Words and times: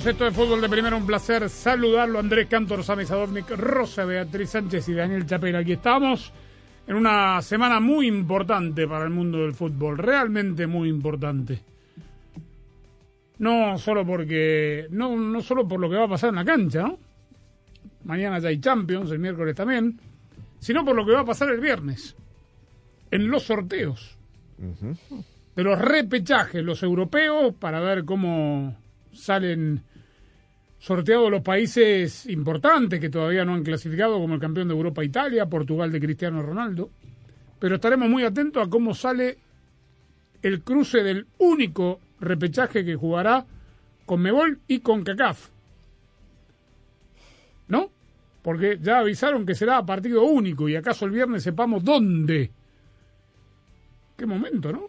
Va? 0.00 0.06
Bienvenidos. 0.06 0.06
Esto 0.06 0.26
es 0.26 0.34
Fútbol 0.34 0.60
de 0.60 0.68
Primera. 0.68 0.96
Un 0.96 1.06
placer 1.06 1.48
saludarlo. 1.48 2.18
Andrés 2.18 2.46
Cantor, 2.48 2.84
Sami 2.84 3.04
Sadovnik, 3.04 3.50
Rosa 3.50 4.04
Beatriz 4.04 4.50
Sánchez 4.50 4.88
y 4.88 4.94
Daniel 4.94 5.26
Chapela. 5.26 5.58
Aquí 5.60 5.72
estamos 5.72 6.32
en 6.86 6.96
una 6.96 7.40
semana 7.42 7.80
muy 7.80 8.06
importante 8.06 8.86
para 8.86 9.04
el 9.04 9.10
mundo 9.10 9.38
del 9.38 9.54
fútbol. 9.54 9.98
Realmente 9.98 10.66
muy 10.66 10.88
importante. 10.88 11.62
No 13.38 13.78
solo 13.78 14.04
porque. 14.06 14.86
No, 14.90 15.16
no 15.16 15.40
solo 15.40 15.66
por 15.66 15.80
lo 15.80 15.88
que 15.88 15.96
va 15.96 16.04
a 16.04 16.08
pasar 16.08 16.30
en 16.30 16.36
la 16.36 16.44
cancha, 16.44 16.82
¿no? 16.82 16.98
Mañana 18.04 18.38
ya 18.38 18.48
hay 18.48 18.60
Champions, 18.60 19.10
el 19.10 19.18
miércoles 19.18 19.54
también. 19.54 19.98
Sino 20.58 20.84
por 20.84 20.94
lo 20.94 21.06
que 21.06 21.12
va 21.12 21.20
a 21.20 21.24
pasar 21.24 21.50
el 21.50 21.60
viernes. 21.60 22.16
En 23.10 23.30
los 23.30 23.44
sorteos. 23.44 24.16
de 24.58 25.64
los 25.64 25.78
repechajes, 25.78 26.62
los 26.62 26.82
europeos, 26.82 27.54
para 27.58 27.80
ver 27.80 28.04
cómo 28.04 28.76
salen 29.12 29.82
sorteados 30.80 31.30
los 31.30 31.42
países 31.42 32.26
importantes 32.26 32.98
que 32.98 33.10
todavía 33.10 33.44
no 33.44 33.54
han 33.54 33.62
clasificado, 33.62 34.18
como 34.18 34.34
el 34.34 34.40
campeón 34.40 34.68
de 34.68 34.74
Europa 34.74 35.04
Italia, 35.04 35.46
Portugal 35.46 35.92
de 35.92 36.00
Cristiano 36.00 36.42
Ronaldo. 36.42 36.90
Pero 37.58 37.74
estaremos 37.76 38.08
muy 38.08 38.24
atentos 38.24 38.66
a 38.66 38.70
cómo 38.70 38.94
sale 38.94 39.38
el 40.42 40.62
cruce 40.62 41.02
del 41.02 41.26
único 41.38 42.00
repechaje 42.18 42.84
que 42.84 42.96
jugará 42.96 43.44
con 44.06 44.22
Mebol 44.22 44.58
y 44.66 44.80
con 44.80 45.04
CACAF. 45.04 45.50
¿No? 47.68 47.90
Porque 48.42 48.78
ya 48.80 49.00
avisaron 49.00 49.44
que 49.44 49.54
será 49.54 49.84
partido 49.84 50.24
único 50.24 50.66
y 50.66 50.76
acaso 50.76 51.04
el 51.04 51.12
viernes 51.12 51.42
sepamos 51.42 51.84
dónde. 51.84 52.50
Qué 54.16 54.24
momento, 54.24 54.72
¿no? 54.72 54.88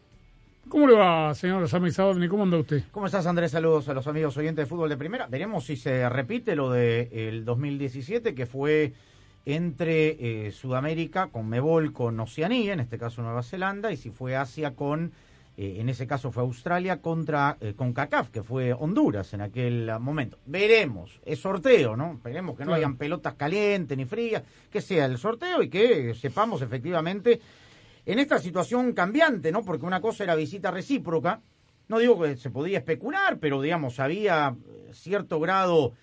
¿Cómo 0.71 0.87
le 0.87 0.93
va, 0.95 1.35
señor 1.35 1.67
Sami 1.67 1.91
Sadovni? 1.91 2.29
¿Cómo 2.29 2.43
anda 2.43 2.57
usted? 2.57 2.83
¿Cómo 2.91 3.05
estás, 3.05 3.25
Andrés? 3.25 3.51
Saludos 3.51 3.89
a 3.89 3.93
los 3.93 4.07
amigos 4.07 4.37
oyentes 4.37 4.63
de 4.63 4.69
fútbol 4.69 4.87
de 4.87 4.95
primera. 4.95 5.27
Veremos 5.27 5.65
si 5.65 5.75
se 5.75 6.07
repite 6.07 6.55
lo 6.55 6.71
del 6.71 7.43
2017, 7.43 8.33
que 8.33 8.45
fue 8.45 8.93
entre 9.45 10.45
eh, 10.47 10.51
Sudamérica 10.53 11.27
con 11.27 11.49
Mebol, 11.49 11.91
con 11.91 12.17
Oceanía, 12.21 12.71
en 12.71 12.79
este 12.79 12.97
caso 12.97 13.21
Nueva 13.21 13.43
Zelanda, 13.43 13.91
y 13.91 13.97
si 13.97 14.11
fue 14.11 14.37
Asia 14.37 14.73
con, 14.73 15.11
eh, 15.57 15.75
en 15.79 15.89
ese 15.89 16.07
caso 16.07 16.31
fue 16.31 16.43
Australia 16.43 17.01
contra 17.01 17.57
eh, 17.59 17.73
con 17.75 17.91
CACAF, 17.91 18.29
que 18.29 18.41
fue 18.41 18.71
Honduras 18.71 19.33
en 19.33 19.41
aquel 19.41 19.91
momento. 19.99 20.37
Veremos, 20.45 21.19
es 21.25 21.39
sorteo, 21.39 21.97
¿no? 21.97 22.13
Esperemos 22.13 22.55
que 22.55 22.63
no 22.63 22.67
Claro. 22.69 22.77
hayan 22.77 22.95
pelotas 22.95 23.33
calientes 23.33 23.97
ni 23.97 24.05
frías, 24.05 24.43
que 24.71 24.79
sea 24.79 25.03
el 25.03 25.17
sorteo 25.17 25.63
y 25.63 25.69
que 25.69 26.13
sepamos 26.13 26.61
efectivamente 26.61 27.41
en 28.05 28.19
esta 28.19 28.39
situación 28.39 28.93
cambiante, 28.93 29.51
¿no? 29.51 29.63
Porque 29.63 29.85
una 29.85 30.01
cosa 30.01 30.23
era 30.23 30.35
visita 30.35 30.71
recíproca, 30.71 31.41
no 31.87 31.99
digo 31.99 32.21
que 32.21 32.37
se 32.37 32.49
podía 32.49 32.77
especular, 32.79 33.37
pero 33.39 33.61
digamos, 33.61 33.99
había 33.99 34.55
eh, 34.67 34.89
cierto 34.93 35.39
grado 35.39 35.93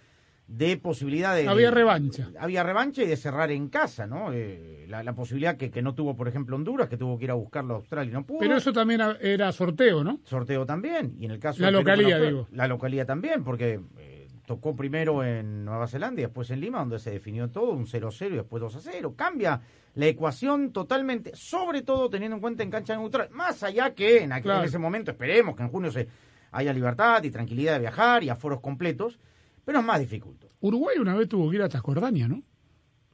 de 0.46 0.78
posibilidad 0.78 1.34
de... 1.36 1.46
Había 1.46 1.68
de- 1.68 1.74
revancha. 1.74 2.30
Había 2.40 2.62
revancha 2.62 3.02
y 3.02 3.06
de 3.06 3.16
cerrar 3.18 3.50
en 3.50 3.68
casa, 3.68 4.06
¿no? 4.06 4.32
Eh, 4.32 4.86
la, 4.88 5.02
la 5.02 5.14
posibilidad 5.14 5.58
que, 5.58 5.70
que 5.70 5.82
no 5.82 5.94
tuvo, 5.94 6.16
por 6.16 6.26
ejemplo, 6.26 6.56
Honduras, 6.56 6.88
que 6.88 6.96
tuvo 6.96 7.18
que 7.18 7.24
ir 7.24 7.30
a 7.30 7.34
buscarlo 7.34 7.74
a 7.74 7.76
Australia 7.76 8.10
y 8.10 8.14
no 8.14 8.24
pudo. 8.24 8.38
Pero 8.38 8.56
eso 8.56 8.72
también 8.72 9.02
era 9.20 9.52
sorteo, 9.52 10.02
¿no? 10.02 10.20
Sorteo 10.24 10.64
también. 10.64 11.14
Y 11.18 11.26
en 11.26 11.32
el 11.32 11.38
caso 11.38 11.60
La 11.60 11.68
Perú, 11.68 11.80
localía, 11.80 12.16
fue- 12.16 12.26
digo. 12.28 12.48
La 12.52 12.66
localía 12.66 13.04
también, 13.04 13.44
porque 13.44 13.78
eh, 13.98 14.07
tocó 14.48 14.74
primero 14.74 15.22
en 15.22 15.64
Nueva 15.66 15.86
Zelanda 15.86 16.20
y 16.20 16.24
después 16.24 16.50
en 16.50 16.60
Lima, 16.60 16.78
donde 16.80 16.98
se 16.98 17.10
definió 17.10 17.48
todo, 17.50 17.70
un 17.72 17.86
0-0 17.86 18.32
y 18.32 18.36
después 18.36 18.62
2-0. 18.62 19.14
Cambia 19.14 19.60
la 19.94 20.06
ecuación 20.06 20.72
totalmente, 20.72 21.32
sobre 21.34 21.82
todo 21.82 22.08
teniendo 22.08 22.36
en 22.36 22.40
cuenta 22.40 22.62
en 22.62 22.70
cancha 22.70 22.96
neutral. 22.96 23.28
Más 23.30 23.62
allá 23.62 23.94
que 23.94 24.22
en, 24.24 24.30
aquel- 24.32 24.42
Claro. 24.44 24.60
en 24.62 24.68
ese 24.68 24.78
momento, 24.78 25.10
esperemos 25.10 25.54
que 25.54 25.62
en 25.62 25.68
junio 25.68 25.92
se 25.92 26.08
haya 26.50 26.72
libertad 26.72 27.22
y 27.24 27.30
tranquilidad 27.30 27.74
de 27.74 27.80
viajar 27.80 28.24
y 28.24 28.30
aforos 28.30 28.60
completos, 28.60 29.18
pero 29.66 29.80
es 29.80 29.84
más 29.84 30.00
dificultoso. 30.00 30.54
Uruguay 30.60 30.96
una 30.98 31.14
vez 31.14 31.28
tuvo 31.28 31.50
que 31.50 31.56
ir 31.56 31.62
a 31.62 31.68
Transjordania, 31.68 32.26
¿no? 32.26 32.42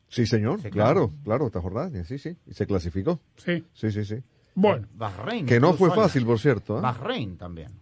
Sí, 0.08 0.24
señor, 0.26 0.60
claro. 0.70 1.10
claro, 1.24 1.50
Jordania, 1.50 2.04
sí, 2.04 2.18
sí, 2.18 2.36
y 2.46 2.54
se 2.54 2.64
clasificó, 2.66 3.18
Sí. 3.36 3.64
sí, 3.72 3.90
sí, 3.90 4.04
sí. 4.04 4.16
Bueno, 4.54 4.86
Bahrein. 4.94 5.46
Que 5.46 5.58
no 5.58 5.72
fue 5.72 5.90
fácil, 5.90 6.24
por 6.24 6.38
cierto. 6.38 6.78
¿eh? 6.78 6.80
Bahrein 6.80 7.36
también. 7.36 7.72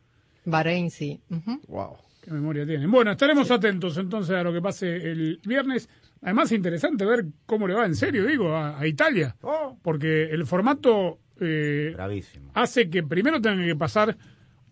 Bahrein, 0.46 0.91
sí. 0.91 1.20
Wow. 1.68 1.96
Qué 2.22 2.31
memoria 2.31 2.65
tienen. 2.65 2.91
Bueno, 2.91 3.10
estaremos 3.10 3.50
atentos 3.50 3.99
entonces 3.99 4.34
a 4.37 4.43
lo 4.43 4.53
que 4.53 4.62
pase 4.62 4.97
el 5.10 5.41
viernes. 5.44 5.88
Además, 6.22 6.53
interesante 6.53 7.05
ver 7.05 7.27
cómo 7.44 7.66
le 7.66 7.75
va 7.75 7.84
en 7.84 7.97
serio, 7.97 8.25
digo, 8.25 8.55
a, 8.56 8.78
a 8.78 8.87
Italia. 8.87 9.37
Oh, 9.43 9.77
Porque 9.83 10.31
el 10.31 10.47
formato 10.47 11.19
eh, 11.41 11.93
bravísimo. 11.94 12.53
hace 12.55 12.88
que 12.88 13.03
primero 13.03 13.41
tengan 13.41 13.66
que 13.66 13.75
pasar 13.75 14.16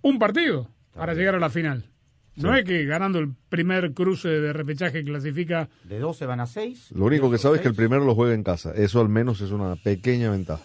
un 0.00 0.18
partido 0.18 0.70
para 0.94 1.12
llegar 1.14 1.34
a 1.34 1.40
la 1.40 1.50
final. 1.50 1.84
No 2.36 2.54
es 2.54 2.64
que 2.64 2.84
ganando 2.86 3.18
el 3.18 3.34
primer 3.50 3.92
cruce 3.92 4.28
de 4.28 4.52
repechaje 4.52 5.04
clasifica. 5.04 5.68
De 5.84 5.98
12 5.98 6.24
van 6.24 6.40
a 6.40 6.46
6. 6.46 6.92
Lo 6.92 7.04
único 7.04 7.30
que 7.30 7.36
sabes 7.36 7.58
es 7.58 7.62
que 7.62 7.68
el 7.68 7.74
primero 7.74 8.04
lo 8.04 8.14
juega 8.14 8.32
en 8.34 8.44
casa. 8.44 8.72
Eso 8.74 9.00
al 9.00 9.08
menos 9.10 9.40
es 9.42 9.50
una 9.50 9.76
pequeña 9.76 10.30
ventaja. 10.30 10.62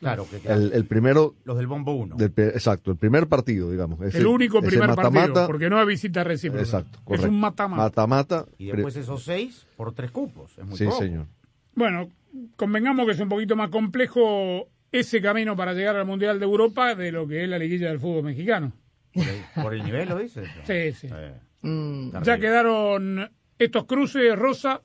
Claro, 0.00 0.26
que 0.30 0.36
El, 0.50 0.72
el 0.72 0.84
primero, 0.86 1.34
los 1.44 1.56
del 1.56 1.66
bombo 1.66 1.92
1. 1.94 2.16
del 2.16 2.30
pe- 2.30 2.48
exacto, 2.48 2.90
el 2.92 2.96
primer 2.96 3.26
partido, 3.26 3.70
digamos. 3.70 4.00
ese- 4.02 4.18
el 4.18 4.26
único 4.26 4.60
primer 4.62 4.94
partido, 4.94 5.46
porque 5.46 5.68
no 5.68 5.78
hay 5.78 5.86
visita 5.86 6.22
recíproca. 6.24 6.62
Exacto, 6.62 7.00
Es 7.10 7.22
un 7.24 7.40
mata-mata. 7.40 7.82
Mata-mata. 7.82 8.46
Y 8.58 8.66
después 8.66 8.94
esos 8.96 9.24
6 9.24 9.66
por 9.76 9.92
3 9.92 10.10
cupos. 10.10 10.56
Es 10.58 10.64
muy 10.64 10.76
Sí, 10.78 10.84
poco. 10.84 10.98
señor. 10.98 11.26
Bueno, 11.74 12.08
convengamos 12.56 13.06
que 13.06 13.12
es 13.12 13.20
un 13.20 13.28
poquito 13.28 13.56
más 13.56 13.70
complejo 13.70 14.68
ese 14.92 15.20
camino 15.20 15.56
para 15.56 15.74
llegar 15.74 15.96
al 15.96 16.06
Mundial 16.06 16.38
de 16.38 16.44
Europa 16.44 16.94
de 16.94 17.12
lo 17.12 17.26
que 17.26 17.42
es 17.44 17.48
la 17.48 17.58
liguilla 17.58 17.88
del 17.88 18.00
fútbol 18.00 18.22
mexicano. 18.24 18.72
Por 19.12 19.24
el, 19.26 19.62
por 19.62 19.74
el 19.74 19.84
nivel, 19.84 20.08
¿lo 20.08 20.18
dices? 20.18 20.48
Sí, 20.66 20.92
sí. 20.92 21.08
Eh, 21.12 21.34
Mm, 21.60 22.12
Ya 22.22 22.38
quedaron 22.38 23.28
estos 23.58 23.84
cruces, 23.86 24.36
Rosa, 24.38 24.80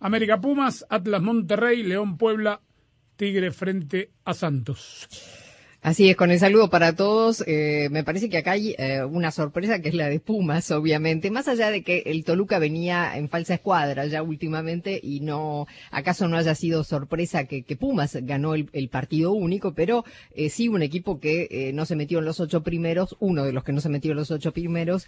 América 0.00 0.40
Pumas, 0.40 0.86
Atlas 0.88 1.20
Monterrey, 1.20 1.82
León 1.82 2.16
Puebla, 2.16 2.62
Tigre 3.16 3.52
frente 3.52 4.10
a 4.24 4.34
Santos. 4.34 5.08
Así 5.84 6.08
es, 6.08 6.16
con 6.16 6.30
el 6.30 6.38
saludo 6.38 6.70
para 6.70 6.96
todos. 6.96 7.44
Eh, 7.46 7.88
me 7.90 8.04
parece 8.04 8.30
que 8.30 8.38
acá 8.38 8.52
hay 8.52 8.74
eh, 8.78 9.04
una 9.04 9.30
sorpresa 9.30 9.80
que 9.80 9.90
es 9.90 9.94
la 9.94 10.08
de 10.08 10.18
Pumas, 10.18 10.70
obviamente. 10.70 11.30
Más 11.30 11.46
allá 11.46 11.70
de 11.70 11.82
que 11.82 12.04
el 12.06 12.24
Toluca 12.24 12.58
venía 12.58 13.18
en 13.18 13.28
falsa 13.28 13.52
escuadra 13.52 14.06
ya 14.06 14.22
últimamente 14.22 14.98
y 15.02 15.20
no, 15.20 15.66
acaso 15.90 16.26
no 16.26 16.38
haya 16.38 16.54
sido 16.54 16.84
sorpresa 16.84 17.44
que, 17.44 17.64
que 17.64 17.76
Pumas 17.76 18.16
ganó 18.22 18.54
el, 18.54 18.88
partido 18.88 19.32
único, 19.32 19.74
pero 19.74 20.06
eh, 20.34 20.48
sí 20.48 20.68
un 20.68 20.80
equipo 20.80 21.20
que 21.20 21.48
eh, 21.50 21.72
no 21.74 21.84
se 21.84 21.96
metió 21.96 22.20
en 22.20 22.24
los 22.24 22.40
ocho 22.40 22.62
primeros, 22.62 23.14
uno 23.20 23.44
de 23.44 23.52
los 23.52 23.62
que 23.62 23.74
no 23.74 23.82
se 23.82 23.90
metió 23.90 24.12
en 24.12 24.16
los 24.16 24.30
ocho 24.30 24.52
primeros, 24.52 25.06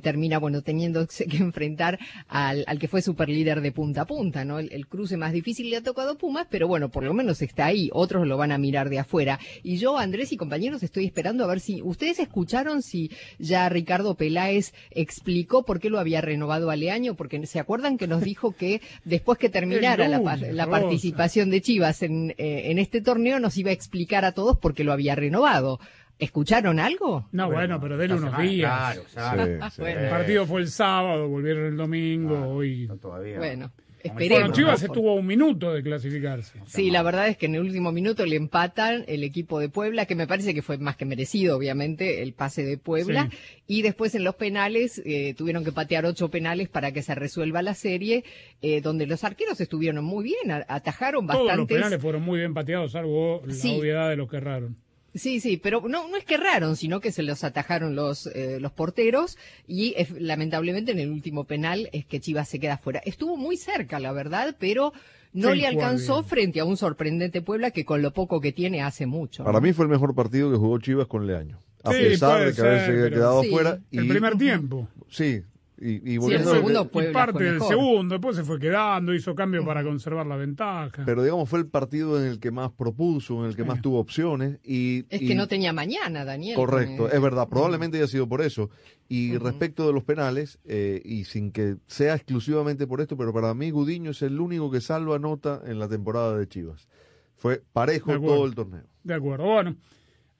termina, 0.00 0.38
bueno, 0.38 0.62
teniéndose 0.62 1.26
que 1.26 1.38
enfrentar 1.38 1.98
al, 2.28 2.62
al 2.68 2.78
que 2.78 2.86
fue 2.86 3.02
superlíder 3.02 3.60
de 3.62 3.72
punta 3.72 4.02
a 4.02 4.06
punta, 4.06 4.44
¿no? 4.44 4.60
El, 4.60 4.72
el 4.72 4.86
cruce 4.86 5.16
más 5.16 5.32
difícil 5.32 5.70
le 5.70 5.78
ha 5.78 5.82
tocado 5.82 6.16
Pumas, 6.16 6.46
pero 6.48 6.68
bueno, 6.68 6.88
por 6.88 7.02
lo 7.02 7.14
menos 7.14 7.42
está 7.42 7.66
ahí. 7.66 7.90
Otros 7.92 8.28
lo 8.28 8.36
van 8.36 8.52
a 8.52 8.58
mirar 8.58 8.90
de 8.90 9.00
afuera. 9.00 9.40
Y 9.64 9.78
yo, 9.78 9.98
Andrés 10.04 10.32
y 10.32 10.36
compañeros, 10.36 10.82
estoy 10.82 11.06
esperando 11.06 11.44
a 11.44 11.48
ver 11.48 11.60
si 11.60 11.82
ustedes 11.82 12.20
escucharon 12.20 12.82
si 12.82 13.10
ya 13.38 13.68
Ricardo 13.68 14.14
Peláez 14.14 14.72
explicó 14.90 15.64
por 15.64 15.80
qué 15.80 15.90
lo 15.90 15.98
había 15.98 16.20
renovado 16.20 16.70
a 16.70 16.76
Leaño, 16.76 17.14
porque 17.14 17.44
se 17.46 17.58
acuerdan 17.58 17.98
que 17.98 18.06
nos 18.06 18.20
dijo 18.22 18.52
que 18.52 18.80
después 19.04 19.38
que 19.38 19.48
terminara 19.48 20.08
la, 20.08 20.66
participación 20.66 21.50
de 21.50 21.60
Chivas 21.60 22.02
en, 22.02 22.30
eh, 22.38 22.70
en 22.70 22.78
este 22.78 23.00
torneo 23.00 23.40
nos 23.40 23.56
iba 23.56 23.70
a 23.70 23.74
explicar 23.74 24.24
a 24.24 24.32
todos 24.32 24.58
por 24.58 24.74
qué 24.74 24.84
lo 24.84 24.92
había 24.92 25.14
renovado. 25.14 25.80
¿Escucharon 26.18 26.78
algo? 26.78 27.28
No, 27.32 27.50
bueno, 27.50 27.80
pero 27.80 27.96
dele 27.96 28.14
la 28.14 28.20
unos 28.20 28.30
semana, 28.30 28.50
días. 28.50 28.70
Claro, 28.70 29.02
claro. 29.12 29.44
Sí, 29.46 29.74
sí. 29.74 29.80
Bueno. 29.80 30.00
El 30.00 30.10
partido 30.10 30.46
fue 30.46 30.60
el 30.60 30.68
sábado, 30.68 31.28
volvieron 31.28 31.66
el 31.66 31.76
domingo, 31.76 32.54
hoy. 32.54 32.86
No, 32.86 32.96
todavía. 32.96 33.38
Bueno, 33.38 33.72
Esperemos. 34.04 34.38
Bueno, 34.40 34.54
Chivas 34.54 34.82
estuvo 34.82 35.10
a 35.10 35.14
un 35.14 35.26
minuto 35.26 35.72
de 35.72 35.82
clasificarse. 35.82 36.60
Sí, 36.66 36.90
la 36.90 37.02
verdad 37.02 37.28
es 37.28 37.36
que 37.38 37.46
en 37.46 37.54
el 37.54 37.62
último 37.62 37.90
minuto 37.90 38.26
le 38.26 38.36
empatan 38.36 39.04
el 39.08 39.24
equipo 39.24 39.58
de 39.58 39.68
Puebla, 39.70 40.04
que 40.06 40.14
me 40.14 40.26
parece 40.26 40.52
que 40.54 40.60
fue 40.62 40.76
más 40.78 40.96
que 40.96 41.06
merecido, 41.06 41.56
obviamente, 41.56 42.22
el 42.22 42.34
pase 42.34 42.64
de 42.64 42.76
Puebla. 42.78 43.28
Sí. 43.30 43.36
Y 43.66 43.82
después 43.82 44.14
en 44.14 44.22
los 44.24 44.34
penales 44.34 45.00
eh, 45.06 45.32
tuvieron 45.34 45.64
que 45.64 45.72
patear 45.72 46.04
ocho 46.04 46.28
penales 46.30 46.68
para 46.68 46.92
que 46.92 47.02
se 47.02 47.14
resuelva 47.14 47.62
la 47.62 47.72
serie, 47.74 48.24
eh, 48.60 48.80
donde 48.82 49.06
los 49.06 49.24
arqueros 49.24 49.58
estuvieron 49.60 50.04
muy 50.04 50.24
bien, 50.24 50.52
atajaron 50.68 51.26
Todos 51.26 51.38
los 51.40 51.46
bastantes. 51.48 51.76
penales 51.76 52.00
fueron 52.02 52.22
muy 52.22 52.38
bien 52.40 52.52
pateados, 52.52 52.92
salvo 52.92 53.42
la 53.46 53.54
Sí. 53.54 53.78
obviedad 53.80 54.10
de 54.10 54.16
los 54.16 54.28
que 54.28 54.36
erraron. 54.36 54.76
Sí, 55.14 55.38
sí, 55.40 55.56
pero 55.56 55.80
no, 55.88 56.08
no 56.08 56.16
es 56.16 56.24
que 56.24 56.34
erraron, 56.34 56.74
sino 56.76 57.00
que 57.00 57.12
se 57.12 57.22
los 57.22 57.44
atajaron 57.44 57.94
los, 57.94 58.26
eh, 58.26 58.58
los 58.60 58.72
porteros 58.72 59.38
y 59.68 59.94
eh, 59.96 60.08
lamentablemente 60.18 60.90
en 60.92 60.98
el 60.98 61.10
último 61.10 61.44
penal 61.44 61.88
es 61.92 62.04
que 62.04 62.20
Chivas 62.20 62.48
se 62.48 62.58
queda 62.58 62.78
fuera. 62.78 63.00
Estuvo 63.04 63.36
muy 63.36 63.56
cerca, 63.56 64.00
la 64.00 64.10
verdad, 64.12 64.56
pero 64.58 64.92
no 65.32 65.52
Sí, 65.52 65.58
le 65.58 65.66
alcanzó 65.68 66.14
bien. 66.22 66.24
frente 66.28 66.60
a 66.60 66.64
un 66.64 66.76
sorprendente 66.76 67.42
Puebla 67.42 67.70
que 67.70 67.84
con 67.84 68.02
lo 68.02 68.12
poco 68.12 68.40
que 68.40 68.52
tiene 68.52 68.82
hace 68.82 69.06
mucho. 69.06 69.44
Para 69.44 69.58
¿no? 69.58 69.62
mí 69.62 69.72
fue 69.72 69.84
el 69.84 69.90
mejor 69.90 70.14
partido 70.16 70.50
que 70.50 70.56
jugó 70.56 70.78
Chivas 70.80 71.06
con 71.06 71.26
Leaño. 71.26 71.58
A 71.84 71.92
Sí, 71.92 71.98
pesar 72.02 72.44
de 72.46 72.54
que 72.54 72.60
haberse 72.62 73.10
quedado 73.10 73.42
Sí. 73.42 73.48
afuera. 73.48 73.78
El 73.92 74.04
y- 74.06 74.08
primer 74.08 74.36
tiempo. 74.38 74.88
Sí, 75.10 75.42
y, 75.80 76.14
y 76.14 76.18
volviendo 76.18 76.56
Y 76.56 76.60
Puebla 76.88 77.12
parte 77.12 77.32
fue 77.32 77.44
del 77.44 77.60
segundo, 77.62 78.14
después 78.14 78.36
se 78.36 78.44
fue 78.44 78.58
quedando, 78.60 79.12
hizo 79.12 79.34
cambios 79.34 79.64
para 79.64 79.82
conservar 79.82 80.26
la 80.26 80.36
ventaja. 80.36 81.02
Pero 81.04 81.22
digamos, 81.22 81.48
fue 81.48 81.58
el 81.58 81.66
partido 81.66 82.20
en 82.20 82.28
el 82.28 82.38
que 82.40 82.50
más 82.50 82.70
propuso, 82.72 83.40
en 83.42 83.50
el 83.50 83.56
que 83.56 83.62
Sí. 83.62 83.68
más 83.68 83.82
tuvo 83.82 83.98
opciones. 83.98 84.58
Y, 84.64 85.04
Es 85.10 85.22
y- 85.22 85.26
que 85.28 85.34
no 85.34 85.48
tenía 85.48 85.72
mañana, 85.72 86.24
Daniel. 86.24 86.54
Correcto, 86.56 87.10
es 87.10 87.20
verdad, 87.20 87.48
probablemente 87.48 87.96
haya 87.98 88.06
sido 88.06 88.28
por 88.28 88.40
eso. 88.42 88.70
Y 89.08 89.36
respecto 89.36 89.86
de 89.86 89.92
los 89.92 90.04
penales, 90.04 90.58
eh, 90.64 91.02
y 91.04 91.24
sin 91.24 91.50
que 91.52 91.76
sea 91.86 92.14
exclusivamente 92.14 92.86
por 92.86 93.00
esto, 93.00 93.16
pero 93.16 93.32
para 93.32 93.52
mí 93.54 93.70
Gudiño 93.70 94.12
es 94.12 94.22
el 94.22 94.40
único 94.40 94.70
que 94.70 94.80
salva 94.80 95.18
nota 95.18 95.60
en 95.66 95.78
la 95.78 95.88
temporada 95.88 96.38
de 96.38 96.48
Chivas. 96.48 96.88
Fue 97.36 97.62
parejo 97.72 98.18
todo 98.20 98.46
el 98.46 98.54
torneo. 98.54 98.84
De 99.02 99.12
acuerdo. 99.14 99.44
Bueno, 99.44 99.76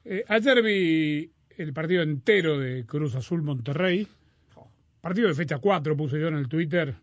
eh, 0.04 0.25
ayer 0.28 0.62
vi 0.62 1.30
el 1.58 1.72
partido 1.75 2.02
entero 2.02 2.58
de 2.58 2.87
Cruz 2.87 3.14
Azul 3.14 3.42
Monterrey. 3.42 4.08
Partido 5.04 5.28
de 5.28 5.34
fecha 5.34 5.58
4, 5.58 5.94
puse 5.98 6.18
yo 6.18 6.28
en 6.28 6.36
el 6.36 6.48
Twitter. 6.48 6.94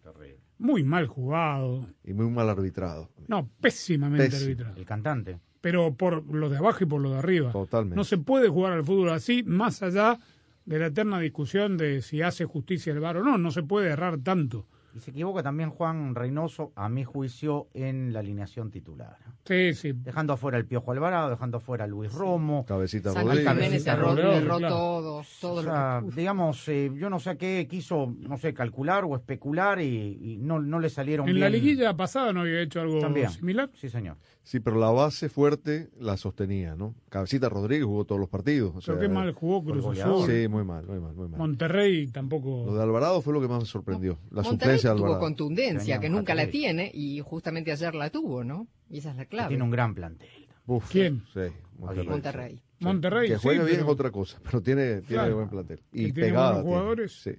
Muy 0.57 0.83
mal 0.83 1.05
jugado. 1.05 1.85
Y 2.03 2.13
muy 2.13 2.31
mal 2.31 2.49
arbitrado. 2.49 3.11
No, 3.27 3.47
pésimamente 3.61 4.25
Pésimo. 4.25 4.43
arbitrado. 4.45 4.75
El 4.75 4.85
cantante. 4.85 5.39
Pero 5.61 5.93
por 5.93 6.25
lo 6.33 6.49
de 6.49 6.57
abajo 6.57 6.83
y 6.83 6.87
por 6.87 6.99
lo 6.99 7.11
de 7.11 7.19
arriba. 7.19 7.51
Totalmente. 7.51 7.95
No 7.95 8.03
se 8.03 8.17
puede 8.17 8.49
jugar 8.49 8.73
al 8.73 8.83
fútbol 8.83 9.09
así, 9.09 9.43
más 9.43 9.83
allá 9.83 10.17
de 10.65 10.79
la 10.79 10.87
eterna 10.87 11.19
discusión 11.19 11.77
de 11.77 12.01
si 12.01 12.23
hace 12.23 12.45
justicia 12.45 12.91
el 12.91 13.01
VAR 13.01 13.17
o 13.17 13.23
no. 13.23 13.37
No 13.37 13.51
se 13.51 13.61
puede 13.61 13.89
errar 13.89 14.17
tanto. 14.17 14.65
Y 14.93 14.99
se 14.99 15.11
equivoca 15.11 15.41
también 15.41 15.69
Juan 15.69 16.15
Reynoso, 16.15 16.73
a 16.75 16.89
mi 16.89 17.03
juicio, 17.03 17.69
en 17.73 18.11
la 18.11 18.19
alineación 18.19 18.71
titular. 18.71 19.17
Sí, 19.45 19.73
sí. 19.73 19.93
Dejando 19.93 20.33
afuera 20.33 20.57
el 20.57 20.65
Piojo 20.65 20.91
Alvarado, 20.91 21.29
dejando 21.29 21.57
afuera 21.57 21.85
a 21.85 21.87
Luis 21.87 22.11
Romo. 22.13 22.65
Cabecita 22.65 23.13
Rodríguez. 23.13 23.45
Cabecita 23.45 23.95
Rodríguez, 23.95 24.43
claro. 24.43 24.67
todo, 24.67 25.17
O 25.19 25.23
todo 25.39 25.63
sea, 25.63 26.01
digamos, 26.15 26.67
eh, 26.67 26.91
yo 26.95 27.09
no 27.09 27.19
sé 27.19 27.29
a 27.31 27.35
qué 27.35 27.67
quiso, 27.69 28.13
no 28.19 28.37
sé, 28.37 28.53
calcular 28.53 29.05
o 29.05 29.15
especular 29.15 29.79
y, 29.81 30.17
y 30.21 30.37
no, 30.37 30.59
no 30.59 30.79
le 30.79 30.89
salieron 30.89 31.27
En 31.27 31.35
bien. 31.35 31.43
la 31.45 31.49
liguilla 31.49 31.95
pasada 31.95 32.33
no 32.33 32.41
había 32.41 32.61
hecho 32.61 32.81
algo 32.81 32.99
También. 32.99 33.29
similar. 33.29 33.69
Sí, 33.73 33.89
señor. 33.89 34.17
Sí, 34.51 34.59
pero 34.59 34.77
la 34.79 34.89
base 34.91 35.29
fuerte 35.29 35.87
la 35.97 36.17
sostenía, 36.17 36.75
¿no? 36.75 36.93
Cabecita 37.07 37.47
Rodríguez 37.47 37.85
jugó 37.85 38.03
todos 38.03 38.19
los 38.19 38.27
partidos. 38.27 38.71
o 38.71 38.79
Pero 38.79 38.81
sea, 38.81 38.99
qué 38.99 39.07
mal 39.07 39.31
jugó 39.31 39.63
Cruz. 39.63 39.97
Azul. 39.97 40.29
Sí, 40.29 40.49
muy 40.49 40.65
mal, 40.65 40.85
muy 40.85 40.99
mal, 40.99 41.15
muy 41.15 41.29
mal. 41.29 41.37
Monterrey 41.39 42.07
Lo 42.07 42.11
tampoco. 42.11 42.75
de 42.75 42.83
Alvarado 42.83 43.21
fue 43.21 43.31
lo 43.31 43.39
que 43.39 43.47
más 43.47 43.59
me 43.61 43.65
sorprendió. 43.65 44.19
La 44.29 44.41
Monterrey 44.41 44.51
suplencia 44.59 44.89
de 44.89 44.95
tuvo 44.97 45.05
Alvarado. 45.05 45.25
contundencia, 45.25 45.79
Tenía 45.79 45.99
que 46.01 46.07
un 46.07 46.13
nunca 46.15 46.35
la 46.35 46.47
tiene, 46.47 46.91
y 46.93 47.21
justamente 47.21 47.71
ayer 47.71 47.95
la 47.95 48.09
tuvo, 48.09 48.43
¿no? 48.43 48.67
Y 48.89 48.97
esa 48.97 49.11
es 49.11 49.15
la 49.15 49.23
Que 49.23 49.29
clave. 49.29 49.47
Tiene 49.49 49.63
un 49.63 49.71
gran 49.71 49.95
plantel. 49.95 50.27
Uf, 50.65 50.91
¿Quién? 50.91 51.23
Sí, 51.33 51.39
Monterrey. 51.79 52.07
Monterrey. 52.09 52.55
Sí. 52.55 52.61
Monterrey, 52.85 53.27
Que 53.29 53.35
sí, 53.35 53.41
juegue 53.43 53.59
bien 53.59 53.71
pero- 53.77 53.85
es 53.87 53.91
otra 53.93 54.11
cosa, 54.11 54.39
pero 54.43 54.61
tiene, 54.61 54.83
tiene 54.95 55.05
Claro. 55.07 55.35
buen 55.37 55.47
plantel. 55.49 55.77
Que 55.93 56.01
Y 56.01 56.11
tiene 56.11 56.27
pegada. 56.29 56.61
buenos 56.61 56.63
tiene. 56.65 56.77
jugadores. 56.77 57.21
Sí. 57.23 57.31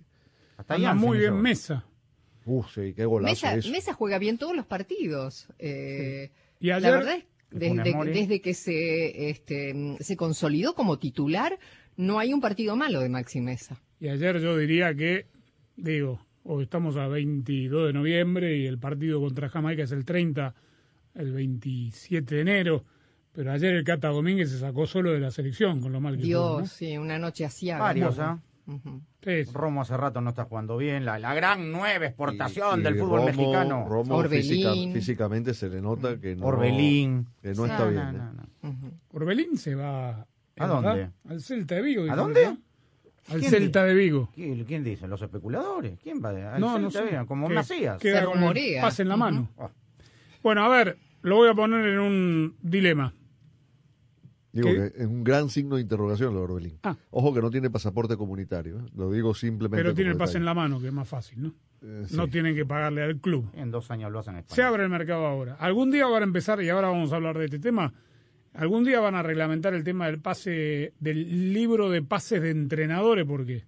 Hasta 0.57 0.75
Anda 0.77 0.95
muy 0.95 1.19
bien 1.19 1.35
Mesa. 1.43 1.85
Uf, 2.47 2.73
sí, 2.75 2.95
qué 2.95 3.05
golazo. 3.05 3.47
Mesa 3.71 3.93
juega 3.93 4.19
bien 4.19 4.39
todos 4.39 4.57
los 4.57 4.65
partidos. 4.67 5.49
Eh, 5.59 6.31
Y 6.63 6.69
La 6.69 6.79
verdad 6.79 7.17
es 7.17 7.25
desde, 7.51 8.41
que 8.41 8.55
se, 8.55 9.31
este, 9.31 9.97
se 9.99 10.17
consolidó 10.17 10.75
como 10.75 10.99
titular, 10.99 11.59
no 11.97 12.21
hay 12.21 12.33
un 12.33 12.41
partido 12.41 12.77
malo 12.77 13.01
de 13.01 13.09
Maxi 13.09 13.41
Mesa. 13.41 13.83
y 13.99 14.09
ayer 14.09 14.39
yo 14.39 14.57
diría 14.57 14.95
que, 14.95 15.27
digo, 15.77 16.25
hoy 16.45 16.63
estamos 16.63 16.97
a 16.97 17.09
22 17.09 17.89
de 17.89 17.93
noviembre 17.93 18.57
y 18.57 18.67
el 18.67 18.79
partido 18.79 19.21
contra 19.21 19.49
Jamaica 19.49 19.83
es 19.83 19.91
el 19.91 20.05
30, 20.05 20.55
el 21.17 21.33
27 21.33 22.33
de 22.33 22.41
enero. 22.41 22.85
Pero 23.33 23.51
ayer 23.51 23.75
el 23.75 23.83
Cata 23.83 24.09
Domínguez 24.09 24.51
se 24.51 24.59
sacó 24.59 24.87
solo 24.87 25.11
de 25.11 25.19
la 25.19 25.33
selección 25.33 25.81
con 25.81 25.91
lo 25.91 26.01
mal 26.01 26.17
que 26.17 26.23
Dios, 26.23 26.71
sí, 26.71 26.97
una 26.97 27.19
noche 27.19 27.45
así. 27.45 27.71
Varios, 27.71 28.19
¿ah? 28.69 28.73
Sí, 29.23 29.45
sí. 29.45 29.51
Romo 29.53 29.83
hace 29.83 29.97
rato 29.97 30.21
no 30.21 30.31
está 30.31 30.45
jugando 30.45 30.77
bien. 30.77 31.05
La, 31.05 31.19
la 31.19 31.35
gran 31.35 31.71
nueva 31.73 32.07
exportación 32.07 32.79
Y- 32.79 32.81
y 32.81 32.85
del 32.85 32.99
fútbol 32.99 33.21
Romo- 33.21 33.25
mexicano. 33.27 33.87
Romo 33.89 34.17
Orbelín. 34.17 34.43
física- 34.43 34.73
físicamente 34.93 35.55
se 35.55 35.69
le 35.69 35.81
nota 35.81 36.19
que 36.19 36.37
no, 36.37 36.47
Orbelín. 36.47 37.27
que 37.43 37.55
no 37.55 37.67
está 37.67 37.85
No, 37.85 37.91
bien. 37.91 38.03
no, 38.05 38.11
¿eh? 38.11 38.31
no, 38.63 38.73
no. 38.73 38.91
Orbelín 39.13 39.57
se 39.59 39.75
va. 39.75 40.11
¿A 40.11 40.27
¿es 40.57 40.69
dónde? 40.69 41.11
Al 41.29 41.41
Celta 41.41 41.75
de 41.77 41.83
Vigo. 41.83 42.05
¿A 42.11 42.17
dónde? 42.17 42.45
¿no? 42.47 42.59
Al 43.29 43.39
¿Quién 43.41 43.51
Celta 43.51 43.85
de 43.85 43.95
Vigo. 43.95 44.29
¿Quién, 44.35 44.65
quién 44.65 44.83
dice? 44.85 45.07
¿Los 45.09 45.23
especuladores? 45.23 45.99
¿Quién 46.03 46.21
va? 46.23 46.31
Al 46.55 46.61
No, 46.61 46.79
no 46.79 46.91
Celta, 46.91 47.07
sé. 47.09 47.15
bien, 47.15 47.27
Como 47.27 47.49
Que- 47.49 47.55
Macías. 47.55 47.99
Queda 47.99 48.21
Se 48.21 48.25
con 48.27 48.35
el 48.35 48.41
rumorea. 48.41 48.83
pase 48.83 49.03
en 49.03 49.09
la 49.09 49.17
mano. 49.17 49.49
Ah. 49.59 49.71
Bueno, 50.43 50.65
a 50.65 50.69
ver, 50.69 50.99
lo 51.23 51.37
voy 51.37 51.49
a 51.49 51.55
poner 51.55 51.87
en 51.87 51.99
un 52.01 52.57
dilema. 52.63 53.15
Digo 54.53 54.69
¿Qué? 54.69 54.75
que 54.93 55.03
es 55.03 55.07
un 55.07 55.25
gran 55.25 55.49
signo 55.49 55.77
de 55.77 55.83
interrogación 55.83 56.35
lo 56.35 56.41
de 56.41 56.45
Orbelín. 56.45 56.79
Ah. 56.83 56.97
Ojo 57.11 57.33
que 57.33 57.41
no 57.41 57.51
tiene 57.51 57.71
pasaporte 57.71 58.17
comunitario, 58.17 58.79
¿eh? 58.81 58.91
lo 58.95 59.11
digo 59.11 59.35
simplemente. 59.35 59.83
Pero 59.83 59.95
tiene 59.95 60.11
el 60.11 60.17
pase 60.17 60.37
en 60.39 60.45
la 60.45 60.53
mano, 60.55 60.81
que 60.81 60.89
es 60.89 60.93
más 60.93 61.09
fácil, 61.09 61.43
¿no? 61.43 61.55
Eh, 61.83 62.05
sí. 62.09 62.17
No 62.17 62.29
tienen 62.29 62.55
que 62.55 62.65
pagarle 62.67 63.03
al 63.03 63.17
club. 63.19 63.51
En 63.55 63.71
dos 63.71 63.91
años 63.91 64.13
lo 64.13 64.19
hacen 64.19 64.35
en 64.35 64.41
España. 64.41 64.55
Se 64.57 64.63
abre 64.63 64.83
el 64.85 64.91
mercado 64.91 65.27
ahora. 65.27 65.55
Algún 65.59 65.91
día 65.91 66.07
van 66.07 66.23
a 66.23 66.27
empezar, 66.27 66.63
y 66.63 66.69
ahora 66.69 66.89
vamos 66.89 67.13
a 67.13 67.17
hablar 67.17 67.39
de 67.39 67.47
este 67.47 67.59
tema, 67.59 67.93
algún 68.55 68.85
día 68.85 69.01
van 69.01 69.15
a 69.15 69.23
reglamentar 69.23 69.73
el 69.75 69.83
tema 69.85 70.07
del 70.07 70.21
pase, 70.21 70.93
del 71.01 71.53
libro 71.55 71.89
de 71.91 72.03
pases 72.03 72.43
de 72.43 72.51
entrenadores, 72.51 73.25
porque 73.27 73.65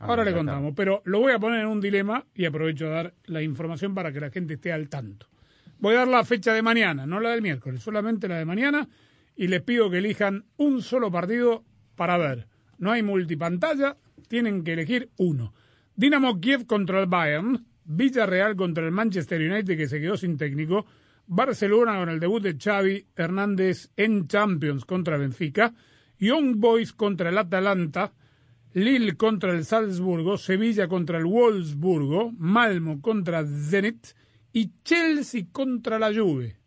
Ah, 0.00 0.06
ahora 0.06 0.22
le 0.22 0.30
está. 0.30 0.38
contamos. 0.40 0.74
Pero 0.76 1.02
lo 1.06 1.18
voy 1.18 1.32
a 1.32 1.40
poner 1.40 1.60
en 1.62 1.66
un 1.66 1.80
dilema 1.80 2.24
y 2.34 2.44
aprovecho 2.44 2.86
a 2.86 2.90
dar 2.90 3.14
la 3.24 3.42
información 3.42 3.94
para 3.94 4.12
que 4.12 4.20
la 4.20 4.30
gente 4.30 4.54
esté 4.54 4.72
al 4.72 4.88
tanto. 4.88 5.26
Voy 5.80 5.94
a 5.94 5.98
dar 6.00 6.08
la 6.08 6.22
fecha 6.24 6.52
de 6.52 6.62
mañana, 6.62 7.04
no 7.06 7.18
la 7.18 7.30
del 7.30 7.42
miércoles, 7.42 7.82
solamente 7.82 8.28
la 8.28 8.36
de 8.38 8.44
mañana, 8.44 8.88
y 9.38 9.46
les 9.46 9.62
pido 9.62 9.88
que 9.88 9.98
elijan 9.98 10.44
un 10.56 10.82
solo 10.82 11.12
partido 11.12 11.64
para 11.94 12.18
ver. 12.18 12.48
No 12.76 12.90
hay 12.90 13.04
multipantalla, 13.04 13.96
tienen 14.26 14.64
que 14.64 14.72
elegir 14.72 15.10
uno. 15.16 15.54
Dinamo 15.94 16.40
Kiev 16.40 16.66
contra 16.66 17.00
el 17.00 17.06
Bayern, 17.06 17.64
Villarreal 17.84 18.56
contra 18.56 18.84
el 18.84 18.90
Manchester 18.90 19.40
United 19.40 19.76
que 19.76 19.86
se 19.86 20.00
quedó 20.00 20.16
sin 20.16 20.36
técnico, 20.36 20.86
Barcelona 21.28 21.98
con 21.98 22.08
el 22.08 22.18
debut 22.18 22.42
de 22.42 22.56
Xavi 22.58 23.06
Hernández 23.14 23.90
en 23.96 24.26
Champions 24.26 24.84
contra 24.84 25.16
Benfica, 25.16 25.72
Young 26.18 26.56
Boys 26.56 26.92
contra 26.92 27.28
el 27.28 27.38
Atalanta, 27.38 28.12
Lille 28.72 29.16
contra 29.16 29.52
el 29.52 29.64
Salzburgo, 29.64 30.36
Sevilla 30.36 30.88
contra 30.88 31.18
el 31.18 31.26
Wolfsburgo, 31.26 32.32
Malmo 32.32 33.00
contra 33.00 33.46
Zenit 33.46 34.08
y 34.52 34.72
Chelsea 34.82 35.46
contra 35.52 36.00
la 36.00 36.12
Juve. 36.12 36.57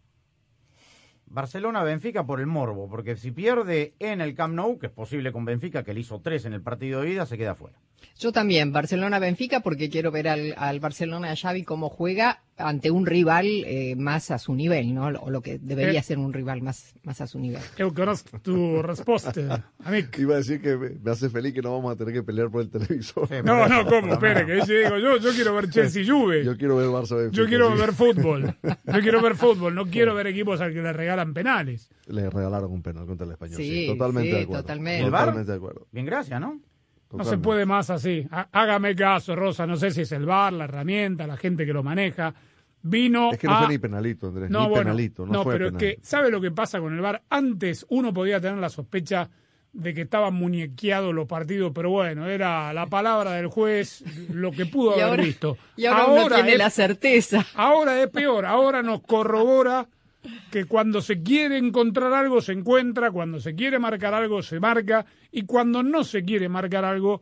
Barcelona-Benfica 1.31 2.25
por 2.25 2.39
el 2.39 2.47
morbo, 2.47 2.89
porque 2.89 3.15
si 3.15 3.31
pierde 3.31 3.93
en 3.99 4.19
el 4.19 4.35
Camp 4.35 4.53
Nou, 4.53 4.77
que 4.77 4.87
es 4.87 4.91
posible 4.91 5.31
con 5.31 5.45
Benfica, 5.45 5.83
que 5.83 5.93
le 5.93 6.01
hizo 6.01 6.19
tres 6.19 6.45
en 6.45 6.53
el 6.53 6.61
partido 6.61 7.01
de 7.01 7.11
ida, 7.11 7.25
se 7.25 7.37
queda 7.37 7.55
fuera. 7.55 7.77
Yo 8.19 8.31
también, 8.31 8.73
Barcelona-Benfica, 8.73 9.61
porque 9.61 9.89
quiero 9.89 10.11
ver 10.11 10.27
al, 10.27 10.53
al 10.57 10.79
Barcelona 10.79 11.29
de 11.29 11.37
Xavi 11.37 11.63
cómo 11.63 11.89
juega 11.89 12.41
ante 12.57 12.91
un 12.91 13.05
rival 13.05 13.45
eh, 13.47 13.95
más 13.97 14.29
a 14.29 14.37
su 14.37 14.53
nivel, 14.53 14.93
¿no? 14.93 15.07
O 15.07 15.29
lo 15.31 15.41
que 15.41 15.57
debería 15.57 15.99
Eh. 16.01 16.03
ser 16.03 16.17
un 16.19 16.31
rival 16.31 16.61
más, 16.61 16.93
más 17.03 17.19
a 17.21 17.25
su 17.27 17.39
nivel. 17.39 17.61
Eu 17.77 17.91
conozco 17.93 18.39
tu 18.39 18.81
respuesta, 18.83 19.65
amic. 19.83 20.17
Iba 20.19 20.35
a 20.35 20.37
decir 20.37 20.61
que 20.61 20.77
me, 20.77 20.89
me 21.01 21.11
hace 21.11 21.29
feliz 21.29 21.53
que 21.53 21.61
no 21.61 21.71
vamos 21.73 21.91
a 21.93 21.95
tener 21.95 22.13
que 22.13 22.21
pelear 22.23 22.51
por 22.51 22.61
el 22.61 22.69
televisor. 22.69 23.27
No, 23.43 23.67
no, 23.67 23.85
¿cómo? 23.87 24.13
Espere, 24.13 24.45
que 24.45 24.59
yo 24.59 24.65
digo, 24.65 24.97
yo, 24.99 25.17
yo 25.17 25.31
quiero 25.31 25.55
ver 25.55 25.69
Chelsea-Juve. 25.71 26.43
Yo 26.45 26.55
quiero 26.57 26.75
ver 26.77 26.87
Barça 26.87 27.15
Benfica, 27.17 27.41
Yo 27.41 27.47
quiero 27.47 27.71
sí. 27.73 27.79
ver 27.79 27.93
fútbol. 27.93 28.55
Yo 28.93 28.99
quiero 29.01 29.21
ver 29.21 29.35
fútbol. 29.35 29.73
No 29.73 29.85
quiero 29.87 30.13
ver 30.13 30.27
equipos 30.27 30.61
al 30.61 30.73
que 30.73 30.81
le 30.81 30.93
regalan 30.93 31.33
penales. 31.33 31.89
Le 32.07 32.29
regalaron 32.29 32.71
un 32.71 32.81
penal 32.83 33.05
contra 33.07 33.25
el 33.25 33.31
español. 33.31 33.57
Sí, 33.57 33.85
Sí, 33.85 33.87
totalmente 33.87 34.29
sí, 34.31 34.35
de 34.37 34.43
acuerdo. 34.43 34.61
totalmente. 34.61 35.05
Totalmente 35.05 35.51
de 35.51 35.57
acuerdo. 35.57 35.87
Bien, 35.91 36.05
gracias, 36.05 36.39
¿no? 36.41 36.59
No 37.17 37.23
se 37.23 37.37
puede 37.37 37.65
más 37.65 37.89
así. 37.89 38.27
Há- 38.31 38.47
Hágame 38.51 38.95
caso, 38.95 39.35
Rosa. 39.35 39.65
No 39.67 39.75
sé 39.77 39.91
si 39.91 40.01
es 40.01 40.11
el 40.11 40.25
bar, 40.25 40.53
la 40.53 40.65
herramienta, 40.65 41.27
la 41.27 41.37
gente 41.37 41.65
que 41.65 41.73
lo 41.73 41.83
maneja. 41.83 42.33
Vino 42.83 43.31
Es 43.31 43.37
que 43.37 43.47
no 43.47 43.53
a... 43.55 43.59
fue 43.59 43.67
ni 43.69 43.77
penalito, 43.77 44.27
Andrés. 44.27 44.49
No, 44.49 44.61
ni 44.63 44.69
bueno, 44.69 44.83
penalito. 44.85 45.25
No, 45.25 45.43
fue 45.43 45.53
pero 45.53 45.65
penal. 45.67 45.83
es 45.83 45.95
que, 45.97 46.01
¿sabe 46.03 46.31
lo 46.31 46.41
que 46.41 46.51
pasa 46.51 46.79
con 46.79 46.93
el 46.95 47.01
bar? 47.01 47.21
Antes 47.29 47.85
uno 47.89 48.11
podía 48.13 48.41
tener 48.41 48.57
la 48.57 48.69
sospecha 48.69 49.29
de 49.73 49.93
que 49.93 50.01
estaban 50.01 50.33
muñequeados 50.33 51.13
los 51.13 51.27
partidos, 51.27 51.71
pero 51.73 51.91
bueno, 51.91 52.27
era 52.27 52.73
la 52.73 52.87
palabra 52.87 53.31
del 53.33 53.47
juez 53.47 54.03
lo 54.29 54.51
que 54.51 54.65
pudo 54.65 54.91
Y 54.97 55.01
haber 55.01 55.05
ahora- 55.11 55.23
visto. 55.23 55.57
Y 55.77 55.85
ahora, 55.85 56.05
uno 56.07 56.27
tiene 56.35 56.53
es, 56.53 56.57
la 56.57 56.69
certeza. 56.71 57.45
ahora 57.55 58.01
es 58.01 58.09
peor, 58.09 58.45
ahora 58.45 58.81
nos 58.81 59.01
corrobora 59.01 59.87
que 60.51 60.65
cuando 60.65 61.01
se 61.01 61.21
quiere 61.23 61.57
encontrar 61.57 62.13
algo 62.13 62.41
se 62.41 62.51
encuentra, 62.53 63.11
cuando 63.11 63.39
se 63.39 63.55
quiere 63.55 63.79
marcar 63.79 64.13
algo 64.13 64.41
se 64.43 64.59
marca 64.59 65.05
y 65.31 65.43
cuando 65.43 65.81
no 65.83 66.03
se 66.03 66.23
quiere 66.23 66.47
marcar 66.49 66.85
algo 66.85 67.21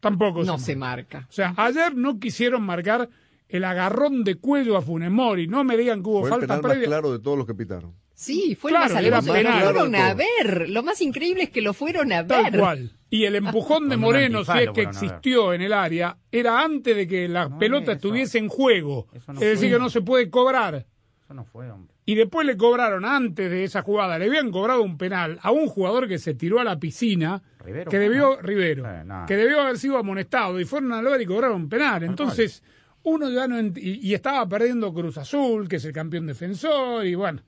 tampoco 0.00 0.44
No 0.44 0.58
se 0.58 0.64
se 0.66 0.76
marca. 0.76 1.18
marca. 1.18 1.28
O 1.28 1.32
sea, 1.32 1.54
ayer 1.56 1.94
no 1.94 2.18
quisieron 2.18 2.62
marcar 2.62 3.08
el 3.48 3.64
agarrón 3.64 4.24
de 4.24 4.36
cuello 4.36 4.76
a 4.76 4.82
Funemori, 4.82 5.46
no 5.46 5.64
me 5.64 5.76
digan 5.76 6.02
que 6.02 6.08
hubo 6.08 6.20
Fue 6.20 6.28
el 6.28 6.34
falta 6.34 6.46
penal 6.46 6.62
más 6.62 6.70
previa. 6.72 6.86
claro 6.88 7.12
de 7.12 7.18
todos 7.18 7.38
los 7.38 7.46
que 7.46 7.54
pitaron. 7.54 7.94
Sí, 8.16 8.54
fue 8.54 8.70
Claro, 8.70 8.96
el 8.96 9.10
más 9.10 9.24
penal. 9.26 9.58
Lo 9.58 9.64
fueron 9.72 9.94
a 9.96 10.14
ver. 10.14 10.70
Lo 10.70 10.82
más 10.84 11.00
increíble 11.02 11.42
es 11.44 11.50
que 11.50 11.60
lo 11.60 11.74
fueron 11.74 12.12
a 12.12 12.24
Tal 12.26 12.50
ver. 12.52 12.60
cual. 12.60 12.90
Y 13.10 13.24
el 13.24 13.34
empujón 13.36 13.88
de 13.88 13.96
Moreno, 13.96 14.44
si 14.44 14.52
es 14.58 14.70
que 14.70 14.82
existió 14.82 15.52
en 15.52 15.62
el 15.62 15.72
área, 15.72 16.16
era 16.30 16.60
antes 16.62 16.94
de 16.96 17.08
que 17.08 17.28
la 17.28 17.48
No, 17.48 17.58
pelota 17.58 17.84
eso- 17.84 17.92
estuviese 17.92 18.38
en 18.38 18.48
juego. 18.48 19.08
eso 19.12 19.32
no 19.32 19.40
es 19.40 19.46
decir, 19.46 19.68
fue. 19.70 19.78
que 19.78 19.82
no 19.82 19.90
se 19.90 20.00
puede 20.00 20.30
cobrar. 20.30 20.86
Eso 21.22 21.34
no 21.34 21.44
fue, 21.44 21.70
hombre. 21.70 21.93
Y 22.06 22.14
después 22.16 22.46
le 22.46 22.56
cobraron, 22.56 23.04
antes 23.06 23.50
de 23.50 23.64
esa 23.64 23.80
jugada, 23.82 24.18
le 24.18 24.26
habían 24.26 24.50
cobrado 24.50 24.82
un 24.82 24.98
penal 24.98 25.38
a 25.42 25.50
un 25.52 25.66
jugador 25.68 26.06
que 26.06 26.18
se 26.18 26.34
tiró 26.34 26.60
a 26.60 26.64
la 26.64 26.78
piscina, 26.78 27.42
Rivero, 27.60 27.90
que 27.90 27.98
debió, 27.98 28.36
¿no? 28.36 28.42
Rivero, 28.42 28.84
Eh, 28.90 29.04
que 29.26 29.36
debió 29.36 29.62
haber 29.62 29.78
sido 29.78 29.96
amonestado, 29.96 30.60
y 30.60 30.66
fueron 30.66 30.92
a 30.92 31.00
ver 31.00 31.22
y 31.22 31.26
cobraron 31.26 31.62
un 31.62 31.68
penal. 31.70 32.02
Entonces, 32.04 32.62
uno 33.04 33.30
ya 33.30 33.48
no... 33.48 33.58
Y, 33.58 34.00
y 34.02 34.12
estaba 34.14 34.46
perdiendo 34.46 34.92
Cruz 34.92 35.16
Azul, 35.16 35.66
que 35.66 35.76
es 35.76 35.84
el 35.86 35.92
campeón 35.94 36.26
defensor, 36.26 37.06
y 37.06 37.14
bueno. 37.14 37.40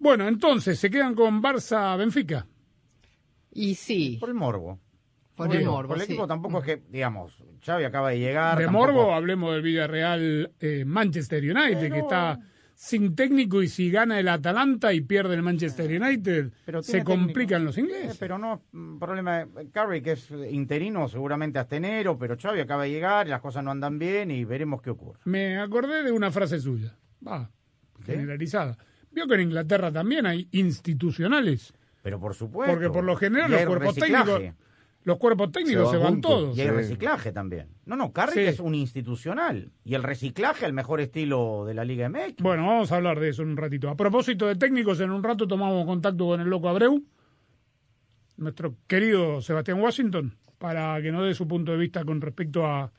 Bueno, 0.00 0.26
entonces, 0.26 0.78
se 0.78 0.90
quedan 0.90 1.14
con 1.14 1.40
Barça-Benfica. 1.42 2.46
Y 3.52 3.74
sí, 3.76 4.16
Por 4.20 4.28
el 4.28 4.34
morbo. 4.34 4.78
por 5.36 5.54
el 5.54 5.62
Por 5.62 5.70
morbo, 5.72 5.94
el 5.94 6.00
sí. 6.00 6.06
equipo 6.06 6.26
tampoco 6.26 6.58
es 6.58 6.64
que, 6.64 6.82
digamos, 6.90 7.42
Xavi 7.64 7.84
acaba 7.84 8.10
de 8.10 8.18
llegar. 8.18 8.58
De 8.58 8.64
tampoco- 8.64 8.86
Morbo 8.86 9.14
hablemos 9.14 9.52
del 9.52 9.62
Villarreal 9.62 10.50
eh, 10.60 10.84
Manchester 10.84 11.42
United, 11.44 11.92
que 11.92 11.98
está 12.00 12.38
sin 12.80 13.16
técnico 13.16 13.60
y 13.60 13.66
si 13.68 13.90
gana 13.90 14.20
el 14.20 14.28
Atalanta 14.28 14.92
y 14.92 15.00
pierde 15.00 15.34
el 15.34 15.42
Manchester 15.42 16.00
United, 16.00 16.52
Pero 16.64 16.80
se 16.80 16.92
técnico. 16.92 17.10
complican 17.10 17.64
los 17.64 17.76
Eh, 17.76 17.80
ingleses. 17.80 18.16
pero 18.18 18.38
no, 18.38 18.62
mm, 18.70 18.98
problema. 19.00 19.48
Carey, 19.72 20.00
que 20.00 20.12
es 20.12 20.30
interino 20.48 21.08
seguramente 21.08 21.58
hasta 21.58 21.74
enero, 21.74 22.16
pero 22.16 22.36
Xavi 22.40 22.60
acaba 22.60 22.84
de 22.84 22.90
llegar 22.90 23.26
y 23.26 23.30
las 23.30 23.40
cosas 23.40 23.64
no 23.64 23.72
andan 23.72 23.98
bien 23.98 24.30
y 24.30 24.44
veremos 24.44 24.80
qué 24.80 24.90
ocurre. 24.90 25.18
Me 25.24 25.58
acordé 25.58 26.04
de 26.04 26.12
una 26.12 26.30
frase 26.30 26.60
suya, 26.60 26.96
va, 27.26 27.50
¿Sí? 28.06 28.12
generalizada. 28.12 28.78
Vio 29.10 29.26
que 29.26 29.34
en 29.34 29.40
Inglaterra 29.40 29.90
también 29.90 30.24
hay 30.26 30.48
institucionales, 30.52 31.74
Pero 32.02 32.20
por 32.20 32.34
supuesto. 32.36 32.72
porque 32.74 32.90
por 32.90 33.02
lo 33.02 33.16
general 33.16 33.50
los 33.50 33.62
cuerpos 33.66 33.96
reciclaje. 33.96 34.32
técnicos, 34.32 34.67
los 35.08 35.16
cuerpos 35.18 35.50
técnicos 35.50 35.90
Se 35.90 35.96
se 35.96 36.02
van 36.04 36.20
todos. 36.20 36.56
Y 36.56 36.60
hay 36.60 36.68
Sí. 36.68 36.72
reciclaje 36.74 37.32
también. 37.32 37.68
No, 37.86 37.96
no, 37.96 38.12
Sí. 38.28 38.34
que 38.34 38.48
es 38.48 38.60
un 38.60 38.74
institucional. 38.74 39.72
Y 39.82 39.94
el 39.94 40.02
reciclaje, 40.02 40.66
el 40.66 40.74
mejor 40.74 41.00
estilo 41.00 41.64
de 41.66 41.72
la 41.74 41.84
Liga 41.84 42.06
MX. 42.10 42.42
Bueno, 42.42 42.66
vamos 42.66 42.92
a 42.92 42.96
hablar 42.96 43.18
de 43.18 43.30
eso 43.30 43.42
en 43.42 43.48
un 43.48 43.56
ratito. 43.56 43.88
A 43.88 43.96
propósito 43.96 44.46
de 44.46 44.54
técnicos, 44.56 45.00
en 45.00 45.10
un 45.10 45.22
rato 45.22 45.48
tomamos 45.48 45.86
contacto 45.86 46.26
con 46.26 46.40
el 46.42 46.48
loco 46.48 46.68
Abreu, 46.68 47.02
nuestro 48.36 48.76
querido 48.86 49.40
Sebastián 49.40 49.80
Washington, 49.80 50.36
para 50.58 51.00
que 51.00 51.10
nos 51.10 51.24
dé 51.24 51.34
su 51.34 51.48
punto 51.48 51.72
de 51.72 51.78
vista 51.78 52.04
con 52.04 52.20
respecto 52.20 52.66
a 52.66 52.92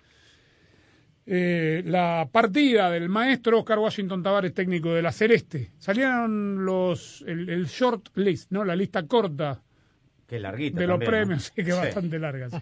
eh, 1.32 1.84
la 1.86 2.28
partida 2.32 2.90
del 2.90 3.08
maestro 3.08 3.60
Oscar 3.60 3.78
Washington 3.78 4.24
Tavares, 4.24 4.52
técnico 4.54 4.94
de 4.96 5.04
la 5.04 5.12
Celeste. 5.12 5.72
Salieron 5.78 6.66
los 6.66 7.24
el, 7.28 7.48
el 7.50 7.68
short 7.68 8.10
list, 8.16 8.52
¿no? 8.52 8.66
La 8.66 8.76
lista 8.76 9.06
corta 9.06 9.62
que 10.30 10.40
larguita. 10.40 10.80
de 10.80 10.88
los 10.88 11.00
también, 11.00 11.12
¿no? 11.12 11.18
premios, 11.18 11.44
sí, 11.44 11.52
que 11.56 11.62
es 11.62 11.76
Sí. 11.76 11.82
bastante 11.82 12.20
larga. 12.20 12.50
sí. 12.50 12.58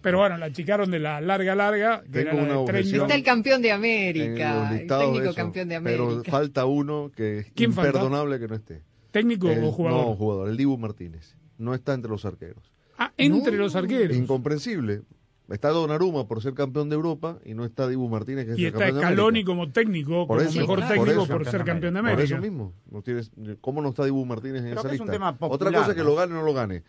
Pero 0.00 0.18
bueno, 0.18 0.38
la 0.38 0.46
achicaron 0.46 0.90
de 0.90 0.98
la 0.98 1.20
larga, 1.20 1.54
larga, 1.54 2.02
que 2.02 2.24
Tengo 2.24 2.40
era 2.42 2.64
la 2.64 2.72
de. 2.72 2.80
Está 2.80 3.14
el 3.14 3.22
campeón 3.22 3.62
de 3.62 3.70
América, 3.72 4.70
el 4.72 4.86
técnico 4.86 5.24
eso, 5.24 5.34
campeón 5.34 5.68
de 5.68 5.80
Pero 5.80 6.04
América. 6.08 6.30
falta 6.30 6.64
uno 6.66 7.10
que 7.14 7.38
es 7.40 7.52
imperdonable 7.56 8.38
que 8.40 8.48
no 8.48 8.54
esté. 8.54 8.82
¿Técnico 9.10 9.50
El- 9.50 9.62
o 9.62 9.72
jugador? 9.72 10.06
No, 10.06 10.16
jugador. 10.16 10.48
El 10.48 10.56
Dibu 10.56 10.78
Martínez. 10.78 11.36
No 11.58 11.74
está 11.74 11.92
entre 11.94 12.10
los 12.10 12.24
arqueros. 12.24 12.72
Ah, 12.98 13.12
entre 13.18 13.52
No. 13.52 13.58
los 13.64 13.76
arqueros. 13.76 14.16
Incomprensible. 14.16 15.02
Está 15.50 15.68
Donnarumma 15.68 16.26
por 16.26 16.40
ser 16.42 16.54
campeón 16.54 16.88
de 16.88 16.94
Europa 16.94 17.38
y 17.44 17.52
no 17.52 17.66
está 17.66 17.86
Dibu 17.86 18.08
Martínez 18.08 18.46
que 18.46 18.52
es 18.52 18.58
Y 18.58 18.62
el 18.62 18.68
está 18.68 18.78
campeón 18.86 19.00
de 19.00 19.06
Scaloni 19.06 19.44
como 19.44 19.70
técnico, 19.70 20.26
Por 20.26 20.38
como 20.38 20.48
eso, 20.48 20.58
mejor 20.60 20.78
por 20.78 20.88
técnico 20.88 21.10
eso. 21.10 21.26
por 21.32 21.44
ser 21.46 21.64
campeón 21.64 21.94
de 21.94 22.00
Por 22.00 22.10
América. 22.10 22.34
eso 22.36 22.42
mismo. 22.42 22.72
No 22.90 23.02
tienes, 23.02 23.30
¿Cómo 23.60 23.82
no 23.82 23.90
está 23.90 24.04
Dibu 24.06 24.24
Martínez 24.24 24.62
en 24.62 24.70
Creo 24.70 24.80
esa 24.80 24.88
que 24.88 24.94
es 24.94 25.00
un 25.00 25.08
lista? 25.08 25.12
tema 25.12 25.36
Otra 25.40 25.70
cosa 25.70 25.90
es 25.90 25.94
que 25.96 26.04
lo 26.04 26.14
gane 26.14 26.32
o 26.32 26.36
no 26.36 26.42
lo 26.42 26.54
gane. 26.54 26.84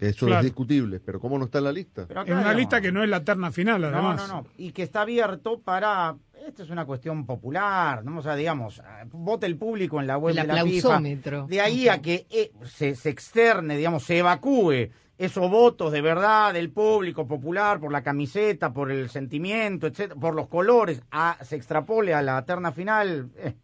Eso 0.00 0.26
Claro. 0.26 0.40
es 0.40 0.44
discutible, 0.46 0.98
pero 1.00 1.20
¿cómo 1.20 1.38
no 1.38 1.44
está 1.44 1.58
en 1.58 1.64
la 1.64 1.72
lista? 1.72 2.06
Pero 2.08 2.24
En 2.26 2.32
una 2.38 2.52
lista 2.54 2.80
que 2.80 2.90
no 2.90 3.02
es 3.04 3.10
la 3.10 3.22
terna 3.22 3.50
final, 3.52 3.82
No, 3.82 3.88
además. 3.88 4.28
no, 4.28 4.42
no. 4.42 4.46
Y 4.56 4.72
que 4.72 4.82
está 4.82 5.02
abierto 5.02 5.60
para. 5.60 6.16
Esta 6.46 6.62
es 6.62 6.70
una 6.70 6.86
cuestión 6.86 7.26
popular, 7.26 8.02
¿no? 8.02 8.18
O 8.18 8.22
sea, 8.22 8.34
digamos, 8.34 8.80
vote 9.12 9.44
el 9.46 9.56
público 9.58 10.00
en 10.00 10.06
la 10.06 10.16
web 10.16 10.30
El 10.38 10.46
de 10.46 10.52
la 10.54 10.64
FIFA. 10.64 11.00
De 11.46 11.60
ahí 11.60 11.88
a 11.88 12.00
que 12.00 12.26
eh, 12.30 12.50
se, 12.64 12.94
se 12.94 13.10
externe, 13.10 13.76
digamos, 13.76 14.04
se 14.04 14.18
evacúe 14.18 14.88
esos 15.18 15.50
votos 15.50 15.92
de 15.92 16.00
verdad 16.00 16.54
del 16.54 16.70
público 16.70 17.28
popular 17.28 17.78
por 17.78 17.92
la 17.92 18.02
camiseta, 18.02 18.72
por 18.72 18.90
el 18.90 19.10
sentimiento, 19.10 19.86
etcétera, 19.86 20.18
por 20.18 20.34
los 20.34 20.48
colores, 20.48 21.02
a, 21.10 21.36
se 21.44 21.56
extrapole 21.56 22.14
a 22.14 22.22
la 22.22 22.42
terna 22.46 22.72
final. 22.72 23.28
eh, 23.36 23.54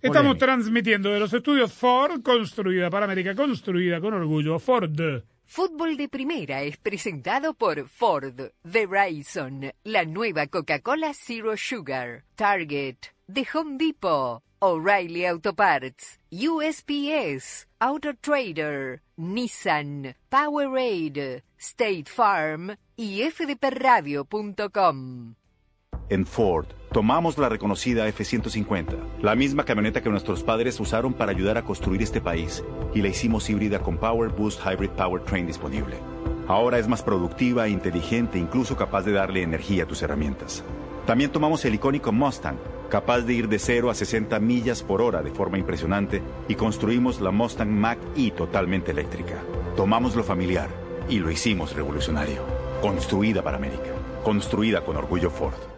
Estamos 0.00 0.28
polémica. 0.36 0.46
transmitiendo 0.46 1.10
de 1.10 1.18
los 1.20 1.34
estudios 1.34 1.72
Ford, 1.72 2.22
construida 2.22 2.88
para 2.88 3.04
América, 3.06 3.34
construida 3.34 4.00
con 4.00 4.14
orgullo. 4.14 4.60
Ford. 4.60 4.96
Fútbol 5.52 5.96
de 5.96 6.08
Primera 6.08 6.62
es 6.62 6.76
presentado 6.76 7.54
por 7.54 7.88
Ford, 7.88 8.52
Verizon, 8.62 9.72
la 9.82 10.04
nueva 10.04 10.46
Coca-Cola 10.46 11.12
Zero 11.12 11.56
Sugar, 11.56 12.22
Target, 12.36 12.98
The 13.26 13.44
Home 13.52 13.76
Depot, 13.76 14.44
O'Reilly 14.60 15.26
Auto 15.26 15.52
Parts, 15.52 16.20
USPS, 16.30 17.66
Auto 17.80 18.14
Trader, 18.20 19.02
Nissan, 19.16 20.14
Powerade, 20.28 21.42
State 21.58 22.04
Farm 22.06 22.76
y 22.96 23.28
fdpradio.com. 23.28 25.34
En 26.10 26.26
Ford, 26.26 26.66
tomamos 26.92 27.38
la 27.38 27.48
reconocida 27.48 28.06
F-150, 28.06 29.18
la 29.20 29.34
misma 29.34 29.64
camioneta 29.64 30.00
que 30.00 30.10
nuestros 30.10 30.44
padres 30.44 30.78
usaron 30.78 31.12
para 31.12 31.32
ayudar 31.32 31.58
a 31.58 31.64
construir 31.64 32.02
este 32.02 32.20
país, 32.20 32.62
y 32.94 33.02
la 33.02 33.08
hicimos 33.08 33.48
híbrida 33.48 33.80
con 33.80 33.96
Power 33.96 34.30
Boost 34.30 34.60
Hybrid 34.64 34.90
Powertrain 34.90 35.46
disponible. 35.46 35.96
Ahora 36.48 36.78
es 36.78 36.88
más 36.88 37.02
productiva, 37.02 37.68
inteligente 37.68 38.38
incluso 38.38 38.76
capaz 38.76 39.02
de 39.02 39.12
darle 39.12 39.42
energía 39.42 39.84
a 39.84 39.86
tus 39.86 40.02
herramientas. 40.02 40.64
También 41.06 41.30
tomamos 41.30 41.64
el 41.64 41.74
icónico 41.74 42.12
Mustang, 42.12 42.56
capaz 42.88 43.20
de 43.22 43.34
ir 43.34 43.48
de 43.48 43.58
0 43.58 43.90
a 43.90 43.94
60 43.94 44.38
millas 44.40 44.82
por 44.82 45.00
hora 45.00 45.22
de 45.22 45.30
forma 45.30 45.58
impresionante, 45.58 46.20
y 46.48 46.56
construimos 46.56 47.20
la 47.20 47.30
Mustang 47.30 47.70
Mach-E 47.70 48.32
totalmente 48.32 48.90
eléctrica. 48.90 49.36
Tomamos 49.76 50.16
lo 50.16 50.24
familiar 50.24 50.68
y 51.08 51.18
lo 51.18 51.30
hicimos 51.30 51.74
revolucionario. 51.74 52.42
Construida 52.82 53.42
para 53.42 53.56
América. 53.56 53.90
Construida 54.24 54.84
con 54.84 54.96
orgullo 54.96 55.30
Ford. 55.30 55.69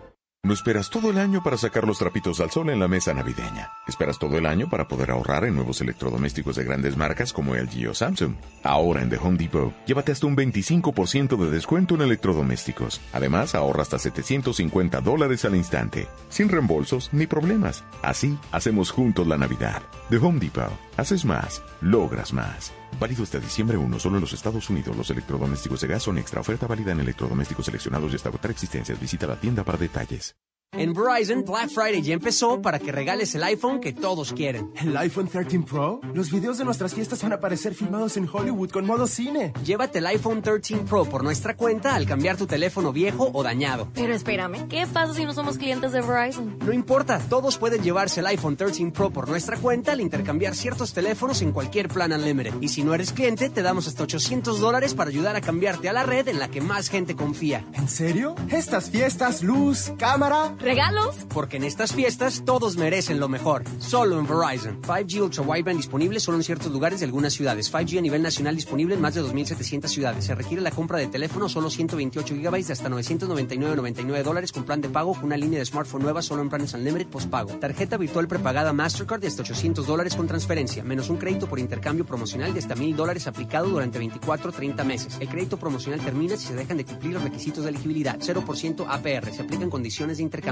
No 0.44 0.54
esperas 0.54 0.90
todo 0.90 1.08
el 1.08 1.18
año 1.18 1.40
para 1.40 1.56
sacar 1.56 1.86
los 1.86 2.00
trapitos 2.00 2.40
al 2.40 2.50
sol 2.50 2.70
en 2.70 2.80
la 2.80 2.88
mesa 2.88 3.14
navideña. 3.14 3.70
Esperas 3.86 4.18
todo 4.18 4.38
el 4.38 4.46
año 4.46 4.68
para 4.68 4.88
poder 4.88 5.12
ahorrar 5.12 5.44
en 5.44 5.54
nuevos 5.54 5.80
electrodomésticos 5.80 6.56
de 6.56 6.64
grandes 6.64 6.96
marcas 6.96 7.32
como 7.32 7.54
LG 7.54 7.88
o 7.88 7.94
Samsung. 7.94 8.34
Ahora 8.64 9.02
en 9.02 9.08
The 9.08 9.18
Home 9.18 9.38
Depot, 9.38 9.72
llévate 9.86 10.10
hasta 10.10 10.26
un 10.26 10.36
25% 10.36 11.36
de 11.36 11.48
descuento 11.48 11.94
en 11.94 12.00
electrodomésticos. 12.00 13.00
Además, 13.12 13.54
ahorra 13.54 13.82
hasta 13.82 14.00
750 14.00 15.00
dólares 15.00 15.44
al 15.44 15.54
instante, 15.54 16.08
sin 16.28 16.48
reembolsos 16.48 17.10
ni 17.12 17.28
problemas. 17.28 17.84
Así, 18.02 18.36
hacemos 18.50 18.90
juntos 18.90 19.28
la 19.28 19.38
Navidad. 19.38 19.80
The 20.10 20.16
Home 20.16 20.40
Depot. 20.40 20.72
Haces 20.96 21.24
más, 21.24 21.62
logras 21.80 22.32
más. 22.32 22.72
Válido 22.98 23.22
hasta 23.22 23.38
diciembre 23.38 23.76
1 23.76 23.98
solo 23.98 24.16
en 24.16 24.20
los 24.20 24.32
Estados 24.32 24.68
Unidos. 24.70 24.96
Los 24.96 25.10
electrodomésticos 25.10 25.80
de 25.80 25.88
gas 25.88 26.02
son 26.02 26.18
extra 26.18 26.40
oferta 26.40 26.66
válida 26.66 26.92
en 26.92 27.00
electrodomésticos 27.00 27.66
seleccionados 27.66 28.12
y 28.12 28.16
hasta 28.16 28.28
agotar 28.28 28.50
existencias. 28.50 29.00
Visita 29.00 29.26
la 29.26 29.36
tienda 29.36 29.64
para 29.64 29.78
detalles. 29.78 30.36
En 30.74 30.94
Verizon, 30.94 31.44
Black 31.44 31.68
Friday 31.68 32.00
ya 32.00 32.14
empezó 32.14 32.62
para 32.62 32.78
que 32.78 32.90
regales 32.90 33.34
el 33.34 33.42
iPhone 33.42 33.78
que 33.78 33.92
todos 33.92 34.32
quieren. 34.32 34.72
¿El 34.80 34.96
iPhone 34.96 35.28
13 35.28 35.60
Pro? 35.60 36.00
Los 36.14 36.30
videos 36.32 36.56
de 36.56 36.64
nuestras 36.64 36.94
fiestas 36.94 37.22
van 37.22 37.32
a 37.32 37.34
aparecer 37.34 37.74
filmados 37.74 38.16
en 38.16 38.26
Hollywood 38.26 38.70
con 38.70 38.86
modo 38.86 39.06
cine. 39.06 39.52
Llévate 39.66 39.98
el 39.98 40.06
iPhone 40.06 40.40
13 40.40 40.78
Pro 40.88 41.04
por 41.04 41.24
nuestra 41.24 41.58
cuenta 41.58 41.94
al 41.94 42.06
cambiar 42.06 42.38
tu 42.38 42.46
teléfono 42.46 42.90
viejo 42.90 43.30
o 43.34 43.42
dañado. 43.42 43.88
Pero 43.92 44.14
espérame, 44.14 44.66
¿qué 44.68 44.86
pasa 44.90 45.12
si 45.12 45.26
no 45.26 45.34
somos 45.34 45.58
clientes 45.58 45.92
de 45.92 46.00
Verizon? 46.00 46.56
No 46.64 46.72
importa, 46.72 47.18
todos 47.28 47.58
pueden 47.58 47.82
llevarse 47.82 48.20
el 48.20 48.26
iPhone 48.28 48.56
13 48.56 48.92
Pro 48.92 49.10
por 49.10 49.28
nuestra 49.28 49.58
cuenta 49.58 49.92
al 49.92 50.00
intercambiar 50.00 50.54
ciertos 50.54 50.94
teléfonos 50.94 51.42
en 51.42 51.52
cualquier 51.52 51.88
plan 51.88 52.14
Unlimited. 52.14 52.54
Y 52.62 52.68
si 52.68 52.82
no 52.82 52.94
eres 52.94 53.12
cliente, 53.12 53.50
te 53.50 53.60
damos 53.60 53.88
hasta 53.88 54.04
800 54.04 54.58
dólares 54.58 54.94
para 54.94 55.10
ayudar 55.10 55.36
a 55.36 55.42
cambiarte 55.42 55.90
a 55.90 55.92
la 55.92 56.04
red 56.04 56.28
en 56.28 56.38
la 56.38 56.48
que 56.48 56.62
más 56.62 56.88
gente 56.88 57.14
confía. 57.14 57.62
¿En 57.74 57.90
serio? 57.90 58.34
Estas 58.48 58.88
fiestas, 58.88 59.42
luz, 59.42 59.92
cámara, 59.98 60.54
¿Regalos? 60.62 61.16
Porque 61.34 61.56
en 61.56 61.64
estas 61.64 61.92
fiestas 61.92 62.44
todos 62.44 62.76
merecen 62.76 63.18
lo 63.18 63.28
mejor. 63.28 63.64
Solo 63.80 64.20
en 64.20 64.26
Verizon. 64.28 64.80
5G 64.82 65.20
Ultra 65.20 65.42
Wideband 65.42 65.76
disponible 65.76 66.20
solo 66.20 66.36
en 66.36 66.44
ciertos 66.44 66.70
lugares 66.70 67.00
de 67.00 67.06
algunas 67.06 67.32
ciudades. 67.32 67.72
5G 67.72 67.98
a 67.98 68.00
nivel 68.00 68.22
nacional 68.22 68.54
disponible 68.54 68.94
en 68.94 69.00
más 69.00 69.14
de 69.14 69.22
2.700 69.22 69.88
ciudades. 69.88 70.24
Se 70.24 70.36
requiere 70.36 70.62
la 70.62 70.70
compra 70.70 70.98
de 70.98 71.08
teléfono 71.08 71.48
solo 71.48 71.68
128 71.68 72.36
GB 72.36 72.64
de 72.64 72.72
hasta 72.72 72.88
999.99 72.88 74.22
dólares 74.22 74.52
con 74.52 74.62
plan 74.62 74.80
de 74.80 74.88
pago 74.88 75.16
una 75.22 75.36
línea 75.36 75.58
de 75.58 75.64
smartphone 75.64 76.02
nueva 76.02 76.22
solo 76.22 76.42
en 76.42 76.48
planes 76.48 76.74
Unlimited 76.74 77.08
postpago. 77.08 77.50
Tarjeta 77.58 77.96
virtual 77.96 78.28
prepagada 78.28 78.72
Mastercard 78.72 79.20
de 79.20 79.26
hasta 79.26 79.42
800 79.42 79.84
dólares 79.84 80.14
con 80.14 80.28
transferencia, 80.28 80.84
menos 80.84 81.10
un 81.10 81.16
crédito 81.16 81.48
por 81.48 81.58
intercambio 81.58 82.06
promocional 82.06 82.52
de 82.52 82.60
hasta 82.60 82.76
1.000 82.76 82.94
dólares 82.94 83.26
aplicado 83.26 83.68
durante 83.68 83.98
24 83.98 84.50
o 84.50 84.52
30 84.52 84.84
meses. 84.84 85.16
El 85.18 85.28
crédito 85.28 85.56
promocional 85.56 86.00
termina 86.00 86.36
si 86.36 86.46
se 86.46 86.54
dejan 86.54 86.76
de 86.76 86.84
cumplir 86.84 87.14
los 87.14 87.22
requisitos 87.24 87.64
de 87.64 87.70
elegibilidad. 87.70 88.18
0% 88.20 88.86
APR. 88.88 89.32
Se 89.32 89.42
aplican 89.42 89.68
condiciones 89.68 90.18
de 90.18 90.22
intercambio. 90.22 90.51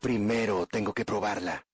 Primero 0.00 0.66
tengo 0.66 0.92
que 0.92 1.04
probarla. 1.04 1.64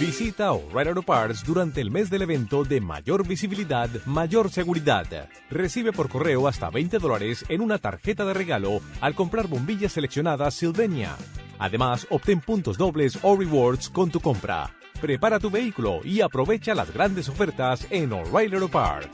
Visita 0.00 0.52
O'Reilly 0.52 0.88
Auto 0.90 1.02
Parts 1.02 1.44
durante 1.44 1.80
el 1.80 1.90
mes 1.90 2.10
del 2.10 2.22
evento 2.22 2.64
de 2.64 2.80
mayor 2.80 3.26
visibilidad, 3.26 3.88
mayor 4.06 4.50
seguridad. 4.50 5.28
Recibe 5.50 5.92
por 5.92 6.08
correo 6.08 6.48
hasta 6.48 6.70
20 6.70 6.98
dólares 6.98 7.44
en 7.48 7.60
una 7.60 7.78
tarjeta 7.78 8.24
de 8.24 8.34
regalo 8.34 8.80
al 9.00 9.14
comprar 9.14 9.46
bombillas 9.46 9.92
seleccionadas 9.92 10.54
Sylvania. 10.54 11.16
Además, 11.58 12.06
obtén 12.10 12.40
puntos 12.40 12.78
dobles 12.78 13.18
o 13.22 13.36
rewards 13.36 13.88
con 13.88 14.10
tu 14.10 14.20
compra. 14.20 14.70
Prepara 15.00 15.38
tu 15.38 15.50
vehículo 15.50 16.00
y 16.04 16.20
aprovecha 16.20 16.74
las 16.74 16.92
grandes 16.92 17.28
ofertas 17.28 17.86
en 17.90 18.12
O'Reilly 18.12 18.56
Auto 18.56 18.68
Parts. 18.68 19.08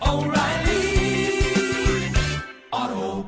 Auto 0.00 0.55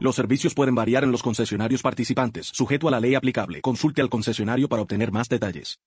Los 0.00 0.14
servicios 0.14 0.54
pueden 0.54 0.76
variar 0.76 1.02
en 1.02 1.10
los 1.10 1.22
concesionarios 1.22 1.82
participantes, 1.82 2.46
sujeto 2.46 2.86
a 2.86 2.90
la 2.92 3.00
ley 3.00 3.16
aplicable. 3.16 3.60
Consulte 3.60 4.00
al 4.00 4.08
concesionario 4.08 4.68
para 4.68 4.82
obtener 4.82 5.10
más 5.10 5.28
detalles. 5.28 5.80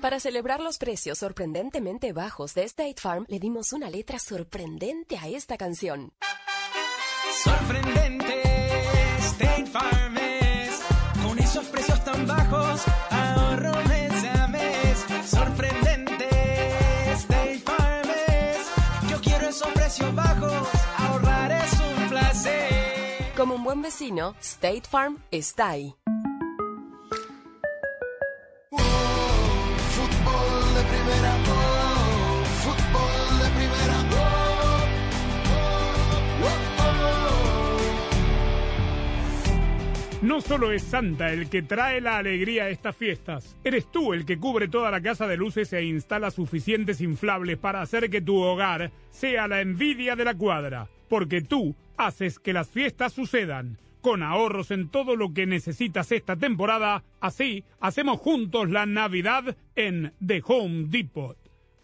Para 0.00 0.20
celebrar 0.20 0.60
los 0.60 0.78
precios 0.78 1.18
sorprendentemente 1.18 2.12
bajos 2.12 2.54
de 2.54 2.64
State 2.64 2.96
Farm, 2.96 3.26
le 3.28 3.38
dimos 3.38 3.72
una 3.72 3.90
letra 3.90 4.18
sorprendente 4.18 5.18
a 5.18 5.28
esta 5.28 5.56
canción. 5.56 6.12
Sorprendente, 7.42 8.42
State 9.18 9.66
Farm 9.66 10.16
es. 10.16 10.80
Con 11.22 11.38
esos 11.38 11.66
precios 11.66 12.04
tan 12.04 12.26
bajos, 12.26 12.82
ahorro 13.10 13.72
mes 13.88 14.24
a 14.24 14.48
mes. 14.48 15.06
Sorprendente, 15.26 16.28
State 17.12 17.58
Farm 17.64 18.08
es. 18.10 19.10
Yo 19.10 19.20
quiero 19.20 19.48
esos 19.48 19.68
precios 19.72 20.14
bajos, 20.14 20.59
Como 23.40 23.54
un 23.54 23.64
buen 23.64 23.80
vecino, 23.80 24.34
State 24.38 24.82
Farm 24.86 25.16
está 25.30 25.70
ahí. 25.70 25.94
No 40.20 40.42
solo 40.42 40.70
es 40.70 40.82
Santa 40.82 41.32
el 41.32 41.48
que 41.48 41.62
trae 41.62 42.02
la 42.02 42.18
alegría 42.18 42.64
a 42.64 42.68
estas 42.68 42.94
fiestas, 42.94 43.56
eres 43.64 43.90
tú 43.90 44.12
el 44.12 44.26
que 44.26 44.38
cubre 44.38 44.68
toda 44.68 44.90
la 44.90 45.00
casa 45.00 45.26
de 45.26 45.38
luces 45.38 45.72
e 45.72 45.82
instala 45.82 46.30
suficientes 46.30 47.00
inflables 47.00 47.56
para 47.56 47.80
hacer 47.80 48.10
que 48.10 48.20
tu 48.20 48.36
hogar 48.36 48.92
sea 49.08 49.48
la 49.48 49.62
envidia 49.62 50.14
de 50.14 50.26
la 50.26 50.34
cuadra, 50.34 50.90
porque 51.08 51.40
tú 51.40 51.74
haces 52.00 52.38
que 52.38 52.52
las 52.52 52.68
fiestas 52.68 53.12
sucedan. 53.12 53.78
Con 54.00 54.22
ahorros 54.22 54.70
en 54.70 54.88
todo 54.88 55.14
lo 55.14 55.34
que 55.34 55.46
necesitas 55.46 56.10
esta 56.10 56.34
temporada, 56.34 57.04
así 57.20 57.64
hacemos 57.80 58.18
juntos 58.18 58.70
la 58.70 58.86
Navidad 58.86 59.56
en 59.76 60.14
The 60.26 60.42
Home 60.46 60.86
Depot. 60.88 61.36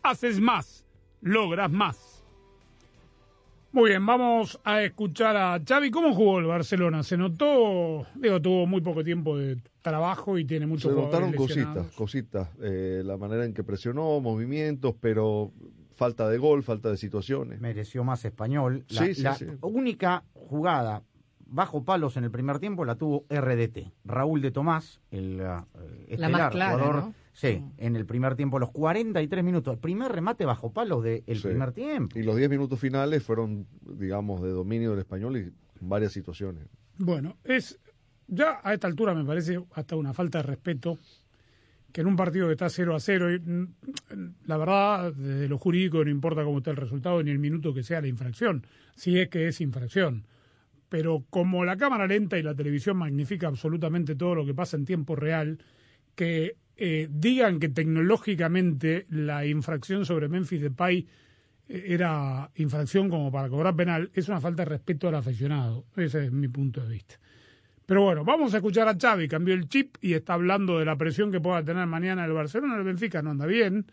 Haces 0.03 0.41
más, 0.41 0.87
logras 1.21 1.71
más. 1.71 2.25
Muy 3.73 3.91
bien, 3.91 4.07
vamos 4.07 4.59
a 4.65 4.83
escuchar 4.83 5.37
a 5.37 5.61
Xavi. 5.63 5.91
¿Cómo 5.91 6.15
jugó 6.15 6.39
el 6.39 6.47
Barcelona? 6.47 7.03
Se 7.03 7.19
notó, 7.19 8.07
digo, 8.15 8.41
tuvo 8.41 8.67
muy 8.67 8.81
poco 8.81 9.05
tiempo 9.05 9.37
de 9.37 9.59
trabajo 9.83 10.39
y 10.39 10.47
tiene 10.47 10.67
muchos 10.67 10.95
Se 10.95 10.99
notaron 10.99 11.35
cositas, 11.35 11.93
cositas. 11.95 12.49
Eh, 12.63 13.03
la 13.05 13.19
manera 13.19 13.45
en 13.45 13.53
que 13.53 13.63
presionó, 13.63 14.19
movimientos, 14.21 14.95
pero 14.99 15.53
falta 15.97 16.29
de 16.29 16.39
gol, 16.39 16.63
falta 16.63 16.91
de 16.91 16.97
situaciones. 16.97 17.61
Mereció 17.61 18.05
más 18.05 18.25
español. 18.25 18.85
La, 18.89 19.03
Sí, 19.07 19.15
sí, 19.15 19.23
la 19.23 19.35
sí. 19.35 19.47
única 19.63 20.25
jugada 20.35 21.03
bajo 21.49 21.85
palos 21.85 22.17
en 22.17 22.25
el 22.25 22.31
primer 22.31 22.59
tiempo 22.59 22.85
la 22.85 22.97
tuvo 22.97 23.25
RDT. 23.31 23.93
Raúl 24.05 24.43
de 24.43 24.51
Tomás, 24.51 25.01
el 25.11 25.41
uh, 25.41 25.65
estelar 26.09 26.31
más 26.31 26.51
clara, 26.51 26.75
jugador. 26.77 26.97
¿no? 26.97 27.15
Sí, 27.33 27.63
en 27.77 27.97
el 27.97 28.07
primer 28.07 28.35
tiempo, 28.35 28.59
los 28.59 28.71
43 28.71 29.45
minutos. 29.45 29.75
El 29.75 29.79
primer 29.81 30.11
remate 30.11 30.45
bajo 30.45 30.71
palos 30.73 31.03
del 31.05 31.23
Sí. 31.37 31.43
primer 31.49 31.73
tiempo. 31.73 32.19
Y 32.19 32.23
los 32.23 32.37
10 32.37 32.49
minutos 32.51 32.79
finales 32.81 33.23
fueron, 33.23 33.67
digamos, 33.83 34.43
de 34.43 34.51
dominio 34.51 34.91
del 34.91 35.01
español 35.01 35.37
y 35.37 35.53
varias 35.81 36.13
situaciones. 36.13 36.65
Bueno, 36.99 37.37
es 37.45 37.79
ya 38.27 38.61
a 38.65 38.73
esta 38.75 38.87
altura 38.89 39.15
me 39.15 39.25
parece 39.25 39.63
hasta 39.75 39.95
una 39.97 40.13
falta 40.15 40.39
de 40.39 40.43
respeto 40.45 40.99
que 41.93 42.01
en 42.03 42.07
un 42.07 42.17
partido 42.17 42.47
que 42.47 42.53
está 42.53 42.69
0 42.69 42.95
a 42.95 43.01
0, 43.01 43.35
y, 43.35 43.39
mm, 43.39 43.75
la 44.47 44.57
verdad, 44.57 45.13
desde 45.13 45.49
lo 45.49 45.59
jurídico 45.59 46.05
no 46.05 46.11
importa 46.11 46.45
cómo 46.45 46.59
esté 46.59 46.71
el 46.71 46.77
resultado 46.77 47.23
ni 47.23 47.31
el 47.31 47.39
minuto 47.39 47.73
que 47.73 47.83
sea 47.83 48.01
la 48.01 48.09
infracción, 48.09 48.67
si 48.95 49.19
es 49.19 49.29
que 49.29 49.49
es 49.49 49.61
infracción. 49.61 50.27
Pero 50.89 51.25
como 51.31 51.65
la 51.65 51.77
cámara 51.77 52.07
lenta 52.07 52.39
y 52.39 52.43
la 52.43 52.55
televisión 52.55 52.97
magnifica 52.97 53.49
absolutamente 53.49 54.15
todo 54.15 54.35
lo 54.35 54.47
que 54.47 54.55
pasa 54.55 54.77
en 54.77 54.85
tiempo 54.85 55.17
real, 55.17 55.59
que 56.15 56.57
eh, 56.77 57.09
digan 57.11 57.59
que 57.59 57.71
tecnológicamente 57.71 59.07
la 59.09 59.47
infracción 59.47 60.05
sobre 60.05 60.29
Memphis 60.29 60.61
Depay 60.61 61.07
eh, 61.69 61.85
era 61.89 62.51
infracción 62.57 63.09
como 63.09 63.33
para 63.33 63.49
cobrar 63.49 63.75
penal, 63.75 64.11
es 64.15 64.29
una 64.29 64.41
falta 64.41 64.65
de 64.65 64.71
respeto 64.71 65.09
al 65.09 65.15
aficionado. 65.15 65.87
Ese 65.97 66.27
es 66.27 66.33
mi 66.33 66.49
punto 66.49 66.83
de 66.83 66.93
vista. 66.93 67.19
Pero 67.87 68.03
bueno, 68.03 68.25
vamos 68.25 68.53
a 68.53 68.57
escuchar 68.57 68.89
a 68.89 68.97
Xavi, 69.01 69.29
cambió 69.29 69.55
el 69.55 69.69
chip 69.69 69.97
y 70.01 70.15
está 70.15 70.35
hablando 70.35 70.79
de 70.79 70.85
la 70.85 70.97
presión 70.97 71.31
que 71.31 71.41
pueda 71.41 71.63
tener 71.65 71.87
mañana 71.87 72.25
el 72.25 72.33
Barcelona. 72.33 72.77
El 72.77 72.83
Benfica 72.85 73.23
no 73.23 73.31
anda 73.31 73.47
bien. 73.47 73.87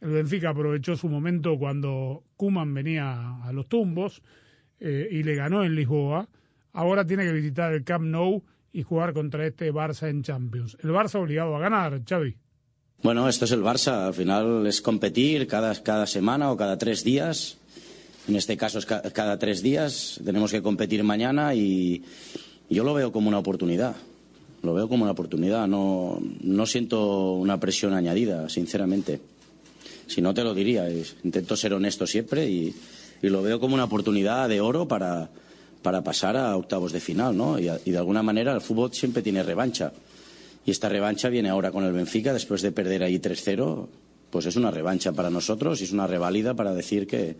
El 0.00 0.10
Benfica 0.10 0.50
aprovechó 0.50 0.96
su 0.96 1.08
momento 1.08 1.58
cuando 1.58 2.22
Kuman 2.36 2.72
venía 2.72 3.42
a 3.44 3.52
los 3.52 3.68
tumbos 3.68 4.22
eh, 4.78 5.08
y 5.10 5.22
le 5.24 5.34
ganó 5.34 5.64
en 5.64 5.74
Lisboa. 5.74 6.28
Ahora 6.72 7.04
tiene 7.04 7.24
que 7.24 7.32
visitar 7.32 7.72
el 7.74 7.82
Camp 7.84 8.04
Nou 8.06 8.42
y 8.72 8.84
jugar 8.84 9.12
contra 9.12 9.44
este 9.44 9.72
Barça 9.72 10.08
en 10.08 10.22
Champions. 10.22 10.76
El 10.84 10.90
Barça 10.90 11.16
obligado 11.20 11.56
a 11.56 11.58
ganar, 11.58 12.00
Xavi. 12.08 12.36
Bueno, 13.02 13.28
esto 13.28 13.46
es 13.46 13.50
el 13.52 13.62
Barça. 13.62 14.06
Al 14.06 14.14
final 14.14 14.64
es 14.66 14.80
competir 14.80 15.48
cada, 15.48 15.74
cada 15.82 16.06
semana 16.06 16.52
o 16.52 16.56
cada 16.56 16.78
tres 16.78 17.02
días. 17.02 17.58
En 18.28 18.36
este 18.36 18.56
caso 18.56 18.78
es 18.78 18.86
ca- 18.86 19.02
cada 19.12 19.38
tres 19.38 19.60
días. 19.60 20.20
Tenemos 20.24 20.52
que 20.52 20.62
competir 20.62 21.02
mañana 21.02 21.52
y 21.54 22.04
yo 22.70 22.84
lo 22.84 22.94
veo 22.94 23.12
como 23.12 23.28
una 23.28 23.38
oportunidad. 23.38 23.96
Lo 24.62 24.74
veo 24.74 24.88
como 24.88 25.02
una 25.02 25.12
oportunidad. 25.12 25.66
No, 25.66 26.20
no 26.42 26.66
siento 26.66 27.32
una 27.32 27.58
presión 27.58 27.94
añadida, 27.94 28.48
sinceramente. 28.48 29.20
Si 30.06 30.20
no, 30.20 30.34
te 30.34 30.44
lo 30.44 30.54
diría. 30.54 30.88
Intento 31.24 31.56
ser 31.56 31.74
honesto 31.74 32.06
siempre 32.06 32.48
y, 32.48 32.74
lo 33.22 33.42
veo 33.42 33.60
como 33.60 33.74
una 33.74 33.84
oportunidad 33.84 34.48
de 34.48 34.60
oro 34.60 34.88
para, 34.88 35.28
para 35.82 36.02
pasar 36.02 36.36
a 36.36 36.56
octavos 36.56 36.92
de 36.92 37.00
final, 37.00 37.36
¿no? 37.36 37.58
Y, 37.58 37.64
de 37.64 37.98
alguna 37.98 38.22
manera 38.22 38.52
el 38.52 38.60
fútbol 38.60 38.92
siempre 38.92 39.22
tiene 39.22 39.42
revancha. 39.42 39.92
Y 40.64 40.70
esta 40.70 40.88
revancha 40.88 41.28
viene 41.28 41.48
ahora 41.48 41.70
con 41.70 41.84
el 41.84 41.92
Benfica, 41.92 42.32
después 42.32 42.62
de 42.62 42.72
perder 42.72 43.02
ahí 43.02 43.18
3-0, 43.18 43.86
pues 44.30 44.46
es 44.46 44.56
una 44.56 44.70
revancha 44.70 45.12
para 45.12 45.30
nosotros 45.30 45.80
y 45.80 45.84
es 45.84 45.92
una 45.92 46.06
revalida 46.06 46.54
para 46.54 46.74
decir 46.74 47.06
que, 47.06 47.36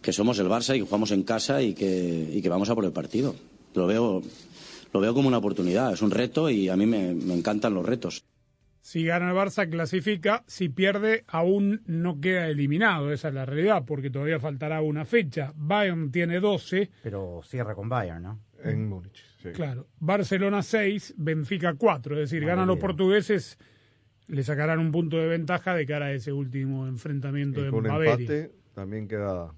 que 0.00 0.12
somos 0.12 0.38
el 0.38 0.48
Barça 0.48 0.74
y 0.74 0.80
que 0.80 0.86
jugamos 0.86 1.10
en 1.10 1.22
casa 1.22 1.62
y 1.62 1.74
que, 1.74 2.30
y 2.32 2.40
que 2.40 2.48
vamos 2.48 2.70
a 2.70 2.74
por 2.74 2.84
el 2.84 2.92
partido. 2.92 3.34
Lo 3.74 3.86
veo, 3.86 4.22
lo 4.92 5.00
veo 5.00 5.14
como 5.14 5.28
una 5.28 5.38
oportunidad, 5.38 5.92
es 5.92 6.02
un 6.02 6.10
reto 6.10 6.50
y 6.50 6.68
a 6.68 6.76
mí 6.76 6.86
me, 6.86 7.14
me 7.14 7.34
encantan 7.34 7.74
los 7.74 7.86
retos. 7.86 8.24
Si 8.82 9.04
gana 9.04 9.30
el 9.30 9.36
Barça, 9.36 9.68
clasifica. 9.68 10.42
Si 10.46 10.68
pierde, 10.68 11.24
aún 11.28 11.82
no 11.86 12.20
queda 12.20 12.48
eliminado. 12.48 13.12
Esa 13.12 13.28
es 13.28 13.34
la 13.34 13.44
realidad, 13.44 13.84
porque 13.86 14.10
todavía 14.10 14.40
faltará 14.40 14.80
una 14.80 15.04
fecha. 15.04 15.52
Bayern 15.54 16.10
tiene 16.10 16.40
12. 16.40 16.90
Pero 17.02 17.40
cierra 17.44 17.74
con 17.74 17.88
Bayern, 17.88 18.22
¿no? 18.22 18.40
En 18.64 18.88
Múnich. 18.88 19.22
sí. 19.42 19.50
Claro. 19.50 19.86
Barcelona 19.98 20.62
6, 20.62 21.14
Benfica 21.18 21.74
4. 21.74 22.14
Es 22.14 22.30
decir, 22.30 22.44
ganan 22.44 22.66
los 22.66 22.78
portugueses, 22.78 23.58
le 24.26 24.42
sacarán 24.42 24.78
un 24.78 24.92
punto 24.92 25.16
de 25.18 25.28
ventaja 25.28 25.74
de 25.74 25.86
cara 25.86 26.06
a 26.06 26.12
ese 26.12 26.32
último 26.32 26.86
enfrentamiento 26.86 27.60
Y 27.60 27.64
de 27.64 27.70
con 27.70 27.86
empate 27.86 28.50
también 28.74 29.08
queda. 29.08 29.52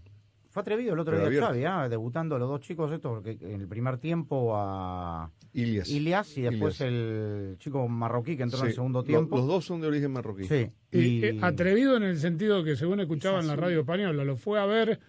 Fue 0.52 0.60
atrevido 0.60 0.92
el 0.92 1.00
otro 1.00 1.16
día 1.16 1.24
abierto. 1.24 1.46
Xavi, 1.46 1.64
¿ah? 1.64 1.88
debutando 1.88 2.38
los 2.38 2.46
dos 2.46 2.60
chicos 2.60 2.92
estos, 2.92 3.10
porque 3.10 3.38
en 3.40 3.62
el 3.62 3.66
primer 3.66 3.96
tiempo 3.96 4.52
a 4.54 5.30
Ilias. 5.54 5.88
Ilias 5.88 6.36
y 6.36 6.42
después 6.42 6.78
Ilias. 6.78 6.92
el 6.92 7.56
chico 7.58 7.88
marroquí 7.88 8.36
que 8.36 8.42
entró 8.42 8.60
en 8.60 8.66
el 8.66 8.74
segundo 8.74 9.02
tiempo. 9.02 9.38
Los 9.38 9.46
dos 9.46 9.64
son 9.64 9.80
de 9.80 9.86
origen 9.86 10.12
marroquí. 10.12 10.44
Sí. 10.44 10.70
Y, 10.90 10.98
Y, 10.98 11.24
eh, 11.24 11.38
atrevido 11.40 11.96
en 11.96 12.02
el 12.02 12.18
sentido 12.18 12.62
que, 12.64 12.76
según 12.76 13.00
escuchaba 13.00 13.40
en 13.40 13.46
la 13.46 13.56
radio 13.56 13.80
española, 13.80 14.24
lo 14.24 14.36
fue 14.36 14.60
a 14.60 14.66
ver 14.66 15.00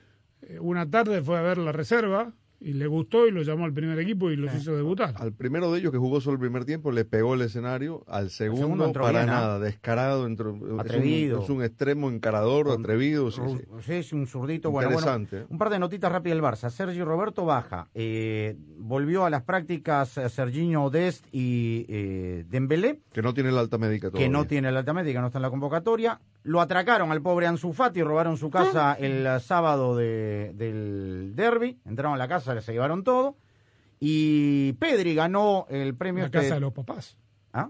eh, 0.43 0.59
una 0.61 0.89
tarde, 0.89 1.21
fue 1.21 1.37
a 1.37 1.41
ver 1.41 1.57
la 1.57 1.73
reserva 1.73 2.31
y 2.63 2.73
le 2.73 2.87
gustó 2.87 3.27
y 3.27 3.31
lo 3.31 3.41
llamó 3.43 3.65
al 3.65 3.73
primer 3.73 3.99
equipo 3.99 4.31
y 4.31 4.35
los 4.35 4.53
hizo 4.55 4.75
debutar. 4.75 5.13
Al 5.17 5.33
primero 5.33 5.71
de 5.71 5.79
ellos 5.79 5.91
que 5.91 5.97
jugó 5.97 6.21
solo 6.21 6.35
el 6.35 6.39
primer 6.39 6.65
tiempo 6.65 6.91
le 6.91 7.05
pegó 7.05 7.33
el 7.33 7.41
escenario, 7.41 8.03
al 8.07 8.29
segundo, 8.29 8.61
segundo 8.61 8.85
entró 8.85 9.03
para 9.03 9.19
bien, 9.19 9.29
¿ah? 9.29 9.33
nada, 9.41 9.59
descarado, 9.59 10.25
entró, 10.25 10.55
es 10.55 10.61
un- 10.61 10.79
Atrevido. 10.79 11.43
Es 11.43 11.49
un, 11.49 11.63
extremo 11.63 12.09
encarador, 12.09 12.69
atrevido. 12.71 13.29
sí, 13.31 13.41
sí. 13.47 13.63
Sí, 13.85 13.93
es 13.93 14.13
un 14.13 14.27
zurdito. 14.27 14.71
Bueno, 14.71 14.89
bueno, 14.91 15.01
Interesante. 15.17 15.45
un 15.51 15.57
par 15.57 15.69
de 15.69 15.79
notitas 15.79 16.11
rápidas 16.11 16.37
del 16.37 16.43
Barça. 16.43 16.69
Sergio 16.69 17.05
Roberto 17.05 17.45
baja. 17.45 17.89
Eh, 17.93 18.55
volvió 18.77 19.25
a 19.25 19.29
las 19.29 19.43
prácticas 19.43 20.17
eh, 20.17 20.29
Serginho 20.29 20.89
Dest 20.89 21.25
y 21.31 21.85
eh, 21.89 22.45
Dembélé, 22.49 22.99
Que 23.11 23.21
no 23.21 23.33
tiene 23.33 23.51
la 23.51 23.59
alta 23.61 23.77
médica 23.77 24.07
todavía. 24.09 24.25
que 24.27 24.31
no 24.31 24.45
tiene 24.45 24.71
la 24.71 24.79
alta 24.79 24.93
médica, 24.93 25.19
no 25.21 25.27
está 25.27 25.39
en 25.39 25.43
la 25.43 25.49
convocatoria. 25.49 26.19
Lo 26.45 26.59
atracaron 26.59 27.11
al 27.11 27.21
pobre 27.21 27.47
Ansu 27.47 27.71
Fati, 27.71 28.01
robaron 28.03 28.37
su 28.37 28.49
casa 28.49 28.93
el 28.99 29.25
eh, 29.25 29.39
sábado 29.39 29.95
de- 29.95 30.51
del 30.55 31.33
derby. 31.35 31.79
Entraron 31.85 32.13
a 32.15 32.17
la 32.17 32.27
casa, 32.27 32.52
se 32.61 32.71
llevaron 32.73 33.03
todo. 33.03 33.37
Y 33.99 34.73
Pedri 34.73 35.15
ganó 35.15 35.65
el 35.69 35.95
premio... 35.95 36.23
La 36.23 36.25
este- 36.27 36.39
casa 36.39 36.55
de 36.55 36.59
los 36.59 36.73
papás. 36.73 37.17
¿Ah? 37.53 37.69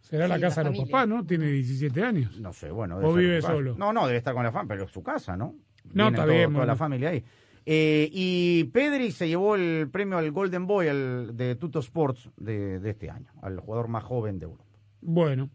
Será 0.00 0.26
la 0.26 0.40
casa 0.40 0.62
la 0.64 0.70
de 0.70 0.76
los 0.76 0.88
papás, 0.88 1.08
¿no? 1.08 1.24
Tiene 1.24 1.46
17 1.46 2.02
años. 2.02 2.38
No 2.40 2.52
sé, 2.52 2.70
bueno. 2.70 2.98
¿O 2.98 3.14
vive 3.14 3.40
solo? 3.40 3.76
No, 3.78 3.92
no, 3.92 4.06
debe 4.06 4.18
estar 4.18 4.34
con 4.34 4.42
la 4.42 4.50
familia, 4.50 4.74
pero 4.74 4.84
es 4.86 4.90
su 4.90 5.02
casa, 5.02 5.36
¿no? 5.36 5.54
No, 5.84 5.92
Viene 5.94 6.08
está 6.10 6.22
todo- 6.24 6.34
bien, 6.34 6.52
Toda 6.52 6.66
la 6.66 6.76
familia 6.76 7.10
ahí. 7.10 7.24
Eh, 7.64 8.08
y 8.12 8.64
Pedri 8.64 9.12
se 9.12 9.28
llevó 9.28 9.54
el 9.54 9.88
premio 9.88 10.18
al 10.18 10.32
Golden 10.32 10.66
Boy 10.66 10.86
de 11.32 11.54
Tuto 11.54 11.78
Sports 11.78 12.28
de, 12.36 12.80
de 12.80 12.90
este 12.90 13.08
año, 13.08 13.30
al 13.40 13.60
jugador 13.60 13.86
más 13.86 14.02
joven 14.02 14.40
de 14.40 14.46
Europa. 14.46 14.64
Bueno, 15.00 15.48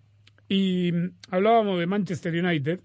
y 0.48 0.92
mm, 0.94 1.10
hablábamos 1.32 1.80
de 1.80 1.86
Manchester 1.86 2.34
United, 2.34 2.80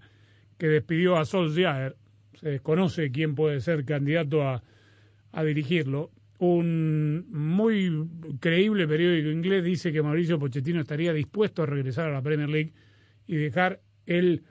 que 0.57 0.67
despidió 0.67 1.15
a 1.15 1.23
Solskjaer. 1.23 1.95
Se 2.39 2.49
desconoce 2.49 3.11
quién 3.11 3.33
puede 3.35 3.61
ser 3.61 3.85
candidato 3.85 4.45
a, 4.45 4.61
a 5.33 5.43
dirigirlo. 5.43 6.11
Un 6.39 7.25
muy 7.29 8.07
creíble 8.39 8.87
periódico 8.87 9.29
inglés 9.29 9.63
dice 9.63 9.91
que 9.91 10.01
Mauricio 10.01 10.39
Pochettino 10.39 10.81
estaría 10.81 11.13
dispuesto 11.13 11.63
a 11.63 11.65
regresar 11.65 12.09
a 12.09 12.13
la 12.13 12.21
Premier 12.21 12.49
League 12.49 12.73
y 13.27 13.35
dejar 13.35 13.81
el 14.05 14.43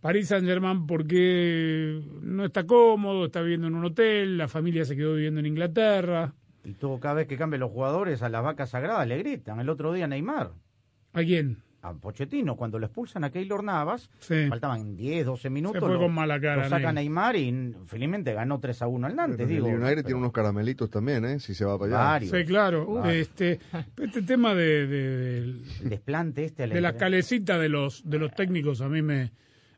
Paris 0.00 0.28
Saint-Germain 0.28 0.86
porque 0.86 2.00
no 2.20 2.44
está 2.44 2.66
cómodo, 2.66 3.26
está 3.26 3.40
viviendo 3.40 3.68
en 3.68 3.74
un 3.74 3.84
hotel, 3.86 4.36
la 4.36 4.48
familia 4.48 4.84
se 4.84 4.96
quedó 4.96 5.14
viviendo 5.14 5.40
en 5.40 5.46
Inglaterra. 5.46 6.34
Y 6.64 6.74
todo, 6.74 6.98
cada 7.00 7.14
vez 7.14 7.26
que 7.26 7.36
cambian 7.36 7.60
los 7.60 7.70
jugadores 7.70 8.22
a 8.22 8.28
las 8.28 8.42
vacas 8.42 8.70
sagradas 8.70 9.06
le 9.06 9.18
gritan. 9.18 9.60
El 9.60 9.68
otro 9.68 9.92
día 9.92 10.06
Neymar. 10.06 10.52
¿A 11.12 11.22
quién? 11.22 11.63
A 11.84 11.92
Pochettino, 11.92 12.56
cuando 12.56 12.78
lo 12.78 12.86
expulsan 12.86 13.24
a 13.24 13.30
Keylor 13.30 13.62
Navas, 13.62 14.08
Sí. 14.20 14.46
faltaban 14.48 14.96
10, 14.96 15.26
12 15.26 15.50
minutos. 15.50 15.80
Se 15.80 15.86
fue 15.86 15.94
lo- 15.94 16.00
con 16.00 16.14
mala 16.14 16.40
cara, 16.40 16.62
Lo 16.64 16.68
saca 16.70 16.92
Neymar. 16.92 17.36
Y 17.36 17.74
felizmente 17.86 18.32
ganó 18.32 18.58
3 18.58 18.80
a 18.80 18.86
1 18.86 19.06
al 19.06 19.14
Nantes, 19.14 19.40
El 19.40 19.48
digo. 19.48 19.66
United 19.68 19.86
pero- 19.88 20.02
tiene 20.04 20.18
unos 20.20 20.32
caramelitos 20.32 20.88
también, 20.90 21.24
¿eh? 21.26 21.38
Si 21.40 21.54
se 21.54 21.64
va 21.66 21.78
para 21.78 21.94
allá. 21.96 22.04
Varios. 22.10 22.30
Sí, 22.32 22.44
claro. 22.46 22.86
Varios. 22.86 23.16
Este, 23.28 23.60
este 24.02 24.22
tema 24.22 24.54
de, 24.54 24.86
de- 24.86 25.16
del- 25.18 25.62
El 25.82 25.88
desplante 25.90 26.44
este 26.46 26.66
de 26.66 26.80
la 26.80 26.88
entre- 26.88 26.98
calecita 27.00 27.58
de 27.58 27.68
los 27.68 28.02
de 28.08 28.18
los 28.18 28.32
técnicos 28.34 28.80
a 28.80 28.88
mí 28.88 29.02
me, 29.02 29.32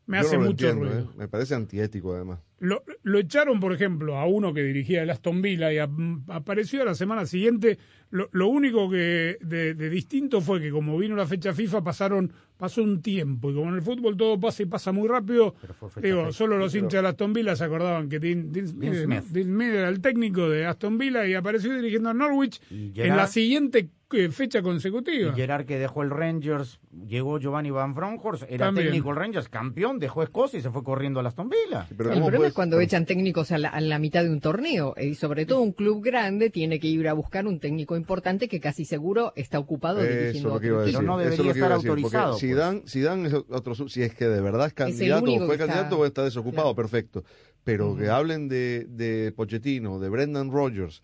me 0.06 0.18
Yo 0.18 0.26
hace 0.26 0.38
no 0.38 0.44
mucho 0.44 0.68
entiendo, 0.68 0.84
ruido. 0.94 1.10
¿eh? 1.10 1.14
Me 1.18 1.26
parece 1.28 1.54
antiético, 1.56 2.14
además. 2.14 2.38
Lo, 2.58 2.82
lo 3.02 3.18
echaron, 3.18 3.60
por 3.60 3.72
ejemplo, 3.74 4.16
a 4.16 4.24
uno 4.26 4.54
que 4.54 4.62
dirigía 4.62 5.02
el 5.02 5.10
Aston 5.10 5.42
Villa 5.42 5.70
y 5.72 5.78
a- 5.78 5.90
apareció 6.28 6.80
a 6.82 6.84
la 6.86 6.94
semana 6.94 7.26
siguiente. 7.26 7.78
Lo, 8.10 8.28
lo 8.32 8.48
único 8.48 8.88
que 8.88 9.36
de, 9.42 9.74
de 9.74 9.90
distinto 9.90 10.40
fue 10.40 10.60
que 10.60 10.70
como 10.70 10.96
vino 10.96 11.16
la 11.16 11.26
fecha 11.26 11.52
FIFA 11.52 11.82
pasaron 11.84 12.32
pasó 12.56 12.82
un 12.82 13.02
tiempo 13.02 13.50
y 13.50 13.54
como 13.54 13.68
en 13.68 13.74
el 13.74 13.82
fútbol 13.82 14.16
todo 14.16 14.40
pasa 14.40 14.62
y 14.62 14.66
pasa 14.66 14.90
muy 14.90 15.06
rápido, 15.08 15.54
digo, 16.00 16.32
solo 16.32 16.56
los 16.56 16.72
Pero- 16.72 16.84
hinchas 16.84 16.98
del 17.02 17.06
Aston 17.10 17.32
Villa 17.34 17.54
se 17.56 17.64
acordaban 17.64 18.08
que 18.08 18.18
Dean, 18.18 18.50
Dean 18.50 18.68
Smith, 18.68 18.90
Dean 18.92 19.08
¿no? 19.10 19.16
Smith. 19.20 19.30
Dean 19.32 19.46
Smith 19.48 19.68
era 19.74 19.88
el 19.90 20.00
técnico 20.00 20.48
de 20.48 20.64
Aston 20.64 20.96
Villa 20.96 21.26
y 21.26 21.34
apareció 21.34 21.74
dirigiendo 21.74 22.08
a 22.08 22.14
Norwich 22.14 22.58
Y 22.70 22.98
en 23.02 23.14
la 23.16 23.26
siguiente 23.26 23.90
eh, 24.12 24.30
fecha 24.30 24.60
Y 24.60 24.62
consecutiva. 24.62 25.34
Gerard 25.34 25.66
que 25.66 25.78
dejó 25.78 26.02
el 26.02 26.10
Rangers, 26.10 26.78
llegó 27.06 27.38
Giovanni 27.40 27.70
Van 27.70 27.92
Bronckhorst, 27.92 28.44
era 28.48 28.66
También. 28.66 28.86
técnico 28.86 29.08
del 29.10 29.16
Rangers, 29.18 29.48
campeón, 29.50 29.98
dejó 29.98 30.22
Escocia 30.22 30.58
y 30.58 30.62
se 30.62 30.70
fue 30.70 30.82
corriendo 30.84 31.20
a 31.20 31.24
Aston 31.26 31.50
Villa. 31.50 31.86
Pero 31.94 32.12
el 32.12 32.22
es 32.46 32.52
cuando 32.54 32.80
echan 32.80 33.06
técnicos 33.06 33.52
a 33.52 33.58
la, 33.58 33.68
a 33.68 33.80
la 33.80 33.98
mitad 33.98 34.22
de 34.24 34.30
un 34.30 34.40
torneo 34.40 34.94
y 35.00 35.14
sobre 35.14 35.46
todo 35.46 35.60
un 35.60 35.72
club 35.72 36.02
grande 36.04 36.50
tiene 36.50 36.80
que 36.80 36.88
ir 36.88 37.06
a 37.08 37.12
buscar 37.12 37.46
un 37.46 37.60
técnico 37.60 37.96
importante 37.96 38.48
que 38.48 38.60
casi 38.60 38.84
seguro 38.84 39.32
está 39.36 39.58
ocupado 39.58 40.00
Eso 40.02 40.12
dirigiendo 40.18 40.48
lo 40.50 40.60
que 40.60 40.66
otro 40.66 40.68
iba 40.68 40.76
a 40.78 40.84
decir. 40.84 40.96
equipo. 40.96 41.12
no 41.12 41.18
debería 41.18 41.52
estar 41.52 41.72
autorizado, 41.72 42.38
Si 42.38 42.46
pues. 42.46 42.58
dan, 42.58 42.82
si 42.86 43.00
dan 43.00 43.26
es 43.26 43.34
otro, 43.34 43.74
si 43.88 44.02
es 44.02 44.14
que 44.14 44.26
de 44.28 44.40
verdad 44.40 44.66
es 44.68 44.74
candidato 44.74 45.32
o 45.32 45.46
fue 45.46 45.54
está- 45.54 45.66
candidato 45.66 45.98
o 45.98 46.06
está 46.06 46.24
desocupado, 46.24 46.74
Claro. 46.74 46.76
perfecto. 46.76 47.24
Pero 47.64 47.96
que 47.96 48.08
hablen 48.08 48.48
de, 48.48 48.86
de 48.88 49.32
Pochettino, 49.32 49.98
de 49.98 50.08
Brendan 50.08 50.52
Rodgers, 50.52 51.02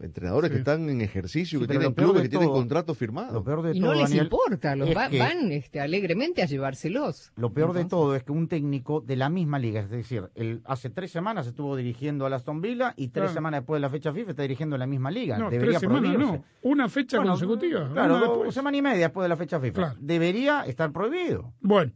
entrenadores 0.00 0.50
que 0.50 0.58
están 0.58 0.88
en 0.88 1.00
ejercicio, 1.00 1.58
Sí, 1.58 1.66
que 1.66 1.70
tienen 1.72 1.92
clubes, 1.92 2.22
que 2.22 2.28
tienen 2.28 2.48
contratos 2.48 2.96
firmados. 2.96 3.32
Lo 3.32 3.42
peor 3.44 3.62
de 3.62 3.76
Y 3.76 3.80
todo, 3.80 3.90
no 3.90 3.94
les 4.00 4.08
Daniel, 4.10 4.24
importa, 4.24 4.76
los 4.76 4.88
es 4.90 4.96
va- 4.96 5.08
que- 5.08 5.18
van 5.18 5.52
este, 5.52 5.80
alegremente 5.80 6.42
a 6.42 6.46
llevárselos. 6.46 7.32
Lo 7.36 7.52
peor 7.52 7.72
de 7.72 7.84
todo 7.84 8.14
es 8.14 8.22
que 8.22 8.32
un 8.32 8.48
técnico 8.48 9.00
de 9.00 9.16
la 9.16 9.28
misma 9.28 9.58
liga, 9.58 9.80
es 9.80 9.90
decir, 9.90 10.28
él 10.34 10.62
hace 10.64 10.90
tres 10.90 11.10
semanas 11.10 11.46
estuvo 11.46 11.76
dirigiendo 11.76 12.26
al 12.26 12.32
Aston 12.34 12.60
Villa 12.60 12.94
y 12.96 13.08
tres 13.08 13.24
Claro. 13.24 13.34
semanas 13.34 13.60
después 13.60 13.76
de 13.78 13.80
la 13.80 13.90
fecha 13.90 14.12
FIFA 14.12 14.30
está 14.30 14.42
dirigiendo 14.42 14.76
en 14.76 14.80
la 14.80 14.86
misma 14.86 15.10
liga. 15.10 15.38
No, 15.38 15.50
Debería 15.50 15.78
tres 15.78 15.80
semanas 15.80 16.12
prohibirse. 16.14 16.32
no, 16.38 16.44
una 16.70 16.88
fecha 16.88 17.16
Bueno, 17.18 17.32
consecutiva. 17.32 17.90
Claro, 17.92 18.40
una 18.42 18.52
semanas 18.52 18.78
y 18.78 18.82
media 18.82 18.98
después 19.06 19.24
de 19.24 19.28
la 19.28 19.36
fecha 19.36 19.58
FIFA. 19.60 19.74
Claro. 19.74 19.94
Debería 20.00 20.62
estar 20.66 20.92
prohibido. 20.92 21.52
Bueno, 21.60 21.92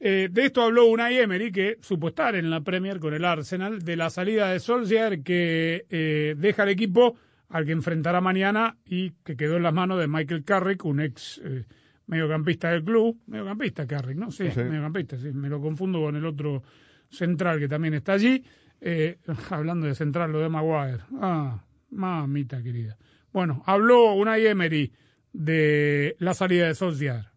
eh, 0.00 0.28
de 0.30 0.44
esto 0.46 0.62
habló 0.62 0.86
Unai 0.86 1.18
Emery, 1.18 1.52
que 1.52 1.76
supo 1.82 2.08
estar 2.08 2.34
en 2.34 2.50
la 2.50 2.62
Premier 2.62 2.98
con 2.98 3.14
el 3.14 3.24
Arsenal, 3.24 3.80
de 3.82 3.96
la 3.96 4.10
salida 4.10 4.50
de 4.50 4.58
Solskjaer, 4.58 5.22
que 5.22 5.86
eh, 5.90 6.34
deja 6.38 6.62
el 6.64 6.70
equipo 6.70 7.16
al 7.50 7.66
que 7.66 7.72
enfrentará 7.72 8.20
mañana 8.20 8.76
y 8.84 9.10
que 9.24 9.36
quedó 9.36 9.56
en 9.56 9.62
las 9.64 9.74
manos 9.74 9.98
de 10.00 10.08
Michael 10.08 10.44
Carrick, 10.44 10.84
un 10.84 11.00
ex 11.00 11.40
eh, 11.44 11.64
mediocampista 12.06 12.70
del 12.70 12.82
club. 12.84 13.20
Mediocampista 13.26 13.86
Carrick, 13.86 14.16
¿no? 14.16 14.30
Sí, 14.30 14.50
Sí. 14.50 14.60
mediocampista, 14.60 15.16
sí. 15.18 15.32
Me 15.32 15.48
lo 15.48 15.60
confundo 15.60 16.00
con 16.00 16.16
el 16.16 16.24
otro 16.24 16.62
central 17.10 17.58
que 17.58 17.68
también 17.68 17.94
está 17.94 18.12
allí. 18.14 18.42
Eh, 18.80 19.18
hablando 19.50 19.86
de 19.86 19.94
central, 19.94 20.32
lo 20.32 20.40
de 20.40 20.48
Maguire. 20.48 21.00
Ah, 21.20 21.62
mamita 21.90 22.62
querida. 22.62 22.96
Bueno, 23.32 23.62
habló 23.66 24.14
Unai 24.14 24.46
Emery 24.46 24.92
de 25.32 26.16
la 26.18 26.34
salida 26.34 26.66
de 26.68 26.74
Solskjaer. 26.74 27.29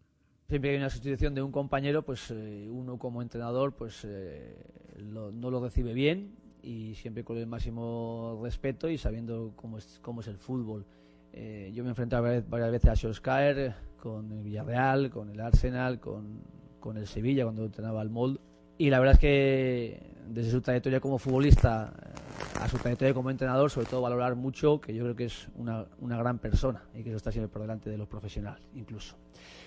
Siempre 0.54 0.70
que 0.70 0.74
hay 0.76 0.80
una 0.80 0.88
sustitución 0.88 1.34
de 1.34 1.42
un 1.42 1.50
compañero, 1.50 2.04
pues 2.04 2.30
eh, 2.30 2.68
uno 2.70 2.96
como 2.96 3.22
entrenador 3.22 3.72
pues 3.72 4.04
eh, 4.04 4.54
lo- 4.98 5.32
no 5.32 5.50
lo 5.50 5.60
recibe 5.60 5.92
bien 5.92 6.36
y 6.62 6.94
siempre 6.94 7.24
con 7.24 7.38
el 7.38 7.48
máximo 7.48 8.38
respeto 8.40 8.88
y 8.88 8.96
sabiendo 8.96 9.52
cómo 9.56 9.78
es, 9.78 9.98
cómo 10.00 10.20
es 10.20 10.28
el 10.28 10.38
fútbol. 10.38 10.86
Eh, 11.32 11.72
yo 11.74 11.82
me 11.82 11.88
he 11.88 11.90
enfrentado 11.90 12.22
varias, 12.22 12.70
veces 12.70 12.88
a 12.88 12.94
Solskjaer 12.94 13.74
con 13.96 14.30
el 14.30 14.44
Villarreal, 14.44 15.10
con 15.10 15.28
el 15.28 15.40
Arsenal, 15.40 15.98
con, 15.98 16.42
con 16.78 16.98
el 16.98 17.08
Sevilla 17.08 17.42
cuando 17.42 17.64
entrenaba 17.64 18.00
al 18.00 18.10
Mold 18.10 18.38
y 18.78 18.90
la 18.90 19.00
verdad 19.00 19.14
es 19.14 19.20
que 19.20 20.12
desde 20.28 20.52
su 20.52 20.60
trayectoria 20.60 21.00
como 21.00 21.18
futbolista 21.18 21.92
eh, 22.00 22.60
a 22.60 22.68
su 22.68 22.78
trayectoria 22.78 23.12
como 23.12 23.28
entrenador, 23.28 23.72
sobre 23.72 23.88
todo 23.88 24.02
valorar 24.02 24.36
mucho 24.36 24.80
que 24.80 24.94
yo 24.94 25.02
creo 25.02 25.16
que 25.16 25.24
es 25.24 25.48
una, 25.56 25.86
una 25.98 26.16
gran 26.16 26.38
persona 26.38 26.80
y 26.94 27.02
que 27.02 27.08
eso 27.08 27.16
está 27.16 27.32
siempre 27.32 27.48
por 27.52 27.60
delante 27.60 27.90
de 27.90 27.98
los 27.98 28.06
profesionales 28.06 28.62
incluso. 28.76 29.16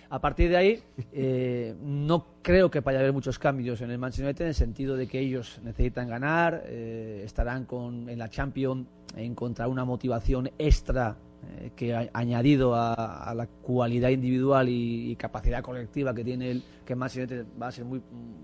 A 0.10 0.22
partir 0.22 0.50
de 0.50 0.58
ahí, 0.58 0.84
eh, 1.12 1.76
no 1.82 2.28
creo 2.41 2.72
que 2.72 2.80
vaya 2.80 3.00
a 3.00 3.02
haber 3.02 3.12
muchos 3.12 3.38
cambios 3.38 3.82
en 3.82 3.91
el 3.91 3.98
Manchester 3.98 4.26
United 4.26 4.41
en 4.46 4.48
el 4.50 4.56
sentido 4.56 4.96
de 4.96 5.08
que 5.08 5.20
ellos 5.20 5.60
necesitan 5.63 6.08
ganar, 6.08 6.63
eh, 6.65 7.24
estarán 7.26 7.65
con, 7.65 8.10
en 8.10 8.17
la 8.17 8.30
Champions 8.30 8.88
en 9.17 9.36
contra 9.36 9.67
una 9.67 9.84
motivación 9.84 10.50
extra 10.58 11.17
eh, 11.60 11.72
que 11.76 11.93
ha 11.93 12.10
añadido 12.13 12.74
a, 12.74 13.34
la 13.36 13.48
cualidad 13.48 14.10
individual 14.10 14.70
y, 14.70 15.13
capacidad 15.17 15.62
colectiva 15.62 16.13
que 16.13 16.24
tiene 16.24 16.52
él, 16.52 16.63
que 16.86 16.96
más 16.96 17.17
va 17.62 17.67
a 17.67 17.72
ser 17.72 17.84
muy, 17.84 18.02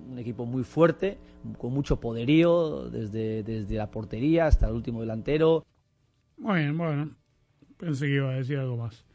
un 0.10 0.19
equipo 0.19 0.45
muy 0.45 0.63
fuerte, 0.63 1.17
con 1.58 1.73
mucho 1.73 1.99
poderío, 1.99 2.89
desde, 2.89 3.41
desde 3.41 3.76
la 3.76 3.89
portería 3.89 4.47
hasta 4.47 4.67
el 4.67 4.73
último 4.73 4.99
delantero. 4.99 5.65
Bueno, 6.38 6.78
bueno, 6.78 7.15
pensé 7.78 8.08
que 8.08 8.15
iba 8.15 8.32
a 8.32 8.36
decir 8.36 8.58
algo 8.58 8.76
más. 8.76 9.06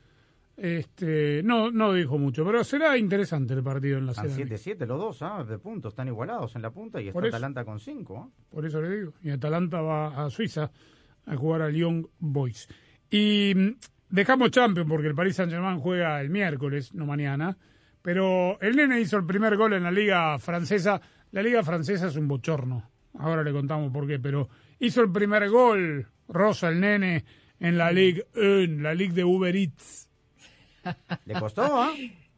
Este, 0.60 1.40
no, 1.44 1.70
no 1.70 1.92
dijo 1.92 2.18
mucho, 2.18 2.44
pero 2.44 2.64
será 2.64 2.98
interesante 2.98 3.54
el 3.54 3.62
partido 3.62 3.98
en 3.98 4.06
la 4.06 4.12
Están 4.12 4.28
Cerámica. 4.30 4.56
7-7 4.56 4.86
los 4.86 4.98
dos, 4.98 5.22
¿ah? 5.22 5.44
De 5.44 5.56
puntos, 5.58 5.92
están 5.92 6.08
igualados 6.08 6.56
en 6.56 6.62
la 6.62 6.70
punta 6.70 7.00
y 7.00 7.08
está 7.08 7.20
eso. 7.20 7.28
Atalanta 7.28 7.64
con 7.64 7.76
¿ah? 7.76 7.80
5. 7.80 8.32
Por 8.50 8.66
eso 8.66 8.82
le 8.82 8.90
digo. 8.90 9.12
Y 9.22 9.30
Atalanta 9.30 9.80
va 9.80 10.24
a 10.24 10.28
Suiza 10.30 10.68
a 11.26 11.36
jugar 11.36 11.62
a 11.62 11.68
Lyon 11.68 12.08
Boys. 12.18 12.68
Y 13.08 13.52
mm, 13.54 13.68
dejamos 14.10 14.50
Champions 14.50 14.88
porque 14.88 15.06
el 15.06 15.14
Paris 15.14 15.36
Saint-Germain 15.36 15.78
juega 15.78 16.20
el 16.20 16.28
miércoles, 16.28 16.92
no 16.92 17.06
mañana. 17.06 17.56
Pero 18.02 18.60
el 18.60 18.74
nene 18.74 19.00
hizo 19.00 19.16
el 19.16 19.26
primer 19.26 19.56
gol 19.56 19.74
en 19.74 19.84
la 19.84 19.92
liga 19.92 20.36
francesa. 20.40 21.00
La 21.30 21.40
liga 21.40 21.62
francesa 21.62 22.08
es 22.08 22.16
un 22.16 22.26
bochorno. 22.26 22.90
Ahora 23.16 23.44
le 23.44 23.52
contamos 23.52 23.92
por 23.92 24.08
qué. 24.08 24.18
Pero 24.18 24.48
hizo 24.80 25.02
el 25.02 25.12
primer 25.12 25.48
gol, 25.50 26.08
Rosa, 26.26 26.68
el 26.68 26.80
nene, 26.80 27.24
en 27.60 27.78
la 27.78 27.92
Ligue 27.92 28.26
1, 28.34 28.82
la 28.82 28.94
Ligue 28.94 29.12
de 29.12 29.24
Uber 29.24 29.54
Eats. 29.54 30.07
Le 31.24 31.34
costó, 31.34 31.62
¿ah? 31.62 31.92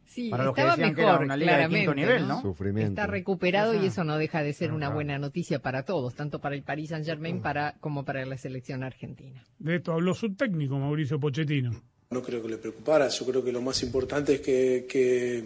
Sí, 0.05 0.29
Para 0.29 0.43
los 0.43 0.53
que 0.53 0.59
estaba 0.59 0.75
decían 0.75 0.93
que 0.93 1.01
mejor, 1.03 1.15
era 1.15 1.23
una 1.23 1.37
liga 1.37 1.57
de 1.57 1.69
quinto 1.69 1.95
nivel, 1.95 2.27
¿no? 2.27 2.41
Sufrimiento. 2.41 2.89
Está 3.01 3.07
recuperado 3.07 3.81
y 3.81 3.85
eso 3.85 4.03
no 4.03 4.17
deja 4.17 4.43
de 4.43 4.51
ser 4.51 4.73
una 4.73 4.89
buena 4.89 5.17
noticia 5.17 5.59
para 5.59 5.83
todos, 5.83 6.15
tanto 6.15 6.41
para 6.41 6.53
el 6.53 6.63
Paris 6.63 6.89
Saint 6.89 7.05
Germain 7.05 7.41
para, 7.41 7.75
como 7.79 8.03
para 8.03 8.25
la 8.25 8.37
selección 8.37 8.83
argentina. 8.83 9.41
De 9.57 9.77
esto 9.77 9.93
habló 9.93 10.13
su 10.13 10.35
técnico, 10.35 10.77
Mauricio 10.77 11.17
Pochettino. 11.17 11.71
No 12.09 12.21
creo 12.21 12.41
que 12.41 12.49
le 12.49 12.57
preocupara, 12.57 13.07
yo 13.07 13.25
creo 13.25 13.41
que 13.41 13.53
lo 13.53 13.61
más 13.61 13.81
importante 13.83 14.33
es 14.33 14.41
que, 14.41 14.85
que, 14.89 15.45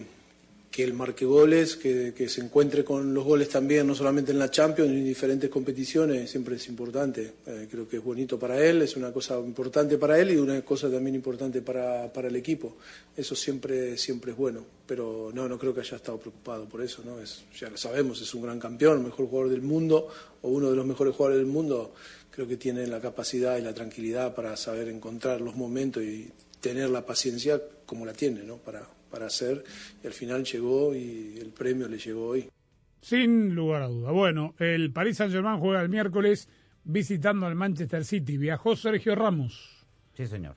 que 0.75 0.83
él 0.83 0.93
marque 0.93 1.23
goles, 1.23 1.77
que, 1.77 2.13
que 2.13 2.27
se 2.27 2.41
encuentre 2.41 2.83
con 2.83 3.13
los 3.13 3.23
goles 3.23 3.47
también, 3.47 3.87
no 3.87 3.95
solamente 3.95 4.33
en 4.33 4.39
la 4.39 4.51
Champions, 4.51 4.91
en 4.91 5.05
diferentes 5.05 5.49
competiciones, 5.49 6.29
siempre 6.29 6.57
es 6.57 6.67
importante. 6.67 7.35
Eh, 7.45 7.69
creo 7.71 7.87
que 7.87 7.95
es 7.95 8.03
bonito 8.03 8.37
para 8.37 8.61
él, 8.61 8.81
es 8.81 8.97
una 8.97 9.13
cosa 9.13 9.39
importante 9.39 9.97
para 9.97 10.19
él 10.19 10.31
y 10.31 10.35
una 10.35 10.61
cosa 10.63 10.91
también 10.91 11.15
importante 11.15 11.61
para, 11.61 12.11
para 12.11 12.27
el 12.27 12.35
equipo. 12.35 12.75
Eso 13.15 13.37
siempre, 13.37 13.97
siempre 13.97 14.33
es 14.33 14.37
bueno, 14.37 14.65
pero 14.85 15.31
no, 15.33 15.47
no 15.47 15.57
creo 15.57 15.73
que 15.73 15.79
haya 15.79 15.95
estado 15.95 16.19
preocupado 16.19 16.65
por 16.65 16.81
eso, 16.81 17.03
¿no? 17.05 17.21
Es, 17.21 17.45
ya 17.57 17.69
lo 17.69 17.77
sabemos, 17.77 18.21
es 18.21 18.33
un 18.33 18.41
gran 18.41 18.59
campeón, 18.59 19.01
mejor 19.01 19.27
jugador 19.29 19.51
del 19.51 19.61
mundo 19.61 20.09
o 20.41 20.49
uno 20.49 20.69
de 20.69 20.75
los 20.75 20.85
mejores 20.85 21.15
jugadores 21.15 21.37
del 21.37 21.47
mundo. 21.49 21.93
Creo 22.31 22.49
que 22.49 22.57
tiene 22.57 22.85
la 22.85 22.99
capacidad 22.99 23.57
y 23.57 23.61
la 23.61 23.73
tranquilidad 23.73 24.35
para 24.35 24.57
saber 24.57 24.89
encontrar 24.89 25.39
los 25.39 25.55
momentos 25.55 26.03
y 26.03 26.29
tener 26.59 26.89
la 26.89 27.05
paciencia 27.05 27.61
como 27.85 28.05
la 28.05 28.11
tiene, 28.11 28.43
¿no? 28.43 28.57
Para, 28.57 28.85
para 29.09 29.27
hacer. 29.27 29.63
Y 30.03 30.07
al 30.07 30.13
final 30.13 30.43
llegó 30.43 30.95
y 30.95 31.37
el 31.39 31.51
premio 31.51 31.87
le 31.87 31.97
llegó 31.97 32.27
hoy. 32.29 32.49
Sin 33.01 33.53
lugar 33.53 33.83
a 33.83 33.87
duda. 33.87 34.11
Bueno, 34.11 34.55
el 34.59 34.91
Paris 34.91 35.17
Saint-Germain 35.17 35.59
juega 35.59 35.81
el 35.81 35.89
miércoles 35.89 36.49
visitando 36.83 37.45
al 37.45 37.55
Manchester 37.55 38.03
City. 38.03 38.37
Viajó 38.37 38.75
Sergio 38.75 39.15
Ramos. 39.15 39.85
Sí, 40.13 40.25
señor. 40.25 40.55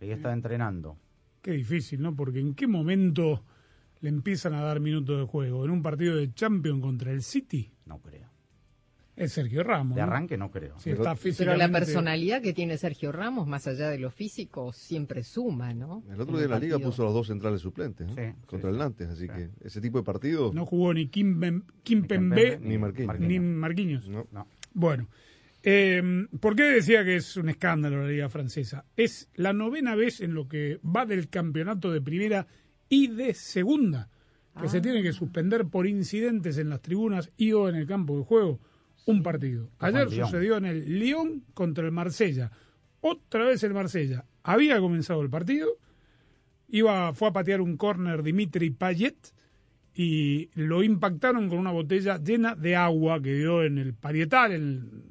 Ya 0.00 0.14
está 0.14 0.32
entrenando. 0.32 0.96
Qué 1.42 1.52
difícil, 1.52 2.00
¿no? 2.02 2.14
Porque 2.14 2.40
en 2.40 2.54
qué 2.54 2.66
momento 2.66 3.44
le 4.00 4.08
empiezan 4.08 4.54
a 4.54 4.62
dar 4.62 4.80
minutos 4.80 5.18
de 5.18 5.26
juego. 5.26 5.64
¿En 5.64 5.70
un 5.70 5.82
partido 5.82 6.16
de 6.16 6.32
Champions 6.32 6.80
contra 6.80 7.12
el 7.12 7.22
City? 7.22 7.70
No 7.86 8.00
creo. 8.00 8.28
Es 9.20 9.32
Sergio 9.32 9.62
Ramos. 9.62 9.96
De 9.96 10.00
arranque 10.02 10.36
no 10.38 10.50
creo. 10.50 10.78
Sí, 10.78 10.90
está 10.90 11.14
Pero 11.36 11.54
la 11.56 11.68
personalidad 11.70 12.40
que 12.40 12.52
tiene 12.54 12.78
Sergio 12.78 13.12
Ramos, 13.12 13.46
más 13.46 13.66
allá 13.66 13.90
de 13.90 13.98
lo 13.98 14.10
físico, 14.10 14.72
siempre 14.72 15.22
suma, 15.22 15.74
¿no? 15.74 16.02
El 16.10 16.20
otro 16.20 16.34
En 16.34 16.36
día 16.38 16.44
en 16.46 16.50
la 16.50 16.58
liga 16.58 16.78
puso 16.78 17.02
a 17.02 17.04
los 17.06 17.14
dos 17.14 17.26
centrales 17.26 17.60
suplentes 17.60 18.06
¿no? 18.08 18.14
Sí, 18.14 18.22
contra 18.46 18.70
sí, 18.70 18.74
el 18.74 18.78
Nantes, 18.78 19.08
así 19.10 19.28
que 19.28 19.50
ese 19.62 19.80
tipo 19.80 19.98
de 19.98 20.04
partidos 20.04 20.54
No 20.54 20.64
jugó 20.64 20.94
ni 20.94 21.08
Kim, 21.08 21.38
Bem- 21.38 21.64
Kim 21.82 22.04
Pembe 22.06 22.58
ni 22.62 22.78
Marquinhos. 22.78 23.20
ni 23.20 23.38
Marquinhos. 23.40 24.08
No. 24.08 24.26
No. 24.32 24.46
Bueno, 24.72 25.08
eh, 25.62 26.26
¿por 26.40 26.56
qué 26.56 26.62
decía 26.64 27.04
que 27.04 27.16
es 27.16 27.36
un 27.36 27.50
escándalo 27.50 28.02
la 28.02 28.08
liga 28.08 28.28
francesa? 28.30 28.86
Es 28.96 29.28
la 29.34 29.52
novena 29.52 29.94
vez 29.94 30.22
en 30.22 30.32
lo 30.32 30.48
que 30.48 30.80
va 30.84 31.04
del 31.04 31.28
campeonato 31.28 31.90
de 31.92 32.00
primera 32.00 32.46
y 32.88 33.08
de 33.08 33.34
segunda 33.34 34.08
que 34.60 34.68
se 34.68 34.80
tiene 34.80 35.02
que 35.02 35.12
suspender 35.12 35.66
por 35.66 35.86
incidentes 35.86 36.58
en 36.58 36.70
las 36.70 36.80
tribunas 36.82 37.30
y 37.36 37.52
o 37.52 37.68
en 37.68 37.76
el 37.76 37.86
campo 37.86 38.16
de 38.18 38.24
juego 38.24 38.60
un 39.06 39.22
partido. 39.22 39.70
Ayer 39.78 40.08
sucedió 40.26 40.56
en 40.56 40.64
el 40.66 40.98
Lyon 40.98 41.44
contra 41.54 41.84
el 41.84 41.92
Marsella. 41.92 42.50
Otra 43.00 43.44
vez 43.44 43.62
el 43.64 43.74
Marsella. 43.74 44.24
Había 44.42 44.78
comenzado 44.80 45.22
el 45.22 45.30
partido, 45.30 45.68
iba, 46.68 47.12
fue 47.14 47.28
a 47.28 47.32
patear 47.32 47.60
un 47.60 47.76
córner 47.76 48.22
Dimitri 48.22 48.70
Payet 48.70 49.16
y 49.94 50.50
lo 50.54 50.82
impactaron 50.82 51.48
con 51.48 51.58
una 51.58 51.72
botella 51.72 52.18
llena 52.18 52.54
de 52.54 52.76
agua 52.76 53.20
que 53.20 53.34
dio 53.34 53.62
en 53.64 53.78
el 53.78 53.94
parietal, 53.94 54.52
en 54.52 54.62
el- 54.62 55.02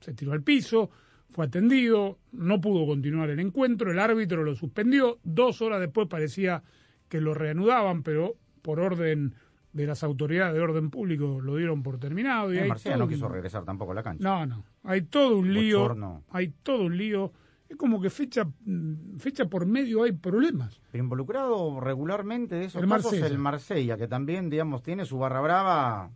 se 0.00 0.12
tiró 0.14 0.32
al 0.32 0.42
piso, 0.42 0.90
fue 1.30 1.46
atendido, 1.46 2.18
no 2.32 2.60
pudo 2.60 2.84
continuar 2.86 3.30
el 3.30 3.38
encuentro, 3.40 3.90
el 3.92 3.98
árbitro 4.00 4.42
lo 4.42 4.54
suspendió, 4.56 5.18
dos 5.22 5.62
horas 5.62 5.80
después 5.80 6.08
parecía 6.08 6.62
que 7.08 7.20
lo 7.20 7.32
reanudaban, 7.34 8.02
pero 8.02 8.36
por 8.62 8.80
orden 8.80 9.34
de 9.72 9.86
las 9.86 10.02
autoridades 10.04 10.54
de 10.54 10.60
orden 10.60 10.90
público 10.90 11.40
lo 11.40 11.56
dieron 11.56 11.82
por 11.82 11.98
terminado. 11.98 12.52
Y 12.52 12.60
Marsella 12.68 12.96
todo 12.96 13.04
no 13.04 13.08
quiso 13.08 13.28
regresar 13.28 13.64
tampoco 13.64 13.92
a 13.92 13.94
la 13.94 14.02
cancha. 14.02 14.22
no, 14.22 14.46
no. 14.46 14.64
Hay 14.84 15.02
todo 15.02 15.38
un 15.38 15.52
lío. 15.52 15.80
Bochorno. 15.80 16.22
Hay 16.30 16.52
todo 16.62 16.84
un 16.84 16.96
lío. 16.96 17.32
Es 17.68 17.76
como 17.76 18.00
que 18.02 18.10
fecha, 18.10 18.44
mm, 18.66 19.16
fecha 19.18 19.46
por 19.46 19.64
medio 19.64 20.02
hay 20.02 20.12
problemas. 20.12 20.80
Pero 20.90 21.04
involucrado 21.04 21.80
regularmente 21.80 22.54
de 22.56 22.66
esos 22.66 22.82
El 22.82 22.88
casos 22.88 23.12
Marsella. 23.12 23.26
el 23.28 23.38
Marsella, 23.38 23.96
que 23.96 24.08
también, 24.08 24.50
digamos, 24.50 24.82
tiene 24.82 25.06
su 25.06 25.18
barra 25.18 25.40
brava. 25.40 26.10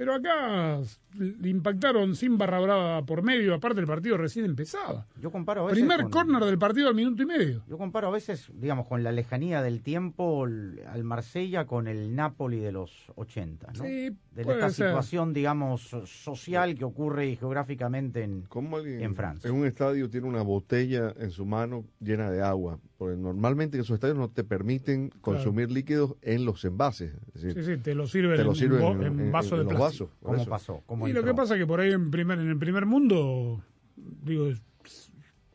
Pero 0.00 0.14
acá 0.14 0.80
le 1.18 1.50
impactaron 1.50 2.16
sin 2.16 2.38
barra 2.38 2.58
brava 2.58 3.04
por 3.04 3.22
medio. 3.22 3.52
Aparte, 3.54 3.80
el 3.82 3.86
partido 3.86 4.16
recién 4.16 4.46
empezaba. 4.46 5.06
Yo 5.20 5.30
comparo 5.30 5.60
a 5.60 5.64
veces 5.66 5.78
Primer 5.80 6.04
con- 6.04 6.10
córner 6.10 6.42
del 6.44 6.56
partido 6.56 6.88
al 6.88 6.94
minuto 6.94 7.22
y 7.22 7.26
medio. 7.26 7.62
Yo 7.68 7.76
comparo 7.76 8.08
a 8.08 8.10
veces, 8.10 8.50
digamos, 8.54 8.86
con 8.86 9.02
la 9.02 9.12
lejanía 9.12 9.60
del 9.60 9.82
tiempo 9.82 10.44
al 10.44 11.04
Marsella 11.04 11.66
con 11.66 11.86
el 11.86 12.16
Napoli 12.16 12.60
de 12.60 12.72
los 12.72 13.12
80, 13.16 13.72
¿no? 13.76 13.84
Sí, 13.84 14.16
de 14.32 14.42
puede 14.42 14.56
esta 14.60 14.70
ser. 14.70 14.86
situación, 14.86 15.34
digamos, 15.34 15.82
so- 15.82 16.06
social 16.06 16.74
que 16.76 16.84
ocurre 16.86 17.36
geográficamente 17.36 18.22
en, 18.22 18.46
¿Cómo 18.48 18.78
alguien 18.78 19.02
en 19.02 19.14
Francia. 19.14 19.50
en 19.50 19.54
un 19.54 19.66
estadio 19.66 20.08
tiene 20.08 20.26
una 20.28 20.40
botella 20.40 21.12
en 21.18 21.30
su 21.30 21.44
mano 21.44 21.84
llena 22.00 22.30
de 22.30 22.40
agua? 22.40 22.78
Porque 22.96 23.16
normalmente 23.16 23.76
en 23.76 23.82
esos 23.82 23.94
estadios 23.94 24.16
no 24.16 24.30
te 24.30 24.44
permiten 24.44 25.10
consumir 25.20 25.70
líquidos 25.70 26.14
en 26.22 26.44
los 26.46 26.64
envases. 26.64 27.12
Es 27.34 27.42
decir, 27.42 27.64
Sí, 27.64 27.74
sí, 27.74 27.80
te 27.82 27.94
lo 27.94 28.06
sirven, 28.06 28.36
te 28.38 28.44
lo 28.44 28.50
en, 28.50 28.56
sirven 28.56 28.82
en- 28.82 29.02
en 29.02 29.20
en- 29.20 29.32
vaso 29.32 29.56
en 29.60 29.66
de 29.66 29.74
plástico. 29.74 29.89
¿Cómo 30.22 30.36
eso. 30.36 30.50
pasó? 30.50 30.82
¿Cómo 30.86 31.08
y 31.08 31.12
lo 31.12 31.22
que 31.22 31.34
pasa 31.34 31.54
es 31.54 31.60
que 31.60 31.66
por 31.66 31.80
ahí 31.80 31.92
en, 31.92 32.10
primer, 32.10 32.38
en 32.38 32.48
el 32.48 32.58
primer 32.58 32.86
mundo, 32.86 33.62
digo, 33.96 34.48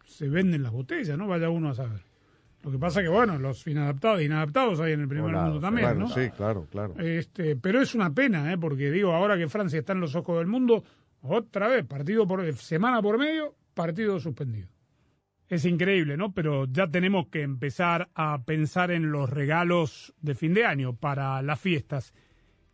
se 0.06 0.30
venden 0.30 0.64
las 0.64 0.72
botellas, 0.72 1.18
¿no? 1.18 1.28
Vaya 1.28 1.50
uno 1.50 1.70
a 1.70 1.74
saber. 1.74 2.02
Lo 2.64 2.72
que 2.72 2.80
pasa 2.80 3.04
que, 3.04 3.10
bueno, 3.10 3.38
los 3.38 3.68
inadaptados, 3.68 4.24
inadaptados 4.24 4.80
hay 4.80 4.94
en 4.94 5.02
el 5.02 5.08
primer 5.08 5.36
mundo 5.36 5.60
también, 5.60 5.86
Claro, 5.86 6.00
¿no? 6.00 6.10
sí, 6.10 6.32
claro, 6.36 6.68
claro. 6.72 6.96
Este, 6.98 7.56
pero 7.56 7.80
es 7.80 7.94
una 7.94 8.12
pena, 8.12 8.52
¿eh? 8.52 8.58
porque 8.58 8.90
digo, 8.90 9.14
ahora 9.14 9.38
que 9.38 9.48
Francia 9.48 9.78
está 9.78 9.94
en 9.94 10.00
los 10.00 10.16
ojos 10.16 10.40
del 10.40 10.48
mundo, 10.48 10.84
otra 11.22 11.68
vez, 11.68 11.86
partido 11.86 12.26
por 12.26 12.52
semana 12.56 13.04
por 13.04 13.20
medio, 13.20 13.54
partido 13.76 14.20
suspendido. 14.20 14.68
Es 15.48 15.64
increíble, 15.66 16.18
¿no? 16.18 16.34
Pero 16.34 16.66
ya 16.66 16.88
tenemos 16.88 17.28
que 17.28 17.44
empezar 17.44 18.10
a 18.16 18.42
pensar 18.46 18.90
en 18.90 19.12
los 19.12 19.30
regalos 19.30 20.16
de 20.20 20.34
fin 20.34 20.56
de 20.56 20.66
año 20.66 20.96
para 20.96 21.42
las 21.44 21.60
fiestas. 21.60 22.14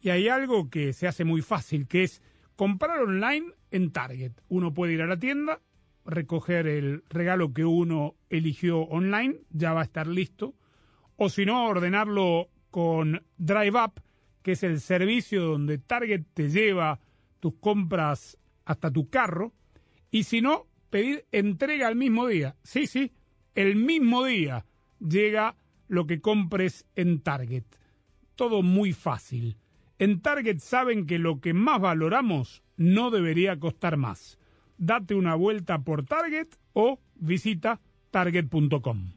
Y 0.02 0.10
hay 0.10 0.28
algo 0.28 0.70
que 0.70 0.94
se 0.94 1.08
hace 1.08 1.24
muy 1.24 1.42
fácil, 1.42 1.88
que 1.88 2.04
es 2.04 2.22
comprar 2.56 3.00
online 3.00 3.54
en 3.72 3.92
Target. 3.92 4.34
Uno 4.50 4.74
puede 4.74 4.94
ir 4.94 5.02
a 5.02 5.08
la 5.08 5.20
tienda, 5.20 5.62
recoger 6.06 6.68
el 6.68 7.04
regalo 7.10 7.54
que 7.54 7.66
uno 7.66 8.16
eligió 8.30 8.80
online, 8.80 9.42
ya 9.52 9.74
va 9.74 9.82
a 9.82 9.86
estar 9.86 10.08
listo 10.08 10.56
o 11.24 11.30
si 11.30 11.46
no, 11.46 11.68
ordenarlo 11.68 12.50
con 12.72 13.24
Drive 13.38 13.80
Up, 13.80 14.02
que 14.42 14.54
es 14.54 14.64
el 14.64 14.82
servicio 14.82 15.44
donde 15.44 15.78
Target 15.78 16.24
te 16.34 16.50
lleva 16.50 17.00
tus 17.40 17.54
compras 17.60 18.40
hasta 18.66 18.90
tu 18.90 19.08
carro, 19.08 19.54
y 20.10 20.24
si 20.24 20.42
no, 20.42 20.66
pedir 20.90 21.28
entrega 21.32 21.88
al 21.88 21.96
mismo 21.96 22.26
día. 22.26 22.56
Sí, 22.64 22.88
sí, 22.88 23.12
el 23.54 23.76
mismo 23.76 24.26
día 24.26 24.66
llega 25.00 25.58
lo 25.88 26.08
que 26.08 26.22
compres 26.22 26.88
en 26.96 27.22
Target. 27.22 27.66
Todo 28.34 28.64
muy 28.64 28.92
fácil. 28.92 29.58
En 30.02 30.20
Target 30.20 30.58
saben 30.58 31.06
que 31.06 31.20
lo 31.20 31.42
que 31.42 31.54
más 31.54 31.80
valoramos 31.80 32.64
no 32.76 33.12
debería 33.12 33.60
costar 33.60 33.98
más. 33.98 34.40
Date 34.80 35.14
una 35.14 35.36
vuelta 35.36 35.84
por 35.84 36.06
Target 36.06 36.48
o 36.74 37.00
visita 37.14 37.80
target.com. 38.10 39.12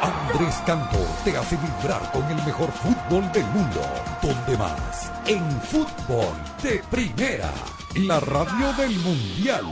Andrés 0.00 0.62
Cantor 0.66 1.06
te 1.24 1.36
hace 1.36 1.56
vibrar 1.56 2.12
con 2.12 2.24
el 2.24 2.36
mejor 2.44 2.70
fútbol 2.70 3.30
del 3.32 3.46
mundo. 3.46 3.80
¿Dónde 4.22 4.56
más? 4.56 5.12
En 5.26 5.60
fútbol 5.62 6.34
de 6.62 6.82
primera. 6.90 7.52
La 7.96 8.20
radio 8.20 8.72
del 8.74 8.96
mundial. 9.00 9.64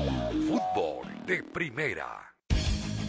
Fútbol 0.49 1.27
de 1.27 1.43
primera. 1.43 2.26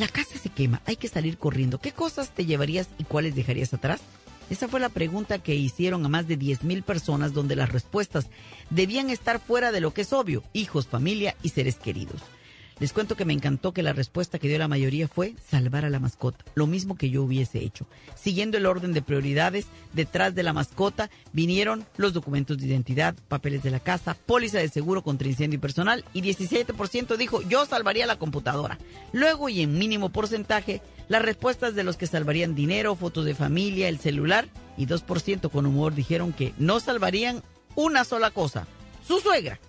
La 0.00 0.08
casa 0.08 0.38
se 0.38 0.48
quema, 0.48 0.80
hay 0.86 0.96
que 0.96 1.08
salir 1.08 1.36
corriendo. 1.36 1.78
¿Qué 1.78 1.92
cosas 1.92 2.30
te 2.30 2.46
llevarías 2.46 2.88
y 2.96 3.04
cuáles 3.04 3.34
dejarías 3.34 3.74
atrás? 3.74 4.00
Esa 4.48 4.66
fue 4.66 4.80
la 4.80 4.88
pregunta 4.88 5.40
que 5.40 5.54
hicieron 5.54 6.06
a 6.06 6.08
más 6.08 6.26
de 6.26 6.38
10.000 6.38 6.82
personas 6.84 7.34
donde 7.34 7.54
las 7.54 7.70
respuestas 7.70 8.28
debían 8.70 9.10
estar 9.10 9.40
fuera 9.40 9.72
de 9.72 9.82
lo 9.82 9.92
que 9.92 10.00
es 10.00 10.14
obvio, 10.14 10.42
hijos, 10.54 10.86
familia 10.86 11.36
y 11.42 11.50
seres 11.50 11.76
queridos. 11.76 12.22
Les 12.80 12.94
cuento 12.94 13.14
que 13.14 13.26
me 13.26 13.34
encantó 13.34 13.72
que 13.72 13.82
la 13.82 13.92
respuesta 13.92 14.38
que 14.38 14.48
dio 14.48 14.58
la 14.58 14.66
mayoría 14.66 15.06
fue 15.06 15.34
salvar 15.46 15.84
a 15.84 15.90
la 15.90 16.00
mascota, 16.00 16.42
lo 16.54 16.66
mismo 16.66 16.96
que 16.96 17.10
yo 17.10 17.22
hubiese 17.22 17.58
hecho. 17.58 17.86
Siguiendo 18.14 18.56
el 18.56 18.64
orden 18.64 18.94
de 18.94 19.02
prioridades, 19.02 19.66
detrás 19.92 20.34
de 20.34 20.42
la 20.42 20.54
mascota 20.54 21.10
vinieron 21.34 21.84
los 21.98 22.14
documentos 22.14 22.56
de 22.56 22.66
identidad, 22.66 23.14
papeles 23.28 23.62
de 23.62 23.70
la 23.70 23.80
casa, 23.80 24.14
póliza 24.14 24.58
de 24.58 24.70
seguro 24.70 25.02
contra 25.02 25.28
incendio 25.28 25.60
personal 25.60 26.06
y 26.14 26.22
17% 26.22 27.16
dijo 27.18 27.42
yo 27.42 27.66
salvaría 27.66 28.06
la 28.06 28.18
computadora. 28.18 28.78
Luego 29.12 29.50
y 29.50 29.60
en 29.60 29.78
mínimo 29.78 30.08
porcentaje, 30.08 30.80
las 31.08 31.20
respuestas 31.20 31.74
de 31.74 31.84
los 31.84 31.98
que 31.98 32.06
salvarían 32.06 32.54
dinero, 32.54 32.96
fotos 32.96 33.26
de 33.26 33.34
familia, 33.34 33.88
el 33.88 33.98
celular 33.98 34.48
y 34.78 34.86
2% 34.86 35.50
con 35.50 35.66
humor 35.66 35.94
dijeron 35.94 36.32
que 36.32 36.54
no 36.56 36.80
salvarían 36.80 37.42
una 37.74 38.04
sola 38.04 38.30
cosa, 38.30 38.66
su 39.06 39.20
suegra. 39.20 39.60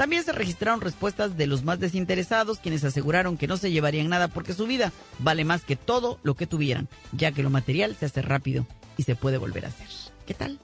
También 0.00 0.24
se 0.24 0.32
registraron 0.32 0.80
respuestas 0.80 1.36
de 1.36 1.46
los 1.46 1.62
más 1.62 1.78
desinteresados, 1.78 2.58
quienes 2.58 2.84
aseguraron 2.84 3.36
que 3.36 3.46
no 3.46 3.58
se 3.58 3.70
llevarían 3.70 4.08
nada 4.08 4.28
porque 4.28 4.54
su 4.54 4.66
vida 4.66 4.94
vale 5.18 5.44
más 5.44 5.62
que 5.62 5.76
todo 5.76 6.18
lo 6.22 6.32
que 6.36 6.46
tuvieran, 6.46 6.88
ya 7.12 7.32
que 7.32 7.42
lo 7.42 7.50
material 7.50 7.94
se 7.94 8.06
hace 8.06 8.22
rápido 8.22 8.66
y 8.96 9.02
se 9.02 9.14
puede 9.14 9.36
volver 9.36 9.66
a 9.66 9.68
hacer. 9.68 9.88
¿Qué 10.26 10.32
tal? 10.32 10.58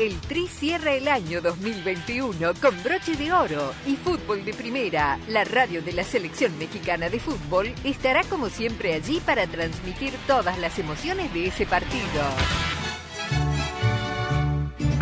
El 0.00 0.20
Tri 0.22 0.48
cierra 0.48 0.94
el 0.94 1.06
año 1.06 1.40
2021 1.40 2.54
con 2.60 2.82
broche 2.82 3.14
de 3.14 3.32
oro 3.32 3.72
y 3.86 3.94
fútbol 3.94 4.44
de 4.44 4.54
primera. 4.54 5.20
La 5.28 5.44
radio 5.44 5.80
de 5.80 5.92
la 5.92 6.02
selección 6.02 6.58
mexicana 6.58 7.08
de 7.08 7.20
fútbol 7.20 7.72
estará 7.84 8.24
como 8.24 8.48
siempre 8.48 8.94
allí 8.94 9.20
para 9.24 9.46
transmitir 9.46 10.12
todas 10.26 10.58
las 10.58 10.76
emociones 10.80 11.32
de 11.32 11.46
ese 11.46 11.66
partido. 11.66 12.81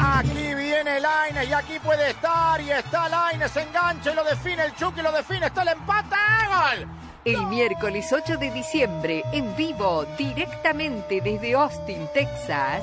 Aquí 0.03 0.55
viene 0.55 0.99
Laines 0.99 1.49
y 1.49 1.53
aquí 1.53 1.79
puede 1.79 2.11
estar 2.11 2.59
y 2.61 2.71
está 2.71 3.07
Laines, 3.09 3.55
engancha 3.55 4.13
y 4.13 4.15
lo 4.15 4.25
define 4.25 4.65
el 4.65 4.75
Chucky, 4.75 5.03
lo 5.03 5.13
define, 5.13 5.47
está 5.47 5.61
el 5.61 5.69
empate, 5.69 6.17
gol. 6.49 6.89
El 7.27 7.47
miércoles 7.49 8.11
8 8.11 8.39
de 8.39 8.51
diciembre, 8.51 9.23
en 9.31 9.55
vivo, 9.57 10.07
directamente 10.17 11.21
desde 11.21 11.53
Austin, 11.53 12.09
Texas, 12.15 12.83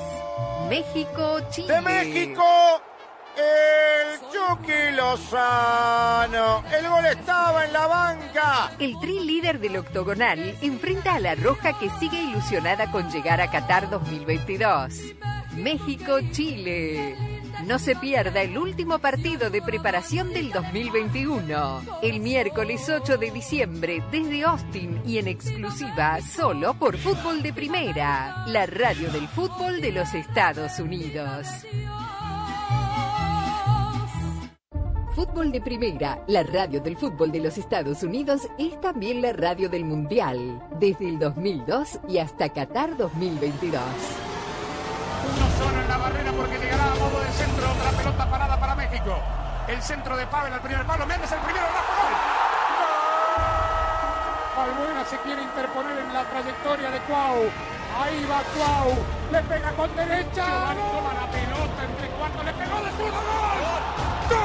México, 0.68 1.40
Chile. 1.50 1.74
De 1.74 1.80
México, 1.80 2.44
el 3.36 4.20
Chucky 4.30 4.96
Lozano. 4.96 6.62
El 6.70 6.88
gol 6.88 7.04
estaba 7.06 7.64
en 7.64 7.72
la 7.72 7.86
banca. 7.88 8.70
El 8.78 8.98
tri 9.00 9.18
líder 9.18 9.58
del 9.58 9.78
octogonal 9.78 10.56
enfrenta 10.62 11.14
a 11.14 11.20
la 11.20 11.34
Roja 11.34 11.76
que 11.76 11.90
sigue 11.98 12.22
ilusionada 12.22 12.92
con 12.92 13.10
llegar 13.10 13.40
a 13.40 13.50
Qatar 13.50 13.90
2022. 13.90 15.14
México-Chile. 15.62 17.16
No 17.66 17.78
se 17.78 17.96
pierda 17.96 18.42
el 18.42 18.56
último 18.56 18.98
partido 19.00 19.50
de 19.50 19.60
preparación 19.60 20.32
del 20.32 20.52
2021. 20.52 21.82
El 22.02 22.20
miércoles 22.20 22.88
8 22.88 23.18
de 23.18 23.30
diciembre 23.32 24.02
desde 24.12 24.44
Austin 24.44 25.02
y 25.04 25.18
en 25.18 25.26
exclusiva 25.26 26.20
solo 26.20 26.74
por 26.74 26.96
Fútbol 26.96 27.42
de 27.42 27.52
Primera, 27.52 28.44
la 28.46 28.64
radio 28.66 29.10
del 29.10 29.26
fútbol 29.26 29.80
de 29.80 29.92
los 29.92 30.14
Estados 30.14 30.78
Unidos. 30.78 31.46
Fútbol 35.16 35.50
de 35.50 35.60
Primera, 35.60 36.22
la 36.28 36.44
radio 36.44 36.80
del 36.80 36.96
fútbol 36.96 37.32
de 37.32 37.40
los 37.40 37.58
Estados 37.58 38.04
Unidos, 38.04 38.42
es 38.56 38.80
también 38.80 39.20
la 39.20 39.32
radio 39.32 39.68
del 39.68 39.84
Mundial, 39.84 40.62
desde 40.78 41.08
el 41.08 41.18
2002 41.18 41.98
y 42.08 42.18
hasta 42.18 42.48
Qatar 42.50 42.96
2022. 42.96 44.37
Barrera 46.08 46.32
porque 46.32 46.58
llegará 46.58 46.84
a 46.92 46.94
modo 46.96 47.20
de 47.20 47.30
centro. 47.32 47.70
Otra 47.70 47.90
pelota 47.90 48.26
parada 48.30 48.58
para 48.58 48.74
México. 48.74 49.20
El 49.68 49.82
centro 49.82 50.16
de 50.16 50.26
Pavel 50.26 50.52
al 50.52 50.60
primer 50.60 50.84
palo. 50.86 51.06
Méndez 51.06 51.30
el 51.32 51.38
primero. 51.40 51.66
Rafa, 51.66 51.92
gol. 52.00 52.14
Albuena 54.64 55.04
se 55.04 55.18
quiere 55.18 55.42
interponer 55.42 55.98
en 55.98 56.12
la 56.12 56.24
trayectoria 56.24 56.90
de 56.90 56.98
Cuau. 57.00 57.50
Ahí 58.00 58.24
va 58.24 58.42
Cuau. 58.56 58.96
Le 59.32 59.42
pega 59.42 59.72
con 59.72 59.94
derecha. 59.96 60.46
Giovanni 60.46 60.82
toma 60.92 61.14
la 61.14 61.26
pelota 61.30 61.84
entre 61.84 62.08
cuartos. 62.08 62.44
Le 62.44 62.52
pegó 62.52 62.80
de 62.80 62.90
zurdo. 62.92 63.20
¡Gol! 63.28 63.60
¡Gol! 64.30 64.38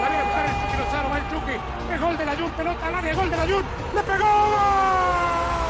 La 0.00 0.08
viene 0.08 0.22
a 0.22 0.24
buscar 0.24 0.44
el 0.46 0.54
Chucky 0.60 0.76
Lozano. 0.78 1.10
Va 1.10 1.18
el 1.18 1.30
Chucky. 1.30 1.56
El 1.92 2.00
gol 2.00 2.16
de 2.16 2.24
la 2.26 2.36
Jun. 2.36 2.50
Pelota 2.52 2.86
al 2.86 2.94
área. 2.94 3.14
Gol 3.14 3.30
de 3.30 3.36
la 3.36 3.44
Jun. 3.44 3.64
¡Le 3.94 4.02
pegó! 4.02 4.26
¡Gol! 4.26 5.69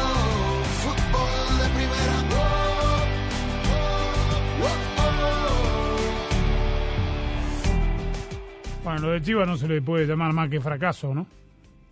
Bueno, 8.83 8.99
lo 8.99 9.11
de 9.11 9.21
Chivas 9.21 9.47
no 9.47 9.57
se 9.57 9.67
le 9.67 9.81
puede 9.81 10.07
llamar 10.07 10.33
más 10.33 10.49
que 10.49 10.59
fracaso, 10.59 11.13
¿no? 11.13 11.27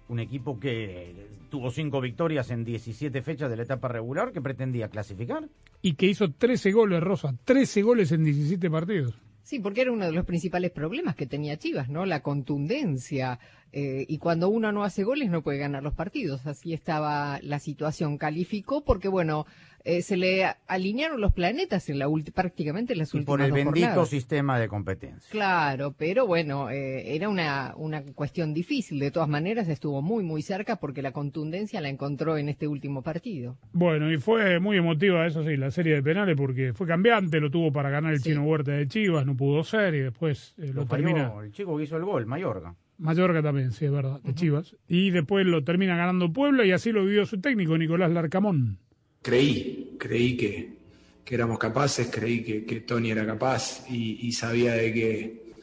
Un 0.07 0.19
equipo 0.19 0.59
que 0.59 1.27
tuvo 1.51 1.69
cinco 1.69 2.01
victorias 2.01 2.49
en 2.49 2.65
17 2.65 3.21
fechas 3.21 3.49
de 3.49 3.57
la 3.57 3.63
etapa 3.63 3.87
regular 3.89 4.31
que 4.31 4.41
pretendía 4.41 4.89
clasificar. 4.89 5.47
Y 5.83 5.93
que 5.93 6.07
hizo 6.07 6.31
13 6.31 6.71
goles, 6.71 7.01
Rosa. 7.01 7.35
13 7.45 7.83
goles 7.83 8.11
en 8.11 8.23
17 8.23 8.71
partidos. 8.71 9.13
Sí, 9.43 9.59
porque 9.59 9.81
era 9.81 9.91
uno 9.91 10.05
de 10.05 10.11
los 10.11 10.25
principales 10.25 10.71
problemas 10.71 11.15
que 11.15 11.27
tenía 11.27 11.57
Chivas, 11.57 11.89
¿no? 11.89 12.05
La 12.05 12.21
contundencia. 12.21 13.39
Eh, 13.71 14.05
y 14.07 14.17
cuando 14.17 14.49
uno 14.49 14.71
no 14.71 14.83
hace 14.83 15.03
goles 15.03 15.29
no 15.29 15.43
puede 15.43 15.59
ganar 15.59 15.83
los 15.83 15.93
partidos. 15.93 16.47
Así 16.47 16.73
estaba 16.73 17.39
la 17.43 17.59
situación. 17.59 18.17
Calificó 18.17 18.83
porque, 18.83 19.07
bueno, 19.07 19.45
eh, 19.85 20.01
se 20.01 20.17
le 20.17 20.45
alinearon 20.67 21.21
los 21.21 21.33
planetas 21.33 21.89
en 21.89 21.99
la 21.99 22.07
ulti- 22.07 22.31
prácticamente 22.33 22.93
en 22.93 22.99
las 22.99 23.13
Y 23.13 23.17
últimas 23.17 23.27
por 23.37 23.41
el 23.41 23.49
dos 23.49 23.55
bendito 23.55 23.85
jornadas. 23.87 24.09
sistema 24.09 24.59
de 24.59 24.67
competencia. 24.67 25.29
Claro, 25.31 25.93
pero 25.97 26.27
bueno, 26.27 26.69
eh, 26.69 27.15
era 27.15 27.29
una, 27.29 27.73
una 27.77 28.03
cuestión 28.13 28.53
difícil. 28.53 28.99
De 28.99 29.11
todas 29.11 29.29
maneras, 29.29 29.67
estuvo 29.69 30.01
muy, 30.01 30.23
muy 30.23 30.41
cerca 30.41 30.75
porque 30.77 31.01
la 31.01 31.11
contundencia 31.11 31.81
la 31.81 31.89
encontró 31.89 32.37
en 32.37 32.49
este 32.49 32.67
último 32.67 33.01
partido. 33.01 33.57
Bueno, 33.71 34.11
y 34.11 34.17
fue 34.17 34.59
muy 34.59 34.77
emotiva, 34.77 35.25
eso 35.25 35.43
sí, 35.43 35.57
la 35.57 35.71
serie 35.71 35.95
de 35.95 36.03
penales, 36.03 36.35
porque 36.37 36.73
fue 36.73 36.87
cambiante, 36.87 37.39
lo 37.39 37.49
tuvo 37.49 37.71
para 37.71 37.89
ganar 37.89 38.13
el 38.13 38.21
Chino 38.21 38.43
Huerta 38.43 38.71
de 38.71 38.87
Chivas, 38.87 39.25
no 39.25 39.35
pudo 39.35 39.63
ser, 39.63 39.95
y 39.95 39.99
después 39.99 40.53
eh, 40.57 40.67
lo, 40.67 40.81
Lo 40.81 40.85
falló 40.87 41.05
termina. 41.05 41.33
el 41.43 41.51
chico 41.51 41.77
que 41.77 41.83
hizo 41.83 41.97
el 41.97 42.03
gol, 42.05 42.25
Mayorga. 42.25 42.75
Mallorca 42.97 43.41
también, 43.41 43.71
sí, 43.71 43.85
es 43.85 43.91
verdad, 43.91 44.19
de 44.21 44.33
Chivas. 44.35 44.75
Y 44.89 45.11
después 45.11 45.45
lo 45.45 45.63
termina 45.63 45.95
ganando 45.95 46.33
Puebla, 46.33 46.65
y 46.65 46.71
así 46.73 46.91
lo 46.91 47.05
vivió 47.05 47.25
su 47.25 47.39
técnico, 47.39 47.77
Nicolás 47.77 48.11
Larcamón. 48.11 48.77
Creí, 49.21 49.95
creí 49.99 50.35
que, 50.37 50.77
que 51.23 51.35
éramos 51.35 51.59
capaces, 51.59 52.09
creí 52.11 52.43
que, 52.43 52.65
que 52.65 52.81
Tony 52.81 53.11
era 53.11 53.25
capaz 53.25 53.85
y, 53.89 54.27
y 54.27 54.31
sabía 54.31 54.73
de 54.73 54.93
que, 54.93 55.53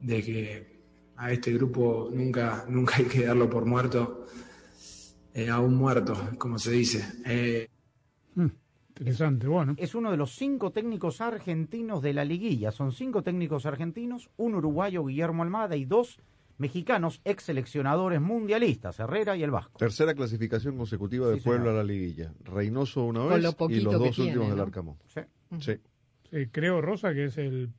de 0.00 0.22
que 0.22 0.66
a 1.16 1.32
este 1.32 1.52
grupo 1.52 2.10
nunca, 2.12 2.64
nunca 2.68 2.96
hay 2.96 3.04
que 3.04 3.26
darlo 3.26 3.50
por 3.50 3.64
muerto, 3.64 4.26
eh, 5.34 5.48
a 5.48 5.60
un 5.60 5.74
muerto, 5.74 6.14
como 6.38 6.58
se 6.58 6.72
dice. 6.72 7.04
Eh, 7.24 7.68
Interesante, 9.00 9.46
bueno. 9.46 9.74
Es 9.76 9.94
uno 9.94 10.10
de 10.10 10.16
los 10.16 10.34
cinco 10.34 10.72
técnicos 10.72 11.20
argentinos 11.20 12.02
de 12.02 12.12
la 12.12 12.24
liguilla. 12.24 12.72
Son 12.72 12.90
cinco 12.90 13.22
técnicos 13.22 13.64
argentinos, 13.64 14.28
un 14.36 14.56
uruguayo, 14.56 15.04
Guillermo 15.04 15.44
Almada, 15.44 15.76
y 15.76 15.84
dos 15.84 16.18
mexicanos, 16.58 17.20
ex 17.24 17.44
seleccionadores 17.44 18.20
mundialistas, 18.20 18.98
Herrera 19.00 19.36
y 19.36 19.42
el 19.42 19.50
Vasco. 19.50 19.78
Tercera 19.78 20.14
clasificación 20.14 20.76
consecutiva 20.76 21.28
de 21.28 21.36
Sí, 21.38 21.42
Puebla 21.44 21.64
señor. 21.66 21.74
a 21.74 21.78
la 21.78 21.84
liguilla. 21.84 22.32
Reynoso 22.44 23.04
una 23.04 23.24
vez 23.24 23.42
lo 23.42 23.56
y 23.70 23.80
los 23.80 23.92
dos 23.98 24.14
tiene, 24.16 24.30
últimos 24.32 24.48
del 24.48 24.56
¿no? 24.56 24.62
Arcamón. 24.62 24.96
Sí. 25.06 25.20
Sí. 25.60 25.72
Sí, 26.30 26.46
creo, 26.52 26.80
Rosa, 26.82 27.14
que 27.14 27.24
es 27.26 27.38
el 27.38 27.70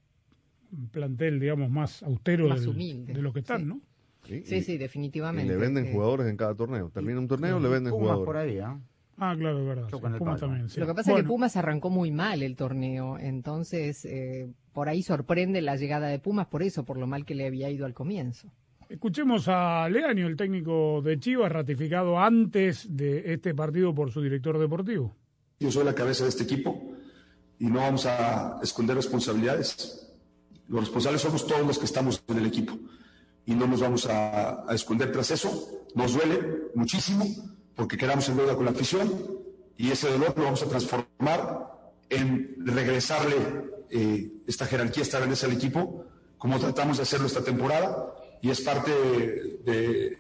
plantel, 0.92 1.40
digamos, 1.40 1.70
más 1.70 2.04
austero 2.04 2.48
Más 2.48 2.62
del- 2.62 2.70
humilde, 2.70 3.14
de 3.14 3.22
los 3.22 3.34
que 3.34 3.40
están, 3.40 3.62
sí. 3.62 3.66
¿no? 3.68 3.82
Sí, 4.26 4.44
Sí, 4.46 4.56
y- 4.58 4.62
sí, 4.64 4.72
Y 4.74 4.78
definitivamente. 4.78 5.52
le 5.52 5.58
venden 5.58 5.86
Eh, 5.88 5.92
jugadores 5.94 6.28
en 6.28 6.38
cada 6.38 6.54
torneo. 6.56 6.90
Termina 6.90 7.20
un 7.20 7.28
torneo, 7.28 7.60
le 7.60 7.70
venden 7.70 7.92
Pumas 7.92 8.02
jugadores. 8.16 8.26
por 8.26 8.38
ahí, 8.38 8.60
¿ah? 8.60 8.80
Ah, 9.18 9.36
claro, 9.38 9.60
es 9.60 9.66
verdad. 9.66 9.86
sí, 9.86 9.92
Chocan 9.92 10.14
el 10.14 10.20
Pumas 10.20 10.40
palo. 10.40 10.48
también, 10.52 10.70
sí. 10.70 10.80
Lo 10.80 10.88
que 10.88 10.94
pasa 10.94 11.12
es 11.12 11.18
que 11.18 11.24
Pumas 11.24 11.58
arrancó 11.58 11.90
muy 11.90 12.12
mal 12.12 12.42
el 12.44 12.56
torneo, 12.56 13.18
entonces 13.18 14.06
eh, 14.06 14.50
por 14.74 14.88
ahí 14.90 15.02
sorprende 15.04 15.62
la 15.62 15.76
llegada 15.76 16.08
de 16.08 16.20
Pumas 16.20 16.48
por 16.48 16.64
eso, 16.64 16.86
por 16.86 16.98
lo 16.98 17.08
mal 17.08 17.26
que 17.26 17.36
le 17.36 17.46
había 17.48 17.70
ido 17.70 17.86
al 17.86 17.94
comienzo. 17.94 18.50
Escuchemos 18.90 19.48
a 19.48 19.88
Leaño, 19.88 20.26
el 20.26 20.36
técnico 20.36 21.00
de 21.04 21.20
Chivas, 21.20 21.52
ratificado 21.52 22.20
antes 22.20 22.88
de 22.90 23.34
este 23.34 23.54
partido 23.54 23.94
por 23.94 24.12
su 24.12 24.20
director 24.20 24.58
deportivo. 24.58 25.16
Yo 25.60 25.72
soy 25.72 25.86
la 25.86 25.94
cabeza 25.94 26.24
de 26.24 26.30
este 26.32 26.42
equipo 26.42 26.96
y 27.60 27.68
no 27.68 27.82
vamos 27.82 28.08
a 28.08 28.60
esconder 28.64 28.96
responsabilidades. 28.96 30.12
Los 30.68 30.82
responsables 30.82 31.22
somos 31.22 31.46
todos 31.46 31.68
los 31.68 31.78
que 31.78 31.86
estamos 31.86 32.24
en 32.28 32.40
el 32.40 32.48
equipo 32.48 32.80
y 33.46 33.54
no 33.54 33.68
nos 33.68 33.80
vamos 33.82 34.08
a, 34.08 34.68
a 34.68 34.74
esconder 34.74 35.12
tras 35.12 35.30
eso. 35.30 35.86
Nos 35.94 36.16
duele 36.16 36.72
muchísimo 36.74 37.26
porque 37.76 37.96
quedamos 37.96 38.28
en 38.30 38.38
deuda 38.38 38.56
con 38.56 38.66
la 38.66 38.72
afición 38.72 39.08
y 39.78 39.92
ese 39.92 40.10
dolor 40.10 40.34
lo 40.36 40.46
vamos 40.46 40.64
a 40.64 40.68
transformar 40.68 41.94
en 42.10 42.56
regresarle 42.66 43.36
eh, 43.92 44.32
esta 44.48 44.66
jerarquía, 44.66 45.04
esta 45.04 45.20
grandeza 45.20 45.46
al 45.46 45.54
equipo, 45.54 46.06
como 46.40 46.58
tratamos 46.58 46.98
de 46.98 47.04
hacerlo 47.04 47.28
esta 47.28 47.44
temporada 47.44 48.16
y 48.42 48.50
es 48.50 48.62
parte 48.62 48.92
de, 48.92 50.18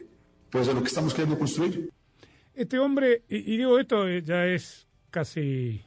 pues, 0.49 0.67
de 0.67 0.73
lo 0.73 0.81
que 0.81 0.87
estamos 0.87 1.13
queriendo 1.13 1.37
construir. 1.37 1.89
Este 2.53 2.77
hombre, 2.77 3.23
y, 3.29 3.57
digo 3.57 3.79
esto 3.79 4.07
ya 4.19 4.45
es 4.45 4.87
casi 5.09 5.81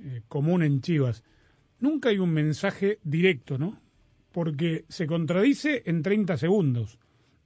eh, 0.00 0.22
común 0.28 0.62
en 0.62 0.80
Chivas, 0.80 1.22
nunca 1.80 2.10
hay 2.10 2.18
un 2.18 2.32
mensaje 2.32 2.98
directo, 3.02 3.56
¿no? 3.56 3.80
Porque 4.32 4.84
se 4.88 5.06
contradice 5.06 5.82
en 5.86 6.02
30 6.02 6.36
segundos. 6.36 6.98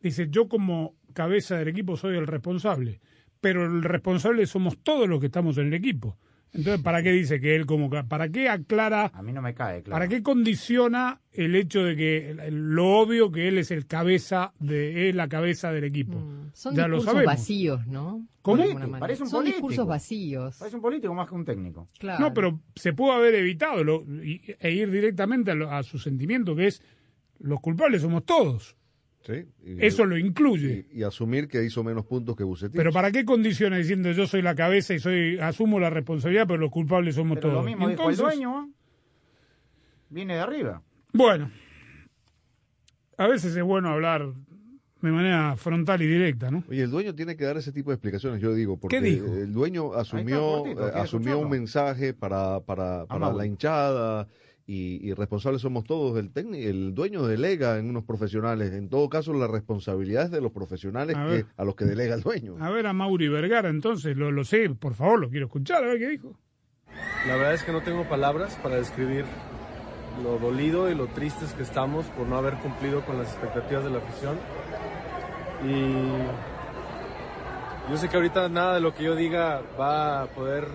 Dice, 0.03 0.29
yo 0.31 0.49
como 0.49 0.97
cabeza 1.15 1.57
del 1.57 1.69
equipo 1.69 1.97
soy 1.97 2.17
el 2.17 2.27
responsable, 2.27 3.01
pero 3.41 3.65
el 3.65 3.83
responsable 3.83 4.47
somos 4.47 4.79
todos 4.83 5.09
los 5.09 5.21
que 5.21 5.27
estamos 5.27 5.59
en 5.59 5.69
el 5.69 5.75
equipo. 5.75 6.17
Entonces, 6.55 6.83
¿para 6.83 7.03
qué 7.03 7.11
dice 7.13 7.41
que 7.41 7.57
él 7.57 7.65
como... 7.65 7.89
¿Para 7.89 8.29
qué 8.29 8.49
aclara... 8.51 9.11
A 9.15 9.23
mí 9.23 9.33
no 9.33 9.41
me 9.41 9.55
cae, 9.55 9.83
claro. 9.83 9.95
¿Para 9.95 10.09
qué 10.09 10.23
condiciona 10.23 11.21
el 11.33 11.55
hecho 11.57 11.83
de 11.83 11.97
que 11.97 12.37
lo 12.51 12.99
obvio 12.99 13.33
que 13.33 13.49
él 13.49 13.57
es 13.57 13.71
el 13.71 13.87
cabeza 13.87 14.53
de 14.59 15.09
es 15.09 15.15
la 15.15 15.29
cabeza 15.29 15.73
del 15.73 15.85
equipo? 15.85 16.23
Son 16.53 16.75
ya 16.75 16.89
lo 16.89 16.97
discursos 16.97 17.25
vacíos, 17.25 17.87
¿no? 17.87 18.27
¿Cómo? 18.43 18.65
Parece 18.99 19.23
un 19.23 19.31
Son 19.31 19.39
político. 19.41 19.69
discursos 19.69 19.87
vacíos. 19.87 20.57
Parece 20.59 20.77
un 20.77 20.83
político 20.83 21.15
más 21.15 21.27
que 21.29 21.35
un 21.35 21.45
técnico. 21.47 21.89
Claro. 21.99 22.21
No, 22.23 22.35
pero 22.35 22.61
se 22.75 22.93
pudo 22.93 23.13
haber 23.13 23.35
evitado 23.35 23.83
lo- 23.83 24.05
y- 24.23 24.43
e 24.61 24.71
ir 24.73 24.91
directamente 24.91 25.53
a, 25.53 25.55
lo- 25.55 25.71
a 25.71 25.83
su 25.83 25.99
sentimiento, 25.99 26.55
que 26.55 26.67
es 26.67 26.83
los 27.39 27.61
culpables 27.61 28.03
somos 28.03 28.25
todos. 28.27 28.77
Sí, 29.25 29.33
y- 29.65 29.87
Eso 29.87 30.05
lo 30.05 30.19
incluye. 30.19 30.87
Y, 30.93 31.01
y 31.01 31.03
asumir 31.05 31.47
que 31.49 31.65
hizo 31.65 31.85
menos 31.85 32.05
puntos 32.07 32.35
que 32.37 32.43
Bucetich. 32.45 32.77
Pero 32.77 32.93
¿para 32.93 33.11
qué 33.13 33.25
condiciona 33.25 33.77
diciendo 33.77 34.11
yo 34.13 34.27
soy 34.27 34.43
la 34.43 34.55
cabeza 34.55 34.95
y 34.95 34.99
soy 34.99 35.39
asumo 35.39 35.79
la 35.79 35.91
responsabilidad, 35.91 36.47
pero 36.47 36.59
los 36.59 36.71
culpables 36.71 37.15
somos 37.15 37.37
Pero 37.39 37.51
todos? 37.51 37.63
lo 37.65 37.69
mismo 37.71 37.89
dijo 37.89 38.03
el 38.09 38.11
entonces- 38.15 38.39
dueño, 38.39 38.59
¿ah? 38.59 38.69
Viene 40.11 40.35
de 40.35 40.41
arriba. 40.41 40.83
Bueno, 41.13 41.51
a 43.17 43.27
veces 43.29 43.55
es 43.57 43.63
bueno 43.63 43.89
hablar 43.91 44.33
de 45.01 45.11
manera 45.11 45.57
frontal 45.57 46.01
y 46.03 46.07
directa, 46.07 46.51
¿no? 46.51 46.63
Oye, 46.69 46.83
el 46.83 46.91
dueño 46.91 47.15
tiene 47.15 47.37
que 47.37 47.45
dar 47.45 47.57
ese 47.57 47.73
tipo 47.73 47.91
de 47.91 47.95
explicaciones, 47.97 48.41
yo 48.41 48.55
digo, 48.55 48.77
porque 48.79 49.01
dijo? 49.01 49.27
el 49.27 49.53
dueño 49.53 49.95
asumió, 49.95 50.59
cortito, 50.59 50.71
eh, 50.71 50.91
¿quiere 50.91 51.01
asumió 51.01 51.21
escucharlo? 51.31 51.41
un 51.45 51.51
mensaje 51.51 52.15
para, 52.15 52.61
para, 52.61 53.07
para 53.07 53.33
la 53.33 53.47
hinchada 53.47 54.29
y, 54.67 55.07
y 55.09 55.13
responsables 55.15 55.63
somos 55.63 55.85
todos. 55.85 56.19
El, 56.19 56.31
técnico, 56.33 56.69
el 56.69 56.95
dueño 56.95 57.27
delega 57.27 57.79
en 57.79 57.89
unos 57.91 58.05
profesionales. 58.05 58.73
En 58.73 58.89
todo 58.89 59.09
caso, 59.09 59.33
la 59.33 59.47
responsabilidad 59.47 60.25
es 60.27 60.31
de 60.31 60.41
los 60.41 60.53
profesionales 60.53 61.17
A 61.17 61.25
que, 61.27 61.31
ver. 61.31 61.47
a 61.57 61.65
los 61.65 61.75
que 61.77 61.85
delega 61.85 62.15
el 62.15 62.23
dueño. 62.23 62.57
A 62.61 62.71
ver 62.71 62.87
a 62.87 62.93
Mauri 62.93 63.29
Vergara, 63.29 63.69
entonces, 63.69 64.17
lo, 64.17 64.31
lo 64.31 64.45
sé, 64.45 64.71
por 64.71 64.95
favor, 64.95 65.21
lo 65.21 65.31
quiero 65.31 65.47
escuchar, 65.47 65.83
a 65.85 65.89
ver 65.89 65.99
qué 65.99 66.09
dijo. 66.09 66.39
La 67.27 67.37
verdad 67.37 67.55
es 67.55 67.63
que 67.65 67.73
no 67.73 67.83
tengo 67.83 68.05
palabras 68.09 68.59
para 68.63 68.77
describir 68.77 69.25
lo 70.23 70.39
dolido 70.39 70.91
y 70.91 70.95
lo 70.95 71.07
tristes 71.07 71.53
que 71.55 71.63
estamos 71.63 72.05
por 72.07 72.27
no 72.27 72.37
haber 72.37 72.55
cumplido 72.59 73.01
con 73.07 73.17
las 73.19 73.29
expectativas 73.33 73.83
de 73.85 73.91
la 73.91 73.99
afición. 73.99 74.37
Y 75.67 75.93
yo 77.91 77.97
sé 77.97 78.09
que 78.09 78.17
ahorita 78.17 78.49
nada 78.49 78.75
de 78.75 78.81
lo 78.81 78.95
que 78.95 79.05
yo 79.05 79.17
diga 79.17 79.63
va 79.81 80.23
a 80.23 80.27
poder 80.27 80.67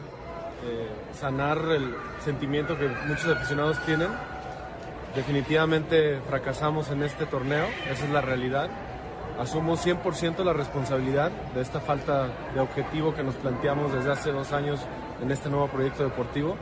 eh, 0.68 0.88
sanar 1.14 1.58
el 1.72 1.96
sentimiento 2.24 2.78
que 2.78 2.88
muchos 3.08 3.28
aficionados 3.36 3.80
tienen. 3.86 4.10
Definitivamente 5.16 6.20
fracasamos 6.28 6.92
en 6.92 7.04
este 7.04 7.26
torneo, 7.26 7.66
esa 7.90 8.06
es 8.06 8.12
la 8.12 8.22
realidad. 8.22 8.70
Asumo 9.40 9.78
100% 9.78 10.44
la 10.44 10.54
responsabilidad 10.54 11.32
de 11.56 11.62
esta 11.62 11.80
falta 11.80 12.28
de 12.54 12.60
objetivo 12.60 13.14
que 13.14 13.24
nos 13.24 13.36
planteamos 13.36 13.94
desde 13.94 14.12
hace 14.12 14.32
dos 14.32 14.52
años 14.52 14.82
en 15.22 15.32
este 15.32 15.50
nuevo 15.50 15.68
proyecto 15.68 16.04
deportivo. 16.04 16.58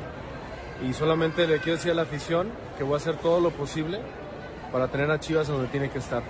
Y 0.88 0.94
solamente 0.94 1.48
le 1.48 1.60
quiero 1.60 1.78
decir 1.78 1.92
a 1.92 1.96
la 1.96 2.04
afición 2.04 2.50
que 2.78 2.84
voy 2.84 2.94
a 2.94 2.98
hacer 2.98 3.16
todo 3.18 3.40
lo 3.40 3.50
posible 3.52 4.00
para 4.72 4.90
tener 4.90 5.10
a 5.10 5.20
Chivas 5.20 5.48
donde 5.48 5.68
tiene 5.68 5.90
que 5.90 6.00
estar. 6.00 6.22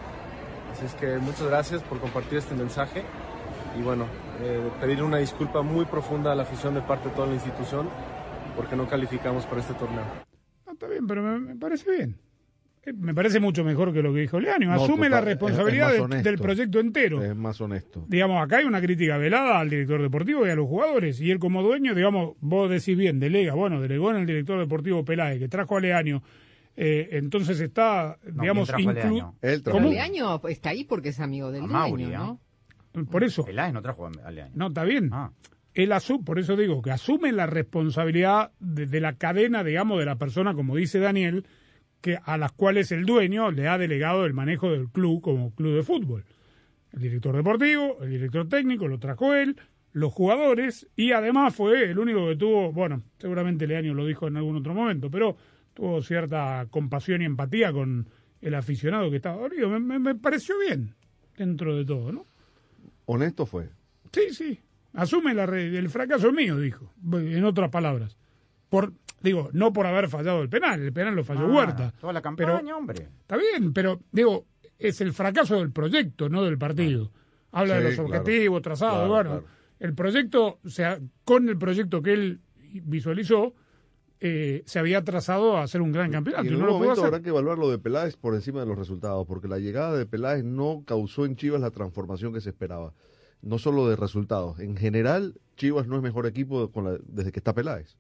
Así 0.72 0.86
es 0.86 0.94
que 0.94 1.18
muchas 1.18 1.48
gracias 1.48 1.82
por 1.84 2.00
compartir 2.00 2.38
este 2.38 2.54
mensaje 2.54 3.04
y 3.78 3.82
bueno, 3.82 4.06
eh, 4.42 4.60
pedir 4.82 5.02
una 5.04 5.18
disculpa 5.18 5.62
muy 5.62 5.86
profunda 5.86 6.32
a 6.32 6.36
la 6.36 6.44
afición 6.44 6.74
de 6.76 6.82
parte 6.82 7.10
de 7.10 7.16
toda 7.16 7.28
la 7.28 7.34
institución 7.34 7.88
porque 8.56 8.76
no 8.76 8.88
calificamos 8.88 9.46
para 9.46 9.62
este 9.62 9.74
torneo. 9.74 10.04
No, 10.66 10.74
está 10.74 10.88
bien, 10.88 11.06
pero 11.08 11.22
me, 11.24 11.40
me 11.40 11.56
parece 11.56 11.92
bien. 11.92 12.18
Eh, 12.86 12.94
Me 12.94 13.14
parece 13.16 13.40
mucho 13.40 13.64
mejor 13.64 13.92
que 13.92 14.02
lo 14.04 14.14
que 14.14 14.20
dijo 14.22 14.40
Leaño. 14.40 14.68
No, 14.68 14.84
Asume 14.84 15.10
la 15.10 15.20
es- 15.20 15.26
responsabilidad 15.26 15.96
es 15.96 16.02
honesto. 16.02 16.30
del 16.30 16.38
proyecto 16.40 16.80
entero. 16.80 17.24
Es 17.24 17.36
más 17.36 17.60
honesto. 17.60 18.06
Digamos, 18.08 18.44
acá 18.44 18.58
hay 18.58 18.66
una 18.66 18.80
crítica 18.80 19.18
velada 19.18 19.60
al 19.60 19.70
director 19.70 20.02
deportivo 20.02 20.46
y 20.46 20.52
a 20.52 20.56
los 20.56 20.68
jugadores. 20.68 21.20
Y 21.20 21.32
él 21.32 21.40
como 21.40 21.64
dueño, 21.64 21.96
digamos, 21.96 22.36
vos 22.42 22.70
decís 22.70 22.96
bien, 22.96 23.20
delega. 23.20 23.54
Bueno, 23.56 23.82
delegó 23.82 24.12
en 24.12 24.18
el 24.18 24.26
director 24.28 24.60
deportivo 24.60 25.04
Peláez, 25.04 25.40
que 25.40 25.48
trajo 25.48 25.78
a 25.78 25.80
Leaño. 25.80 26.22
Eh, 26.78 27.10
entonces 27.14 27.60
está, 27.60 28.18
digamos, 28.24 28.70
¿quién 28.72 28.94
trajo 28.94 29.08
a 29.10 29.10
inclu- 29.10 29.34
Leaño? 29.82 29.90
Leaño 29.90 30.42
está 30.50 30.70
ahí 30.70 30.84
porque 30.84 31.10
es 31.10 31.20
amigo 31.20 31.52
del 31.52 31.68
dueño, 31.68 32.10
¿no? 32.10 32.40
Por 33.10 33.24
eso. 33.24 33.44
Peláez 33.44 33.74
no 33.74 33.82
trajo 33.82 34.10
a 34.24 34.32
Leaño. 34.32 34.52
No, 34.56 34.68
está 34.68 34.84
bien. 34.84 35.10
Ah. 35.12 35.32
Él 35.74 35.92
asume, 35.92 36.24
por 36.24 36.40
eso 36.40 36.56
digo, 36.56 36.82
que 36.82 36.92
asume 36.92 37.32
la 37.34 37.46
responsabilidad 37.48 38.52
de, 38.60 38.86
de 38.86 39.02
la 39.02 39.18
cadena, 39.18 39.64
digamos, 39.64 40.00
de 40.00 40.06
la 40.06 40.16
persona, 40.16 40.54
como 40.54 40.76
dice 40.78 41.00
Daniel, 41.00 41.46
que 42.02 42.18
a 42.24 42.38
las 42.38 42.52
cuales 42.54 42.92
el 42.94 43.06
dueño 43.06 43.52
le 43.52 43.68
ha 43.68 43.78
delegado 43.78 44.26
el 44.26 44.34
manejo 44.34 44.72
del 44.72 44.90
club 44.90 45.22
como 45.22 45.54
club 45.54 45.76
de 45.76 45.84
fútbol. 45.84 46.24
El 46.94 47.02
director 47.02 47.36
deportivo, 47.36 47.98
el 48.02 48.10
director 48.10 48.48
técnico, 48.48 48.88
lo 48.88 49.00
trajo 49.00 49.34
él, 49.34 49.58
los 49.92 50.14
jugadores, 50.14 50.88
y 50.96 51.12
además 51.12 51.54
fue 51.56 51.84
el 51.92 52.00
único 52.00 52.28
que 52.30 52.36
tuvo, 52.38 52.72
bueno, 52.72 53.02
seguramente 53.18 53.68
Leaño 53.68 53.94
lo 53.94 54.06
dijo 54.06 54.28
en 54.28 54.38
algún 54.38 54.56
otro 54.58 54.74
momento, 54.74 55.10
pero 55.12 55.36
tuvo 55.74 56.02
cierta 56.02 56.68
compasión 56.70 57.22
y 57.22 57.26
empatía 57.26 57.74
con 57.74 58.08
el 58.42 58.56
aficionado 58.56 59.10
que 59.10 59.18
estaba 59.18 59.42
dolido. 59.42 59.70
Me, 59.70 59.80
me- 59.80 60.00
me 60.00 60.16
pareció 60.16 60.56
bien, 60.60 60.94
dentro 61.38 61.76
de 61.76 61.84
todo, 61.86 62.12
¿no? 62.14 62.26
Honesto 63.06 63.46
fue. 63.46 63.70
Sí, 64.12 64.34
sí. 64.34 64.60
asume 64.94 65.34
la 65.34 65.46
re- 65.46 65.78
el 65.78 65.90
fracaso 65.90 66.32
mío, 66.32 66.58
dijo, 66.58 66.94
en 67.14 67.44
otras 67.44 67.70
palabras. 67.70 68.18
Por, 68.70 68.94
digo, 69.22 69.50
no 69.54 69.74
por 69.74 69.86
haber 69.88 70.08
fallado 70.10 70.42
el 70.42 70.50
penal, 70.50 70.82
el 70.82 70.94
penal 70.94 71.16
lo 71.16 71.24
falló 71.24 71.46
Ah, 71.48 71.54
Huerta. 71.56 71.94
Toda 72.00 72.14
la 72.14 72.22
campaña, 72.22 72.60
Pero- 72.62 72.78
hombre. 72.78 73.08
Está 73.22 73.38
bien, 73.38 73.74
pero 73.74 74.00
digo, 74.12 74.46
es 74.80 75.02
el 75.02 75.14
fracaso 75.14 75.58
del 75.60 75.72
proyecto, 75.72 76.30
no 76.30 76.44
del 76.44 76.58
partido. 76.58 77.12
Habla 77.52 77.76
de 77.76 77.84
los 77.86 77.94
claro. 77.96 78.10
objetivos 78.10 78.62
trazados, 78.62 78.96
Claro, 79.08 79.10
bueno, 79.10 79.30
claro. 79.42 79.46
el 79.80 79.94
proyecto, 79.94 80.60
o 80.64 80.70
sea, 80.70 81.00
con 81.24 81.48
el 81.50 81.58
proyecto 81.58 82.02
que 82.02 82.14
él 82.14 82.40
visualizó, 82.84 83.54
eh, 84.20 84.64
se 84.66 84.80
había 84.80 85.04
trazado 85.04 85.58
a 85.58 85.64
hacer 85.64 85.82
un 85.82 85.92
gran 85.92 86.12
campeonato. 86.12 86.44
Y 86.46 86.48
en 86.48 86.54
no 86.54 86.60
algún 86.60 86.68
lo 86.68 86.74
pudo 86.78 86.80
momento 86.88 87.02
hacer. 87.02 87.06
habrá 87.14 87.24
que 87.24 87.30
evaluar 87.30 87.58
lo 87.58 87.70
de 87.70 87.78
Peláez 87.80 88.16
por 88.16 88.34
encima 88.36 88.60
de 88.62 88.66
los 88.66 88.78
resultados, 88.78 89.26
porque 89.28 89.48
la 89.48 89.60
llegada 89.60 89.96
de 89.98 90.06
Peláez 90.06 90.44
no 90.44 90.84
causó 90.86 91.26
en 91.26 91.36
Chivas 91.36 91.62
la 91.62 91.72
transformación 91.72 92.34
que 92.34 92.42
se 92.42 92.50
esperaba. 92.50 92.94
No 93.42 93.60
solo 93.60 93.88
de 93.88 93.96
resultados. 93.96 94.60
En 94.60 94.76
general, 94.78 95.36
Chivas 95.58 95.86
no 95.88 95.96
es 95.98 96.02
mejor 96.02 96.26
equipo 96.26 96.72
con 96.72 96.86
la- 96.86 96.98
desde 97.06 97.32
que 97.32 97.40
está 97.40 97.54
Peláez. 97.54 97.96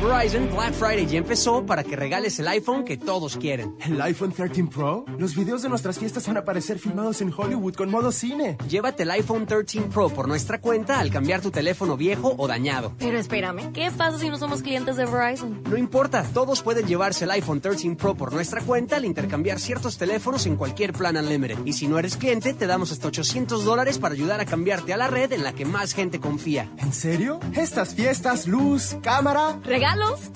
Verizon, 0.00 0.48
Black 0.50 0.72
Friday 0.72 1.04
ya 1.04 1.18
empezó 1.18 1.66
para 1.66 1.84
que 1.84 1.94
regales 1.94 2.38
el 2.38 2.48
iPhone 2.48 2.84
que 2.84 2.96
todos 2.96 3.36
quieren. 3.36 3.76
¿El 3.84 4.00
iPhone 4.00 4.32
13 4.32 4.64
Pro? 4.64 5.04
Los 5.18 5.36
videos 5.36 5.60
de 5.60 5.68
nuestras 5.68 5.98
fiestas 5.98 6.26
van 6.26 6.38
a 6.38 6.40
aparecer 6.40 6.78
filmados 6.78 7.20
en 7.20 7.30
Hollywood 7.36 7.74
con 7.74 7.90
modo 7.90 8.10
cine. 8.10 8.56
Llévate 8.66 9.02
el 9.02 9.10
iPhone 9.10 9.44
13 9.44 9.82
Pro 9.92 10.08
por 10.08 10.26
nuestra 10.26 10.58
cuenta 10.58 11.00
al 11.00 11.10
cambiar 11.10 11.42
tu 11.42 11.50
teléfono 11.50 11.98
viejo 11.98 12.34
o 12.38 12.48
dañado. 12.48 12.94
Pero 12.98 13.18
espérame, 13.18 13.72
¿qué 13.74 13.90
pasa 13.90 14.18
si 14.18 14.30
no 14.30 14.38
somos 14.38 14.62
clientes 14.62 14.96
de 14.96 15.04
Verizon? 15.04 15.62
No 15.68 15.76
importa, 15.76 16.22
todos 16.32 16.62
pueden 16.62 16.86
llevarse 16.86 17.26
el 17.26 17.32
iPhone 17.32 17.60
13 17.60 17.96
Pro 17.96 18.14
por 18.14 18.32
nuestra 18.32 18.62
cuenta 18.62 18.96
al 18.96 19.04
intercambiar 19.04 19.58
ciertos 19.58 19.98
teléfonos 19.98 20.46
en 20.46 20.56
cualquier 20.56 20.94
plan 20.94 21.18
Unlimited. 21.18 21.58
Y 21.66 21.74
si 21.74 21.88
no 21.88 21.98
eres 21.98 22.16
cliente, 22.16 22.54
te 22.54 22.66
damos 22.66 22.90
hasta 22.90 23.08
800 23.08 23.66
dólares 23.66 23.98
para 23.98 24.14
ayudar 24.14 24.40
a 24.40 24.46
cambiarte 24.46 24.94
a 24.94 24.96
la 24.96 25.08
red 25.08 25.30
en 25.34 25.44
la 25.44 25.52
que 25.52 25.66
más 25.66 25.92
gente 25.92 26.20
confía. 26.20 26.70
¿En 26.78 26.94
serio? 26.94 27.38
Estas 27.52 27.94
fiestas, 27.94 28.46
luz, 28.46 28.96
cámara. 29.02 29.60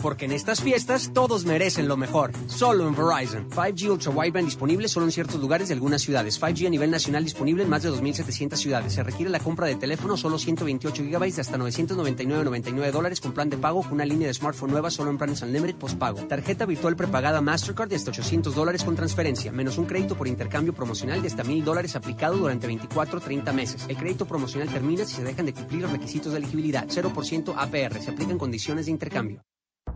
Porque 0.04 0.26
en 0.26 0.32
estas 0.32 0.60
fiestas 0.60 1.12
todos 1.14 1.44
merecen 1.44 1.88
lo 1.88 1.96
mejor. 1.96 2.32
Solo 2.46 2.86
en 2.86 2.94
Verizon. 2.94 3.48
5G 3.50 3.90
Ultra 3.90 4.10
Wideband 4.10 4.46
disponible 4.46 4.88
solo 4.88 5.06
en 5.06 5.12
ciertos 5.12 5.40
lugares 5.40 5.68
de 5.68 5.74
algunas 5.74 6.02
ciudades. 6.02 6.40
5G 6.40 6.66
a 6.66 6.70
nivel 6.70 6.90
nacional 6.90 7.24
disponible 7.24 7.62
en 7.62 7.70
más 7.70 7.82
de 7.82 7.90
2.700 7.90 8.56
ciudades. 8.56 8.92
Se 8.92 9.02
requiere 9.02 9.30
la 9.30 9.40
compra 9.40 9.66
de 9.66 9.76
teléfono 9.76 10.16
solo 10.16 10.38
128 10.38 11.04
GB 11.04 11.34
de 11.34 11.40
hasta 11.40 11.56
999.99 11.56 12.90
dólares 12.90 13.20
con 13.20 13.32
plan 13.32 13.48
de 13.48 13.56
pago 13.56 13.84
una 13.90 14.04
línea 14.04 14.26
de 14.26 14.34
smartphone 14.34 14.72
nueva 14.72 14.90
solo 14.90 15.10
en 15.10 15.18
planes 15.18 15.42
Unlimited 15.42 15.76
postpago. 15.76 16.26
Tarjeta 16.26 16.66
virtual 16.66 16.96
prepagada 16.96 17.40
Mastercard 17.40 17.88
de 17.88 17.96
hasta 17.96 18.10
800 18.10 18.54
dólares 18.54 18.84
con 18.84 18.96
transferencia, 18.96 19.52
menos 19.52 19.78
un 19.78 19.86
crédito 19.86 20.16
por 20.16 20.26
intercambio 20.26 20.72
promocional 20.74 21.22
de 21.22 21.28
hasta 21.28 21.44
1.000 21.44 21.62
dólares 21.62 21.94
aplicado 21.96 22.36
durante 22.36 22.66
24 22.66 23.20
30 23.20 23.52
meses. 23.52 23.84
El 23.88 23.96
crédito 23.96 24.26
promocional 24.26 24.68
termina 24.68 25.04
si 25.04 25.14
se 25.14 25.24
dejan 25.24 25.46
de 25.46 25.54
cumplir 25.54 25.82
los 25.82 25.92
requisitos 25.92 26.32
de 26.32 26.38
elegibilidad. 26.38 26.86
0% 26.88 27.54
APR. 27.56 28.02
Se 28.02 28.10
aplican 28.10 28.38
condiciones 28.38 28.86
de 28.86 28.92
intercambio. 28.92 29.43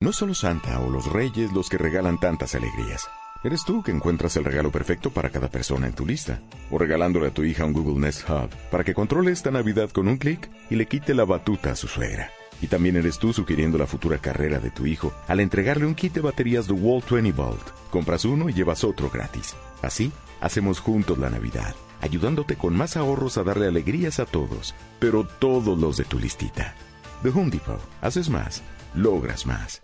No 0.00 0.12
solo 0.12 0.34
Santa 0.34 0.80
o 0.80 0.90
los 0.90 1.10
Reyes 1.10 1.52
los 1.52 1.70
que 1.70 1.78
regalan 1.78 2.18
tantas 2.18 2.54
alegrías. 2.54 3.08
Eres 3.42 3.64
tú 3.64 3.82
que 3.82 3.90
encuentras 3.90 4.36
el 4.36 4.44
regalo 4.44 4.70
perfecto 4.70 5.10
para 5.10 5.30
cada 5.30 5.48
persona 5.48 5.86
en 5.86 5.94
tu 5.94 6.04
lista. 6.04 6.42
O 6.70 6.78
regalándole 6.78 7.28
a 7.28 7.30
tu 7.30 7.42
hija 7.42 7.64
un 7.64 7.72
Google 7.72 8.00
Nest 8.00 8.28
Hub 8.28 8.50
para 8.70 8.84
que 8.84 8.92
controle 8.92 9.32
esta 9.32 9.50
Navidad 9.50 9.90
con 9.90 10.08
un 10.08 10.18
clic 10.18 10.50
y 10.68 10.76
le 10.76 10.86
quite 10.86 11.14
la 11.14 11.24
batuta 11.24 11.70
a 11.70 11.76
su 11.76 11.88
suegra. 11.88 12.30
Y 12.60 12.66
también 12.66 12.96
eres 12.96 13.18
tú 13.18 13.32
sugiriendo 13.32 13.78
la 13.78 13.86
futura 13.86 14.18
carrera 14.18 14.58
de 14.58 14.70
tu 14.70 14.84
hijo 14.84 15.12
al 15.26 15.40
entregarle 15.40 15.86
un 15.86 15.94
kit 15.94 16.12
de 16.12 16.20
baterías 16.20 16.66
de 16.66 16.74
Wall 16.74 17.02
20 17.08 17.32
Volt. 17.32 17.70
Compras 17.90 18.24
uno 18.24 18.48
y 18.48 18.52
llevas 18.52 18.84
otro 18.84 19.08
gratis. 19.10 19.54
Así, 19.82 20.12
hacemos 20.40 20.80
juntos 20.80 21.18
la 21.18 21.30
Navidad, 21.30 21.74
ayudándote 22.00 22.56
con 22.56 22.76
más 22.76 22.96
ahorros 22.96 23.38
a 23.38 23.42
darle 23.42 23.68
alegrías 23.68 24.20
a 24.20 24.26
todos, 24.26 24.74
pero 24.98 25.24
todos 25.24 25.78
los 25.78 25.96
de 25.96 26.04
tu 26.04 26.18
listita. 26.18 26.74
The 27.22 27.30
Home 27.30 27.50
Depot. 27.50 27.80
Haces 28.00 28.28
más, 28.28 28.62
logras 28.94 29.46
más. 29.46 29.83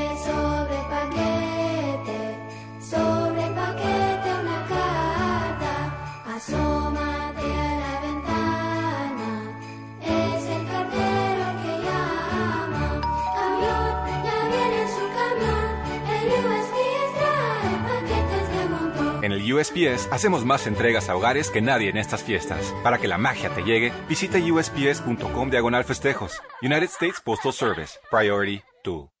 USPS 19.53 20.07
hacemos 20.11 20.45
más 20.45 20.67
entregas 20.67 21.09
a 21.09 21.15
hogares 21.15 21.49
que 21.49 21.61
nadie 21.61 21.89
en 21.89 21.97
estas 21.97 22.23
fiestas. 22.23 22.73
Para 22.83 22.97
que 22.97 23.07
la 23.07 23.17
magia 23.17 23.49
te 23.49 23.63
llegue, 23.63 23.91
visita 24.09 24.37
usps.com 24.37 25.49
diagonal 25.49 25.83
festejos. 25.83 26.41
United 26.61 26.89
States 26.89 27.21
Postal 27.21 27.53
Service. 27.53 27.99
Priority 28.09 28.61
2. 28.83 29.20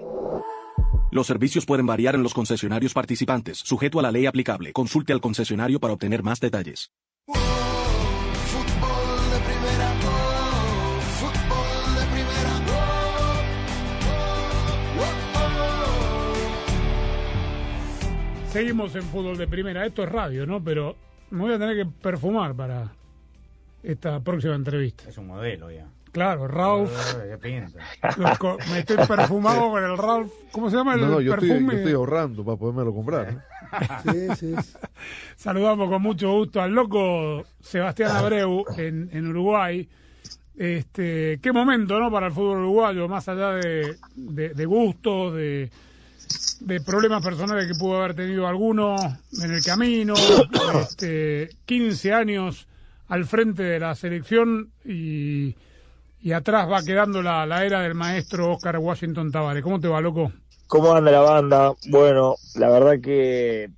Los 1.11 1.27
servicios 1.27 1.65
pueden 1.65 1.85
variar 1.85 2.15
en 2.15 2.23
los 2.23 2.33
concesionarios 2.33 2.93
participantes, 2.93 3.57
sujeto 3.57 3.99
a 3.99 4.01
la 4.01 4.13
ley 4.13 4.27
aplicable. 4.27 4.71
Consulte 4.71 5.11
al 5.11 5.19
concesionario 5.19 5.77
para 5.77 5.91
obtener 5.93 6.23
más 6.23 6.39
detalles. 6.39 6.89
Fútbol 7.27 7.41
de 9.29 9.39
primera, 9.45 9.91
fútbol 11.19 11.95
de 11.95 12.05
primera. 12.13 12.51
Seguimos 18.47 18.95
en 18.95 19.03
fútbol 19.03 19.37
de 19.37 19.47
primera. 19.47 19.85
Esto 19.85 20.03
es 20.03 20.09
radio, 20.09 20.45
¿no? 20.45 20.63
Pero 20.63 20.95
me 21.29 21.41
voy 21.41 21.53
a 21.53 21.59
tener 21.59 21.75
que 21.75 21.85
perfumar 21.85 22.55
para 22.55 22.93
esta 23.83 24.21
próxima 24.21 24.55
entrevista. 24.55 25.09
Es 25.09 25.17
un 25.17 25.27
modelo 25.27 25.69
ya. 25.71 25.87
Claro, 26.11 26.47
Ralph. 26.47 26.91
Me 28.69 28.79
estoy 28.79 28.97
perfumado 29.07 29.71
con 29.71 29.83
el 29.83 29.97
Ralph. 29.97 30.31
¿Cómo 30.51 30.69
se 30.69 30.75
llama 30.75 30.95
el 30.95 31.01
No, 31.01 31.07
no, 31.07 31.21
yo 31.21 31.33
estoy, 31.33 31.49
perfume? 31.49 31.73
yo 31.73 31.79
estoy 31.79 31.93
ahorrando 31.93 32.43
para 32.43 32.57
podérmelo 32.57 32.93
comprar. 32.93 33.33
¿no? 33.33 34.11
Sí, 34.11 34.27
sí, 34.35 34.55
sí. 34.61 34.77
Saludamos 35.37 35.89
con 35.89 36.01
mucho 36.01 36.31
gusto 36.33 36.61
al 36.61 36.71
loco 36.71 37.43
Sebastián 37.61 38.11
Abreu 38.11 38.65
en, 38.77 39.09
en 39.13 39.27
Uruguay. 39.27 39.87
Este, 40.57 41.39
qué 41.41 41.51
momento, 41.53 41.97
¿no? 41.99 42.11
Para 42.11 42.27
el 42.27 42.33
fútbol 42.33 42.59
uruguayo, 42.59 43.07
más 43.07 43.27
allá 43.29 43.51
de, 43.51 43.95
de, 44.15 44.49
de 44.49 44.65
gustos, 44.65 45.33
de, 45.33 45.71
de 46.59 46.81
problemas 46.81 47.23
personales 47.23 47.67
que 47.67 47.73
pudo 47.79 47.97
haber 47.97 48.15
tenido 48.15 48.45
alguno 48.47 48.95
en 49.41 49.51
el 49.51 49.63
camino. 49.63 50.13
Este, 50.81 51.49
15 51.65 52.13
años 52.13 52.67
al 53.07 53.25
frente 53.25 53.63
de 53.63 53.79
la 53.79 53.95
selección 53.95 54.69
y, 54.85 55.55
y 56.21 56.31
atrás 56.33 56.69
va 56.69 56.83
quedando 56.83 57.21
la, 57.21 57.45
la 57.45 57.65
era 57.65 57.81
del 57.81 57.95
maestro 57.95 58.51
Oscar 58.53 58.77
Washington 58.77 59.31
Tavares. 59.31 59.63
¿Cómo 59.63 59.79
te 59.79 59.87
va, 59.87 60.01
loco? 60.01 60.31
¿Cómo 60.67 60.93
anda 60.93 61.11
la 61.11 61.19
banda? 61.21 61.73
Bueno, 61.89 62.35
la 62.55 62.69
verdad 62.69 63.01
que, 63.01 63.71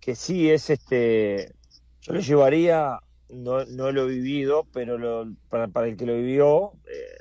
que 0.00 0.14
sí 0.16 0.50
es 0.50 0.70
este. 0.70 1.54
Yo 2.02 2.14
lo 2.14 2.20
llevaría, 2.20 3.00
no, 3.28 3.64
no 3.66 3.92
lo 3.92 4.04
he 4.04 4.08
vivido, 4.14 4.66
pero 4.72 4.98
lo- 4.98 5.26
para, 5.50 5.68
para 5.68 5.88
el 5.88 5.96
que 5.96 6.06
lo 6.06 6.14
vivió, 6.16 6.72
eh, 6.86 7.18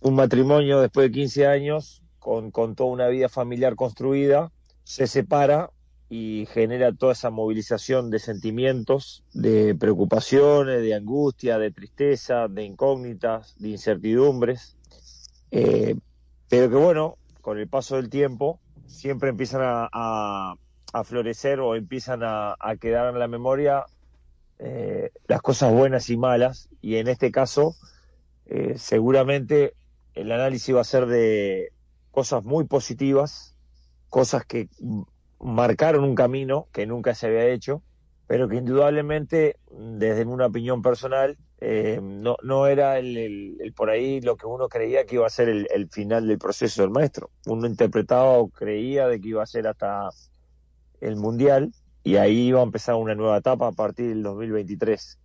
un 0.00 0.14
matrimonio 0.14 0.80
después 0.80 1.08
de 1.08 1.12
15 1.12 1.46
años, 1.46 2.02
con, 2.18 2.50
con 2.52 2.74
toda 2.76 2.90
una 2.90 3.08
vida 3.08 3.28
familiar 3.28 3.76
construida, 3.76 4.52
se 4.84 5.06
separa 5.08 5.70
y 6.08 6.46
genera 6.46 6.92
toda 6.92 7.12
esa 7.12 7.30
movilización 7.30 8.10
de 8.10 8.20
sentimientos, 8.20 9.24
de 9.34 9.74
preocupaciones, 9.74 10.82
de 10.82 10.94
angustia, 10.94 11.58
de 11.58 11.72
tristeza, 11.72 12.46
de 12.48 12.62
incógnitas, 12.62 13.56
de 13.58 13.70
incertidumbres. 13.70 14.76
Eh, 15.50 15.96
pero 16.48 16.70
que 16.70 16.76
bueno, 16.76 17.16
con 17.40 17.58
el 17.58 17.68
paso 17.68 17.96
del 17.96 18.08
tiempo, 18.08 18.60
siempre 18.86 19.30
empiezan 19.30 19.62
a, 19.64 20.54
florecer 21.04 21.60
o 21.60 21.74
empiezan 21.74 22.20
a, 22.22 22.56
quedar 22.80 23.12
en 23.12 23.18
la 23.18 23.28
memoria 23.28 23.84
eh, 24.58 25.10
las 25.26 25.42
cosas 25.42 25.72
buenas 25.72 26.08
y 26.08 26.16
malas. 26.16 26.68
Y 26.80 26.96
en 26.96 27.08
este 27.08 27.30
caso, 27.32 27.74
eh, 28.46 28.74
seguramente 28.78 29.74
el 30.14 30.30
análisis 30.30 30.74
va 30.74 30.80
a 30.80 30.84
ser 30.84 31.06
de 31.06 31.72
cosas 32.12 32.44
muy 32.44 32.64
positivas, 32.64 33.56
cosas 34.08 34.46
que 34.46 34.68
marcaron 35.40 36.04
un 36.04 36.14
camino 36.14 36.68
que 36.72 36.86
nunca 36.86 37.14
se 37.14 37.26
había 37.28 37.46
hecho, 37.48 37.82
pero 38.26 38.48
que 38.48 38.56
indudablemente, 38.56 39.56
desde 39.70 40.24
una 40.24 40.46
opinión 40.46 40.82
personal, 40.82 41.36
eh, 41.60 42.00
no, 42.02 42.36
no 42.42 42.66
era 42.66 42.98
el, 42.98 43.72
por 43.76 43.90
ahí 43.90 44.20
lo 44.20 44.36
que 44.36 44.46
uno 44.46 44.68
creía 44.68 45.06
que 45.06 45.16
iba 45.16 45.26
a 45.26 45.30
ser 45.30 45.48
el, 45.48 45.88
final 45.90 46.26
del 46.26 46.38
proceso 46.38 46.82
del 46.82 46.90
maestro. 46.90 47.30
Uno 47.46 47.66
interpretaba 47.66 48.38
o 48.38 48.48
creía 48.50 49.06
de 49.08 49.20
que 49.20 49.28
iba 49.28 49.42
a 49.42 49.46
ser 49.46 49.66
hasta 49.68 50.08
el 51.00 51.16
Mundial 51.16 51.72
y 52.02 52.16
ahí 52.16 52.48
iba 52.48 52.60
a 52.60 52.64
empezar 52.64 52.94
una 52.96 53.14
nueva 53.14 53.38
etapa 53.38 53.68
a 53.68 53.72
partir 53.72 54.08
del 54.08 54.22
2023. 54.22 55.18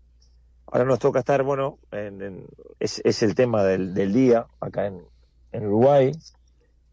Ahora 0.68 0.86
nos 0.86 1.00
toca 1.00 1.20
estar, 1.20 1.44
bueno, 1.44 1.80
en- 1.92 2.46
es 2.80 3.24
el 3.24 3.36
tema 3.36 3.64
del, 3.64 3.94
del 3.94 4.14
día 4.14 4.48
acá 4.60 4.88
en, 4.88 5.02
en 5.52 5.66
Uruguay. 5.68 6.12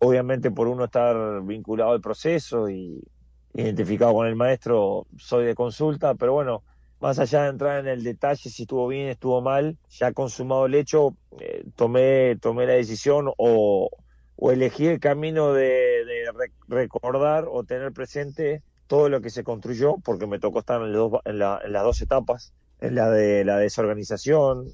Obviamente 0.00 0.50
por 0.50 0.68
uno 0.68 0.84
estar 0.84 1.42
vinculado 1.44 1.92
al 1.92 2.00
proceso 2.00 2.68
y 2.70 3.02
identificado 3.52 4.12
con 4.14 4.26
el 4.28 4.36
maestro, 4.36 5.06
soy 5.16 5.46
de 5.46 5.54
consulta, 5.54 6.14
pero 6.14 6.34
bueno, 6.34 6.64
más 7.00 7.18
allá 7.18 7.44
de 7.44 7.48
entrar 7.50 7.80
en 7.80 7.88
el 7.88 8.04
detalle 8.04 8.50
si 8.50 8.62
estuvo 8.62 8.86
bien, 8.88 9.08
estuvo 9.08 9.40
mal, 9.42 9.76
ya 9.88 10.12
consumado 10.12 10.66
el 10.66 10.74
hecho, 10.74 11.16
eh, 11.40 11.64
tomé, 11.74 12.36
tomé 12.40 12.66
la 12.66 12.74
decisión 12.74 13.32
o, 13.36 13.90
o 14.36 14.50
elegí 14.52 14.86
el 14.86 15.00
camino 15.00 15.52
de, 15.52 15.64
de 16.04 16.32
re- 16.32 16.52
recordar 16.68 17.46
o 17.50 17.64
tener 17.64 17.92
presente 17.92 18.62
todo 18.86 19.08
lo 19.08 19.20
que 19.20 19.30
se 19.30 19.42
construyó, 19.44 19.96
porque 20.04 20.26
me 20.28 20.38
tocó 20.38 20.60
estar 20.60 20.80
en, 20.82 20.92
la- 21.38 21.60
las 21.66 21.82
dos 21.82 22.00
etapas, 22.02 22.54
en 22.80 22.94
la 22.94 23.10
de 23.10 23.44
la 23.44 23.58
desorganización, 23.58 24.68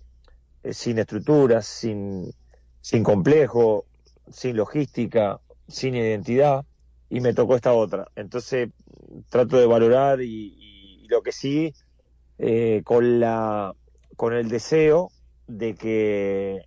eh, 0.62 0.72
sin 0.74 0.98
estructuras, 0.98 1.66
sin, 1.66 2.30
sin 2.80 3.02
complejo, 3.02 3.86
sin 4.30 4.56
logística, 4.56 5.40
sin 5.68 5.94
identidad, 5.94 6.64
y 7.08 7.20
me 7.20 7.34
tocó 7.34 7.56
esta 7.56 7.72
otra. 7.72 8.08
Entonces 8.16 8.70
trato 9.30 9.56
de 9.56 9.66
valorar 9.66 10.20
y, 10.20 11.06
lo 11.08 11.22
que 11.22 11.32
sí, 11.32 11.74
eh, 12.38 12.82
con, 12.84 13.20
la, 13.20 13.74
con 14.16 14.32
el 14.32 14.48
deseo 14.48 15.10
de 15.46 15.74
que 15.74 16.62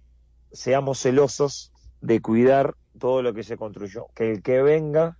seamos 0.52 1.02
celosos 1.02 1.74
de 2.02 2.22
cuidar 2.22 2.76
todo 3.00 3.22
lo 3.22 3.34
que 3.34 3.44
se 3.44 3.58
construyó. 3.58 4.08
Que 4.16 4.32
el 4.32 4.42
que 4.42 4.62
venga 4.62 5.18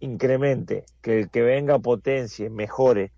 incremente, 0.00 0.84
que 1.02 1.20
el 1.20 1.30
que 1.30 1.42
venga 1.42 1.78
potencie, 1.78 2.50
mejore, 2.50 3.10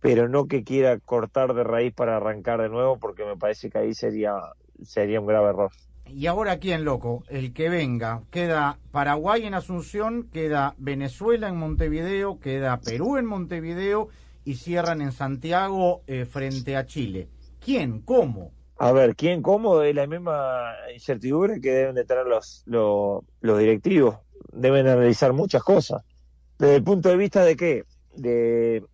pero 0.00 0.28
no 0.28 0.46
que 0.46 0.64
quiera 0.64 0.98
cortar 0.98 1.54
de 1.54 1.64
raíz 1.64 1.94
para 1.94 2.16
arrancar 2.16 2.62
de 2.62 2.68
nuevo, 2.68 2.98
porque 2.98 3.24
me 3.24 3.36
parece 3.36 3.70
que 3.70 3.78
ahí 3.78 3.94
sería, 3.94 4.34
sería 4.82 5.20
un 5.20 5.26
grave 5.26 5.50
error. 5.50 5.70
Y 6.08 6.26
ahora, 6.26 6.58
¿quién, 6.58 6.84
loco? 6.84 7.24
El 7.28 7.52
que 7.52 7.68
venga. 7.68 8.22
Queda 8.30 8.78
Paraguay 8.92 9.44
en 9.44 9.54
Asunción, 9.54 10.28
queda 10.32 10.74
Venezuela 10.78 11.48
en 11.48 11.56
Montevideo, 11.56 12.38
queda 12.40 12.80
Perú 12.80 13.16
en 13.16 13.26
Montevideo 13.26 14.08
y 14.44 14.54
cierran 14.54 15.00
en 15.00 15.12
Santiago 15.12 16.02
eh, 16.06 16.24
frente 16.24 16.76
a 16.76 16.86
Chile. 16.86 17.28
¿Quién? 17.60 18.00
¿Cómo? 18.00 18.52
A 18.78 18.92
ver, 18.92 19.16
¿quién 19.16 19.42
cómo? 19.42 19.82
Es 19.82 19.94
la 19.94 20.06
misma 20.06 20.72
incertidumbre 20.94 21.60
que 21.60 21.72
deben 21.72 21.94
de 21.94 22.04
tener 22.04 22.26
los, 22.26 22.62
los, 22.66 23.24
los 23.40 23.58
directivos. 23.58 24.16
Deben 24.52 24.86
analizar 24.86 25.32
muchas 25.32 25.62
cosas. 25.62 26.02
Desde 26.58 26.76
el 26.76 26.84
punto 26.84 27.08
de 27.08 27.16
vista 27.16 27.44
de 27.44 27.56
qué? 27.56 27.84
De 28.14 28.84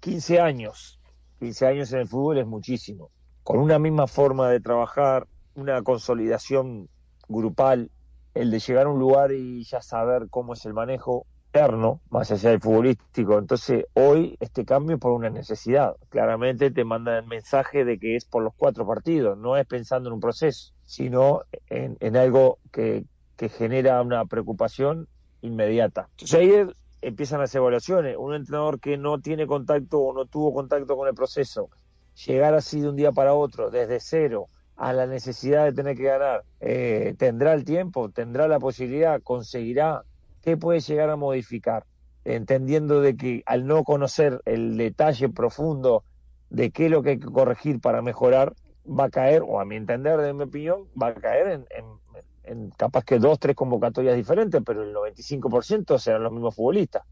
15 0.00 0.40
años. 0.40 0.98
15 1.38 1.66
años 1.66 1.92
en 1.92 2.00
el 2.00 2.08
fútbol 2.08 2.38
es 2.38 2.46
muchísimo. 2.46 3.10
Con 3.44 3.60
una 3.60 3.78
misma 3.78 4.06
forma 4.06 4.50
de 4.50 4.60
trabajar, 4.60 5.26
una 5.58 5.82
consolidación 5.82 6.88
grupal, 7.28 7.90
el 8.34 8.50
de 8.50 8.60
llegar 8.60 8.86
a 8.86 8.90
un 8.90 8.98
lugar 8.98 9.32
y 9.32 9.64
ya 9.64 9.82
saber 9.82 10.28
cómo 10.30 10.52
es 10.52 10.64
el 10.64 10.72
manejo 10.72 11.26
interno, 11.48 12.00
más 12.10 12.30
allá 12.30 12.50
del 12.50 12.60
futbolístico. 12.60 13.38
Entonces, 13.38 13.86
hoy 13.94 14.36
este 14.38 14.64
cambio 14.64 14.96
es 14.96 15.00
por 15.00 15.12
una 15.12 15.30
necesidad. 15.30 15.96
Claramente 16.10 16.70
te 16.70 16.84
mandan 16.84 17.24
el 17.24 17.26
mensaje 17.26 17.84
de 17.84 17.98
que 17.98 18.16
es 18.16 18.24
por 18.24 18.42
los 18.42 18.54
cuatro 18.56 18.86
partidos, 18.86 19.36
no 19.36 19.56
es 19.56 19.66
pensando 19.66 20.08
en 20.08 20.14
un 20.14 20.20
proceso, 20.20 20.72
sino 20.84 21.42
en, 21.68 21.96
en 22.00 22.16
algo 22.16 22.58
que, 22.70 23.04
que 23.36 23.48
genera 23.48 24.00
una 24.02 24.24
preocupación 24.26 25.08
inmediata. 25.40 26.08
Entonces 26.12 26.38
ahí 26.38 26.52
empiezan 27.02 27.40
las 27.40 27.54
evaluaciones. 27.54 28.16
Un 28.16 28.34
entrenador 28.34 28.78
que 28.78 28.96
no 28.96 29.20
tiene 29.20 29.46
contacto 29.46 29.98
o 29.98 30.12
no 30.12 30.26
tuvo 30.26 30.54
contacto 30.54 30.96
con 30.96 31.08
el 31.08 31.14
proceso, 31.14 31.70
llegar 32.26 32.54
así 32.54 32.80
de 32.80 32.88
un 32.90 32.96
día 32.96 33.10
para 33.10 33.34
otro, 33.34 33.70
desde 33.70 34.00
cero, 34.00 34.48
a 34.78 34.92
la 34.92 35.06
necesidad 35.06 35.64
de 35.64 35.72
tener 35.72 35.96
que 35.96 36.04
ganar, 36.04 36.44
eh, 36.60 37.14
tendrá 37.18 37.52
el 37.52 37.64
tiempo, 37.64 38.10
tendrá 38.10 38.46
la 38.48 38.60
posibilidad, 38.60 39.20
conseguirá, 39.22 40.04
¿qué 40.40 40.56
puede 40.56 40.80
llegar 40.80 41.10
a 41.10 41.16
modificar? 41.16 41.84
Entendiendo 42.24 43.00
de 43.00 43.16
que 43.16 43.42
al 43.44 43.66
no 43.66 43.82
conocer 43.84 44.40
el 44.44 44.76
detalle 44.76 45.28
profundo 45.28 46.04
de 46.50 46.70
qué 46.70 46.86
es 46.86 46.90
lo 46.90 47.02
que 47.02 47.10
hay 47.10 47.18
que 47.18 47.26
corregir 47.26 47.80
para 47.80 48.02
mejorar, 48.02 48.54
va 48.88 49.04
a 49.04 49.10
caer, 49.10 49.42
o 49.46 49.60
a 49.60 49.64
mi 49.64 49.76
entender, 49.76 50.18
de 50.20 50.32
mi 50.32 50.44
opinión, 50.44 50.84
va 51.00 51.08
a 51.08 51.14
caer 51.14 51.48
en, 51.48 51.66
en- 52.44 52.70
capaz 52.78 53.04
que 53.04 53.18
dos, 53.18 53.38
tres 53.38 53.54
convocatorias 53.54 54.16
diferentes, 54.16 54.62
pero 54.64 54.82
el 54.82 54.94
95% 54.94 55.98
serán 55.98 56.22
los 56.22 56.32
mismos 56.32 56.54
futbolistas. 56.54 57.02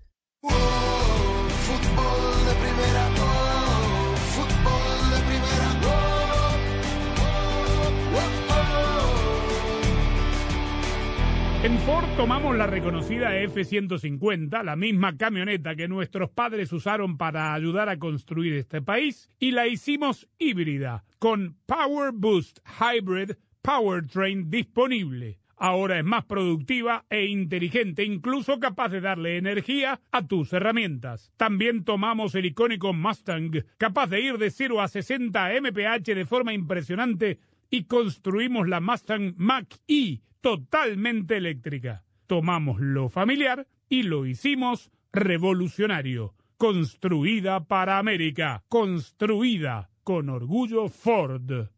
En 11.66 11.80
Ford 11.80 12.06
tomamos 12.16 12.56
la 12.56 12.68
reconocida 12.68 13.36
F-150, 13.40 14.62
la 14.62 14.76
misma 14.76 15.16
camioneta 15.16 15.74
que 15.74 15.88
nuestros 15.88 16.30
padres 16.30 16.72
usaron 16.72 17.18
para 17.18 17.54
ayudar 17.54 17.88
a 17.88 17.98
construir 17.98 18.54
este 18.54 18.82
país, 18.82 19.32
y 19.40 19.50
la 19.50 19.66
hicimos 19.66 20.28
híbrida, 20.38 21.02
con 21.18 21.56
Power 21.66 22.12
Boost 22.14 22.60
Hybrid 22.80 23.32
Powertrain 23.62 24.48
disponible. 24.48 25.40
Ahora 25.56 25.98
es 25.98 26.04
más 26.04 26.24
productiva 26.26 27.04
e 27.10 27.26
inteligente, 27.26 28.04
incluso 28.04 28.60
capaz 28.60 28.90
de 28.90 29.00
darle 29.00 29.36
energía 29.36 30.00
a 30.12 30.24
tus 30.24 30.52
herramientas. 30.52 31.32
También 31.36 31.82
tomamos 31.82 32.36
el 32.36 32.44
icónico 32.44 32.92
Mustang, 32.92 33.64
capaz 33.76 34.06
de 34.06 34.20
ir 34.20 34.38
de 34.38 34.52
0 34.52 34.82
a 34.82 34.86
60 34.86 35.48
mph 35.60 36.14
de 36.14 36.26
forma 36.26 36.52
impresionante, 36.52 37.40
y 37.70 37.84
construimos 37.84 38.68
la 38.68 38.80
Mustang 38.80 39.34
Mach-E, 39.36 40.20
totalmente 40.40 41.36
eléctrica. 41.36 42.04
Tomamos 42.26 42.80
lo 42.80 43.08
familiar 43.08 43.66
y 43.88 44.02
lo 44.02 44.26
hicimos 44.26 44.90
revolucionario. 45.12 46.34
construida 46.56 47.64
para 47.64 47.98
América, 47.98 48.64
construida 48.68 49.90
con 50.02 50.30
orgullo 50.30 50.88
Ford. 50.88 51.68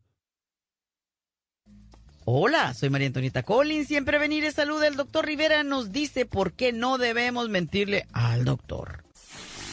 Hola, 2.24 2.74
soy 2.74 2.91
María 2.91 3.07
Antonieta 3.07 3.43
Collins. 3.43 3.89
Siempre 3.89 4.18
venir 4.18 4.45
de 4.45 4.53
salud. 4.53 4.82
El 4.82 4.97
doctor 4.97 5.24
Rivera 5.24 5.64
nos 5.64 5.93
dice 5.93 6.26
por 6.26 6.53
qué 6.53 6.72
no 6.72 6.99
debemos 6.99 7.49
mentirle 7.49 8.07
al 8.12 8.45
doctor. 8.45 9.07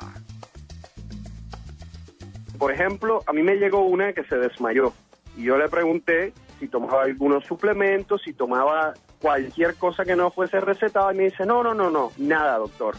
Por 2.57 2.71
ejemplo, 2.71 3.21
a 3.27 3.33
mí 3.33 3.43
me 3.43 3.55
llegó 3.55 3.81
una 3.83 4.13
que 4.13 4.23
se 4.23 4.35
desmayó 4.35 4.93
y 5.37 5.43
yo 5.43 5.57
le 5.57 5.69
pregunté 5.69 6.33
si 6.59 6.67
tomaba 6.67 7.03
algunos 7.03 7.45
suplementos, 7.45 8.21
si 8.23 8.33
tomaba 8.33 8.93
cualquier 9.21 9.75
cosa 9.75 10.05
que 10.05 10.15
no 10.15 10.31
fuese 10.31 10.59
recetada 10.59 11.13
y 11.13 11.17
me 11.17 11.23
dice, 11.23 11.45
no, 11.45 11.63
no, 11.63 11.73
no, 11.73 11.89
no, 11.89 12.11
nada, 12.17 12.57
doctor. 12.57 12.95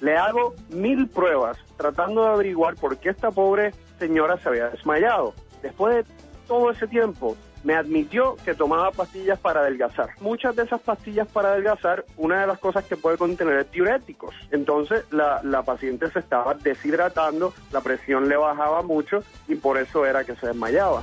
Le 0.00 0.16
hago 0.16 0.54
mil 0.70 1.08
pruebas 1.08 1.58
tratando 1.76 2.24
de 2.24 2.30
averiguar 2.30 2.74
por 2.74 2.98
qué 2.98 3.10
esta 3.10 3.30
pobre 3.30 3.72
señora 3.98 4.36
se 4.38 4.48
había 4.48 4.68
desmayado. 4.68 5.34
Después 5.62 5.96
de 5.96 6.12
todo 6.46 6.70
ese 6.70 6.86
tiempo, 6.86 7.36
me 7.64 7.74
admitió 7.74 8.36
que 8.44 8.54
tomaba 8.54 8.90
pastillas 8.90 9.38
para 9.38 9.60
adelgazar. 9.60 10.10
Muchas 10.20 10.54
de 10.54 10.64
esas 10.64 10.80
pastillas 10.82 11.26
para 11.26 11.52
adelgazar, 11.52 12.04
una 12.18 12.42
de 12.42 12.46
las 12.46 12.58
cosas 12.58 12.84
que 12.84 12.96
puede 12.96 13.16
contener 13.16 13.58
es 13.60 13.70
diuréticos. 13.70 14.34
Entonces 14.50 15.04
la, 15.10 15.40
la 15.42 15.62
paciente 15.62 16.10
se 16.10 16.18
estaba 16.18 16.54
deshidratando, 16.54 17.54
la 17.72 17.80
presión 17.80 18.28
le 18.28 18.36
bajaba 18.36 18.82
mucho 18.82 19.24
y 19.48 19.54
por 19.54 19.78
eso 19.78 20.04
era 20.04 20.24
que 20.24 20.36
se 20.36 20.48
desmayaba. 20.48 21.02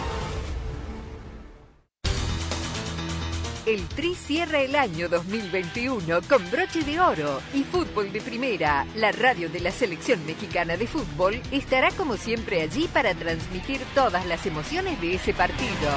El 3.71 3.87
Tri 3.87 4.15
cierra 4.15 4.59
el 4.59 4.75
año 4.75 5.07
2021 5.07 6.21
con 6.27 6.51
broche 6.51 6.83
de 6.83 6.99
oro 6.99 7.41
y 7.53 7.63
fútbol 7.63 8.11
de 8.11 8.19
primera. 8.19 8.85
La 8.95 9.13
radio 9.13 9.47
de 9.47 9.61
la 9.61 9.71
selección 9.71 10.25
mexicana 10.25 10.75
de 10.75 10.87
fútbol 10.87 11.41
estará 11.51 11.89
como 11.91 12.17
siempre 12.17 12.63
allí 12.63 12.89
para 12.89 13.15
transmitir 13.15 13.79
todas 13.95 14.25
las 14.25 14.45
emociones 14.45 14.99
de 14.99 15.13
ese 15.13 15.33
partido. 15.33 15.89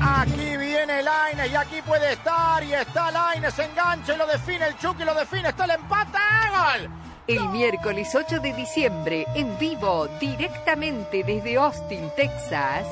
Aquí 0.00 0.56
viene 0.56 1.02
Laines 1.02 1.52
y 1.52 1.54
aquí 1.54 1.82
puede 1.84 2.14
estar 2.14 2.64
y 2.64 2.72
está 2.72 3.10
Laines, 3.10 3.58
engancha 3.58 4.14
y 4.14 4.16
lo 4.16 4.26
define 4.26 4.68
el 4.68 4.78
Chucky, 4.78 5.04
lo 5.04 5.12
define, 5.12 5.50
está 5.50 5.66
el 5.66 5.72
empate, 5.72 6.18
gol. 6.50 7.13
El 7.26 7.48
miércoles 7.48 8.14
8 8.14 8.40
de 8.40 8.52
diciembre, 8.52 9.24
en 9.34 9.58
vivo, 9.58 10.08
directamente 10.20 11.24
desde 11.24 11.56
Austin, 11.56 12.10
Texas, 12.14 12.86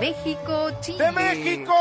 México, 0.00 0.70
Chile. 0.80 1.04
De 1.04 1.12
México, 1.12 1.72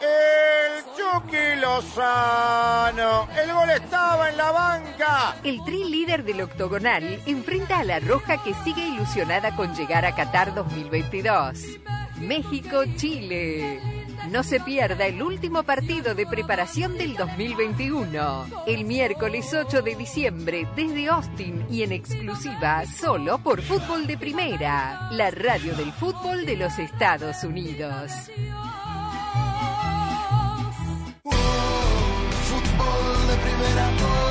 el 0.00 0.82
Chucky 0.96 1.60
Lozano. 1.60 3.28
El 3.36 3.52
gol 3.52 3.68
estaba 3.68 4.30
en 4.30 4.36
la 4.38 4.50
banca. 4.50 5.36
El 5.44 5.62
tri 5.66 5.84
líder 5.84 6.24
del 6.24 6.40
octogonal 6.40 7.20
enfrenta 7.26 7.80
a 7.80 7.84
la 7.84 8.00
Roja 8.00 8.42
que 8.42 8.54
sigue 8.64 8.86
ilusionada 8.86 9.54
con 9.54 9.74
llegar 9.74 10.06
a 10.06 10.14
Qatar 10.14 10.54
2022. 10.54 11.64
México-Chile. 12.16 14.03
No 14.30 14.42
se 14.42 14.58
pierda 14.60 15.06
el 15.06 15.22
último 15.22 15.62
partido 15.62 16.14
de 16.14 16.26
preparación 16.26 16.96
del 16.96 17.16
2021. 17.16 18.46
El 18.66 18.84
miércoles 18.84 19.52
8 19.52 19.82
de 19.82 19.94
diciembre 19.94 20.66
desde 20.74 21.08
Austin 21.08 21.66
y 21.70 21.82
en 21.82 21.92
exclusiva 21.92 22.84
solo 22.86 23.38
por 23.38 23.60
Fútbol 23.62 24.06
de 24.06 24.16
Primera, 24.16 25.08
la 25.12 25.30
radio 25.30 25.74
del 25.74 25.92
fútbol 25.92 26.46
de 26.46 26.56
los 26.56 26.78
Estados 26.78 27.44
Unidos. 27.44 28.10
Fútbol 32.42 33.26
de 33.28 33.36
primera, 33.36 34.23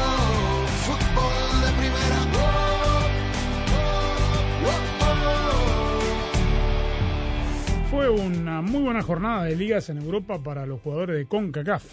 Fue 8.04 8.10
una 8.10 8.62
muy 8.62 8.82
buena 8.82 9.01
jornada 9.01 9.45
de 9.45 9.56
ligas 9.56 9.89
en 9.89 9.97
Europa 9.97 10.38
para 10.43 10.66
los 10.66 10.82
jugadores 10.82 11.16
de 11.16 11.26
CONCACAF. 11.26 11.86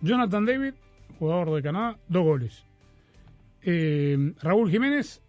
Jonathan 0.00 0.46
David, 0.46 0.74
jugador 1.18 1.56
de 1.56 1.60
Canadá, 1.60 1.98
dos 2.06 2.22
goles. 2.22 2.64
Eh, 3.62 4.32
Raúl 4.42 4.70
Jiménez, 4.70 5.20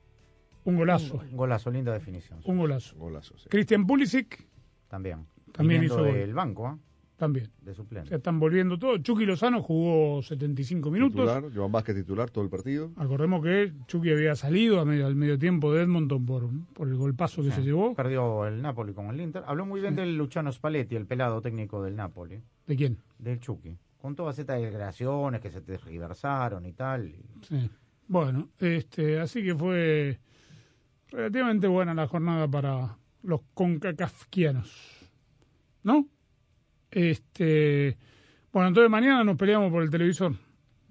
un 0.64 0.78
golazo. 0.78 1.24
Un 1.32 1.36
golazo, 1.36 1.72
linda 1.72 1.92
definición. 1.92 2.40
Un 2.44 2.60
golazo. 2.60 2.96
Golazo, 2.98 3.36
sí. 3.40 3.50
Cristian 3.50 3.88
Pulisic 3.88 4.48
También. 4.90 5.26
También 5.54 5.82
Viniendo 5.82 6.04
hizo 6.06 6.12
gol. 6.12 6.14
del 6.14 6.34
banco, 6.36 6.68
¿ah? 6.68 6.78
También. 7.22 7.52
De 7.62 7.74
suplente. 7.76 8.10
Se 8.10 8.16
están 8.16 8.40
volviendo 8.40 8.80
todos. 8.80 9.02
Chucky 9.04 9.26
Lozano 9.28 9.62
jugó 9.62 10.24
75 10.24 10.90
minutos. 10.90 11.22
Titular, 11.22 11.44
Joan 11.56 11.72
Vázquez 11.72 11.96
titular 11.96 12.32
todo 12.32 12.44
el 12.44 12.50
partido. 12.50 12.92
Acordemos 12.96 13.44
que 13.44 13.72
Chucky 13.86 14.10
había 14.12 14.36
salido 14.36 14.80
a 14.80 14.86
medio- 14.86 15.06
al 15.06 15.16
medio 15.16 15.38
tiempo 15.38 15.72
de 15.72 15.84
Edmonton 15.84 16.26
por, 16.26 16.50
por 16.74 16.88
el 16.88 16.96
golpazo 16.96 17.44
que 17.44 17.52
se 17.52 17.62
llevó. 17.62 17.94
Perdió 17.94 18.48
el 18.48 18.60
Napoli 18.64 18.94
con 18.94 19.06
el 19.12 19.22
Inter. 19.22 19.44
Habló 19.46 19.68
muy 19.68 19.82
bien 19.82 19.94
Sí. 19.94 20.02
del 20.02 20.18
Luciano 20.18 20.52
Spalletti, 20.52 20.96
el 20.96 21.06
pelado 21.06 21.42
técnico 21.42 21.84
del 21.84 21.96
Napoli. 21.96 22.42
¿De 22.66 22.76
quién? 22.76 22.98
Del 23.20 23.40
Chucky. 23.40 23.78
con 24.02 24.16
todas 24.16 24.40
estas 24.40 24.60
declaraciones 24.60 25.40
que 25.42 25.52
se 25.52 25.62
tergiversaron 25.62 26.66
y 26.66 26.74
tal. 26.74 27.06
y- 27.06 27.16
Sí. 27.44 27.70
Bueno, 28.08 28.50
este, 28.58 29.20
así 29.20 29.44
que 29.44 29.54
fue 29.54 30.20
relativamente 31.12 31.68
buena 31.68 31.94
la 31.94 32.08
jornada 32.08 32.48
para 32.48 32.98
los 33.22 33.42
concacafquianos. 33.54 35.12
¿No? 35.84 36.08
Este, 36.92 37.98
bueno, 38.52 38.68
entonces 38.70 38.90
mañana 38.92 39.24
nos 39.24 39.38
peleamos 39.38 39.72
por 39.72 39.82
el 39.84 39.90
televisor. 39.90 40.34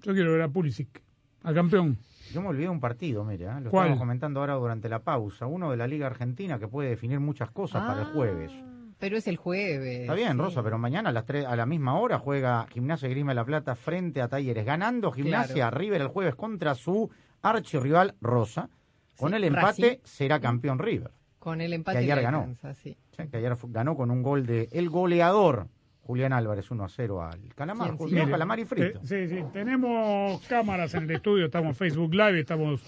Yo 0.01 0.13
quiero 0.13 0.31
ver 0.31 0.41
a 0.41 0.49
Pulisic, 0.49 1.01
al 1.43 1.53
campeón. 1.53 1.97
Yo 2.33 2.41
me 2.41 2.47
olvidé 2.47 2.69
un 2.69 2.79
partido, 2.79 3.23
mira, 3.25 3.59
lo 3.59 3.69
¿Cuál? 3.69 3.87
estamos 3.87 3.99
comentando 3.99 4.39
ahora 4.39 4.53
durante 4.55 4.89
la 4.89 4.99
pausa. 4.99 5.45
Uno 5.45 5.69
de 5.69 5.77
la 5.77 5.85
Liga 5.87 6.07
Argentina 6.07 6.57
que 6.59 6.67
puede 6.67 6.89
definir 6.89 7.19
muchas 7.19 7.51
cosas 7.51 7.83
para 7.85 8.01
el 8.01 8.07
jueves. 8.07 8.51
Pero 8.99 9.17
es 9.17 9.27
el 9.27 9.35
jueves. 9.37 10.01
Está 10.01 10.13
bien, 10.13 10.33
sí. 10.33 10.37
Rosa, 10.37 10.63
pero 10.63 10.77
mañana 10.77 11.09
a 11.09 11.11
las 11.11 11.25
tres, 11.25 11.45
a 11.45 11.55
la 11.55 11.65
misma 11.65 11.99
hora 11.99 12.19
juega 12.19 12.67
Gimnasia 12.71 13.07
y 13.09 13.11
Grima 13.11 13.31
de 13.31 13.35
la 13.35 13.45
Plata 13.45 13.75
frente 13.75 14.21
a 14.21 14.27
Talleres, 14.27 14.65
ganando 14.65 15.11
Gimnasia 15.11 15.55
Claro. 15.55 15.77
River 15.77 16.01
el 16.01 16.07
jueves 16.07 16.35
contra 16.35 16.73
su 16.75 17.09
archirrival 17.41 18.15
Rosa. 18.21 18.69
Con 19.17 19.31
Sí, 19.31 19.35
el 19.35 19.43
empate 19.43 19.81
Racing. 19.81 19.97
será 20.03 20.39
campeón 20.39 20.79
River. 20.79 21.11
Con 21.39 21.61
el 21.61 21.73
empate 21.73 21.97
Que 21.99 22.03
ayer 22.05 22.21
ganó. 22.21 22.39
alcanza, 22.39 22.73
sí. 22.75 22.95
Sí, 23.17 23.27
que 23.27 23.37
ayer 23.37 23.55
ganó 23.69 23.95
con 23.95 24.09
un 24.11 24.21
gol 24.23 24.45
de 24.45 24.69
el 24.71 24.89
goleador 24.89 25.67
Julián 26.11 26.33
Álvarez 26.33 26.69
1 26.69 26.83
a 26.83 26.89
0 26.89 27.23
al 27.23 27.39
Calamar. 27.55 27.87
¿Quién 27.87 27.97
Julián 27.97 28.25
Mire, 28.25 28.31
Calamar 28.33 28.59
y 28.59 28.65
frito. 28.65 28.99
eh, 28.99 29.01
sí, 29.05 29.27
sí, 29.29 29.43
tenemos 29.53 30.41
cámaras 30.47 30.93
en 30.93 31.03
el 31.03 31.11
estudio, 31.11 31.45
estamos 31.45 31.69
en 31.69 31.75
Facebook 31.75 32.13
Live, 32.13 32.39
estamos 32.41 32.81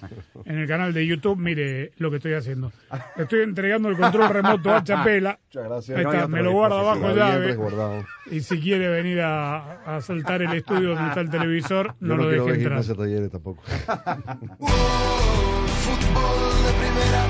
en 0.44 0.58
el 0.60 0.68
canal 0.68 0.92
de 0.94 1.08
YouTube. 1.08 1.38
Mire 1.40 1.94
lo 2.00 2.10
que 2.12 2.18
estoy 2.18 2.34
haciendo. 2.34 2.74
Estoy 3.16 3.44
entregando 3.44 3.88
el 3.88 3.96
control 3.98 4.28
remoto 4.30 4.74
a 4.76 4.84
Chapela. 4.84 5.40
Muchas 5.46 5.64
gracias. 5.64 5.98
Ahí 5.98 6.04
No 6.04 6.12
está, 6.14 6.28
me 6.28 6.44
lo 6.44 6.52
guarda 6.52 6.80
disposición. 6.80 7.02
bajo 7.02 7.14
Está 7.14 7.24
bien 7.26 7.34
llave. 7.34 7.48
resguardado. 7.48 8.06
Y 8.32 8.40
si 8.42 8.60
quiere 8.60 8.90
venir 8.90 9.22
a, 9.22 9.96
a 9.96 10.02
saltar 10.02 10.42
el 10.42 10.52
estudio 10.54 10.90
donde 10.90 11.08
está 11.08 11.22
el 11.22 11.30
televisor, 11.30 11.88
Yo 12.02 12.08
no 12.08 12.18
no 12.18 12.24
lo 12.24 12.30
quiero 12.30 12.46
deje 12.46 12.56
entrar. 12.58 12.84
gimnasia 12.84 12.96
talleres 12.96 13.32
tampoco. 13.32 13.62
Fútbol 15.84 16.40
de 16.66 16.72
primera, 16.80 17.22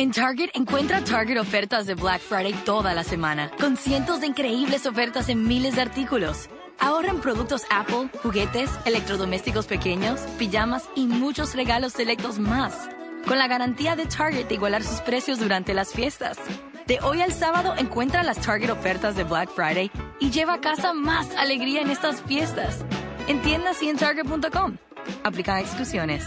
En 0.00 0.12
Target 0.12 0.48
encuentra 0.54 1.04
Target 1.04 1.38
ofertas 1.38 1.84
de 1.84 1.94
Black 1.94 2.22
Friday 2.22 2.54
toda 2.64 2.94
la 2.94 3.04
semana, 3.04 3.50
con 3.60 3.76
cientos 3.76 4.22
de 4.22 4.28
increíbles 4.28 4.86
ofertas 4.86 5.28
en 5.28 5.46
miles 5.46 5.76
de 5.76 5.82
artículos. 5.82 6.48
Ahorra 6.78 7.10
en 7.10 7.20
productos 7.20 7.64
Apple, 7.68 8.08
juguetes, 8.22 8.70
electrodomésticos 8.86 9.66
pequeños, 9.66 10.22
pijamas 10.38 10.88
y 10.96 11.06
muchos 11.06 11.54
regalos 11.54 11.92
selectos 11.92 12.38
más. 12.38 12.88
Con 13.28 13.38
la 13.38 13.46
garantía 13.46 13.94
de 13.94 14.06
Target 14.06 14.48
de 14.48 14.54
igualar 14.54 14.82
sus 14.82 15.02
precios 15.02 15.38
durante 15.38 15.74
las 15.74 15.92
fiestas. 15.92 16.38
De 16.86 16.98
hoy 17.02 17.20
al 17.20 17.34
sábado 17.34 17.74
encuentra 17.76 18.22
las 18.22 18.40
Target 18.40 18.70
ofertas 18.70 19.16
de 19.16 19.24
Black 19.24 19.50
Friday 19.50 19.90
y 20.18 20.30
lleva 20.30 20.54
a 20.54 20.60
casa 20.62 20.94
más 20.94 21.30
alegría 21.36 21.82
en 21.82 21.90
estas 21.90 22.22
fiestas. 22.22 22.86
En 23.28 23.42
tiendas 23.42 23.82
y 23.82 23.90
en 23.90 23.98
Target.com. 23.98 24.78
Aplican 25.24 25.58
exclusiones. 25.58 26.24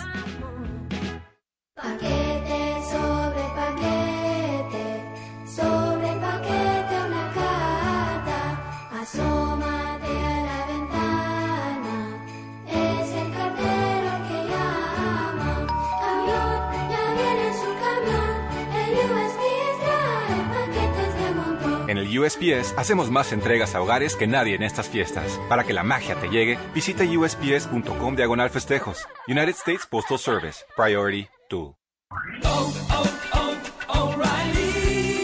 USPS 22.20 22.74
hacemos 22.78 23.10
más 23.10 23.32
entregas 23.32 23.76
a 23.76 23.82
hogares 23.82 24.16
que 24.16 24.28
nadie 24.28 24.56
en 24.56 24.64
estas 24.64 24.90
fiestas. 24.90 25.40
Para 25.50 25.64
que 25.64 25.74
la 25.74 25.84
magia 25.84 26.16
te 26.16 26.30
llegue, 26.30 26.58
visita 26.74 27.04
usps.com 27.04 28.16
diagonal 28.16 28.50
festejos. 28.50 29.08
United 29.28 29.56
States 29.56 29.86
Postal 29.86 30.20
Service. 30.20 30.66
Priority 30.76 31.28
2. 31.50 31.76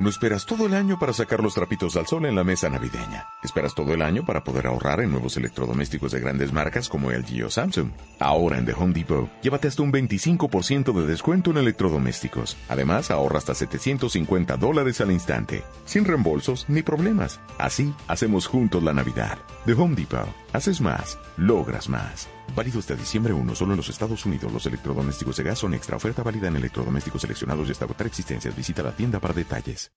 No 0.00 0.10
esperas 0.10 0.46
todo 0.46 0.66
el 0.66 0.74
año 0.74 0.96
para 0.96 1.12
sacar 1.12 1.42
los 1.42 1.54
trapitos 1.54 1.96
al 1.96 2.06
sol 2.06 2.26
en 2.26 2.36
la 2.36 2.44
mesa 2.44 2.70
navideña. 2.70 3.26
Esperas 3.42 3.74
todo 3.74 3.94
el 3.94 4.02
año 4.02 4.24
para 4.24 4.44
poder 4.44 4.68
ahorrar 4.68 5.00
en 5.00 5.10
nuevos 5.10 5.36
electrodomésticos 5.36 6.12
de 6.12 6.20
grandes 6.20 6.52
marcas 6.52 6.88
como 6.88 7.10
LG 7.10 7.44
o 7.44 7.50
Samsung. 7.50 7.90
Ahora 8.20 8.58
en 8.58 8.64
The 8.64 8.74
Home 8.74 8.94
Depot, 8.94 9.28
llévate 9.42 9.66
hasta 9.66 9.82
un 9.82 9.92
25% 9.92 10.92
de 10.92 11.04
descuento 11.04 11.50
en 11.50 11.56
electrodomésticos. 11.56 12.56
Además, 12.68 13.10
ahorra 13.10 13.38
hasta 13.38 13.56
750 13.56 14.56
dólares 14.56 15.00
al 15.00 15.10
instante, 15.10 15.64
sin 15.84 16.04
reembolsos 16.04 16.66
ni 16.68 16.82
problemas. 16.82 17.40
Así, 17.58 17.92
hacemos 18.06 18.46
juntos 18.46 18.84
la 18.84 18.92
Navidad. 18.92 19.38
The 19.66 19.72
Home 19.72 19.96
Depot. 19.96 20.28
Haces 20.52 20.80
más, 20.80 21.18
logras 21.36 21.88
más. 21.88 22.28
Válido 22.54 22.78
hasta 22.78 22.94
diciembre 22.94 23.32
1 23.32 23.54
solo 23.54 23.72
en 23.72 23.76
los 23.76 23.88
Estados 23.88 24.24
Unidos. 24.26 24.52
Los 24.52 24.66
electrodomésticos 24.66 25.36
de 25.36 25.44
gas 25.44 25.58
son 25.58 25.74
extra 25.74 25.96
oferta 25.96 26.22
válida 26.22 26.48
en 26.48 26.56
electrodomésticos 26.56 27.22
seleccionados 27.22 27.68
y 27.68 27.72
hasta 27.72 27.84
agotar 27.84 28.06
existencias. 28.06 28.54
Visita 28.56 28.82
la 28.82 28.92
tienda 28.92 29.20
para 29.20 29.34
detalles. 29.34 29.90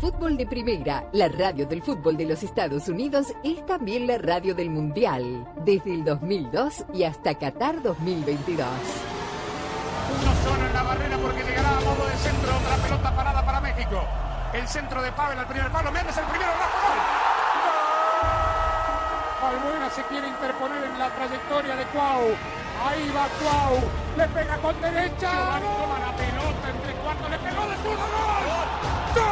Fútbol 0.00 0.36
de 0.36 0.46
Primera, 0.46 1.08
la 1.12 1.28
radio 1.28 1.66
del 1.66 1.80
fútbol 1.80 2.16
de 2.16 2.26
los 2.26 2.42
Estados 2.42 2.88
Unidos, 2.88 3.28
es 3.44 3.64
también 3.64 4.06
la 4.06 4.18
radio 4.18 4.54
del 4.54 4.68
Mundial, 4.68 5.48
desde 5.64 5.94
el 5.94 6.04
2002 6.04 6.84
y 6.92 7.04
hasta 7.04 7.38
Qatar 7.38 7.80
2022. 7.80 8.66
Uno 10.10 10.34
solo 10.44 10.66
en 10.66 10.72
la 10.74 10.82
barrera 10.82 11.16
porque 11.18 11.42
llegará 11.42 11.78
a 11.78 11.80
modo 11.80 12.06
de 12.06 12.16
centro. 12.16 12.56
Otra 12.56 12.76
pelota 12.76 13.16
parada 13.16 13.46
para 13.46 13.60
México. 13.60 14.04
El 14.52 14.68
centro 14.68 15.02
de 15.02 15.12
Pavel 15.12 15.38
al 15.38 15.48
primer 15.48 15.70
palo. 15.70 15.90
Méndez 15.90 16.18
el 16.18 16.24
primero. 16.24 16.50
Rafa 16.52 16.88
gol. 16.88 17.23
Albuena 19.48 19.90
se 19.90 20.02
quiere 20.04 20.28
interponer 20.28 20.84
en 20.84 20.98
la 20.98 21.10
trayectoria 21.10 21.76
de 21.76 21.84
Cuau. 21.86 22.34
Ahí 22.84 23.12
va 23.14 23.28
Cuau. 23.40 23.80
Le 24.16 24.28
pega 24.28 24.56
con 24.58 24.80
derecha. 24.80 25.30
Giovanni 25.30 25.68
toma 25.78 25.98
la 26.00 26.12
pelota 26.16 26.70
entre 26.70 26.92
cuartos. 26.94 27.30
Le 27.30 27.38
pegó 27.38 27.66
de 27.68 27.76
zurda. 27.76 28.06
¡Gol! 28.14 28.68
¡Gol! 29.14 29.24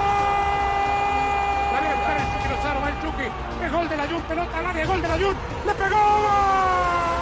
Daniel 1.73 1.99
Pérez 2.07 2.27
Chucky 2.33 2.49
Lozano. 2.49 2.81
Va 2.81 2.89
el 2.89 3.01
Chucky. 3.03 3.29
Es 3.65 3.73
gol 3.73 3.89
de 3.89 3.97
la 3.97 4.07
Jun. 4.07 4.23
Pelota 4.23 4.59
al 4.59 4.67
área. 4.67 4.87
Gol 4.87 5.03
de 5.03 5.09
la 5.09 5.19
Jun. 5.19 5.37
¡Le 5.67 5.75
pegó! 5.75 7.22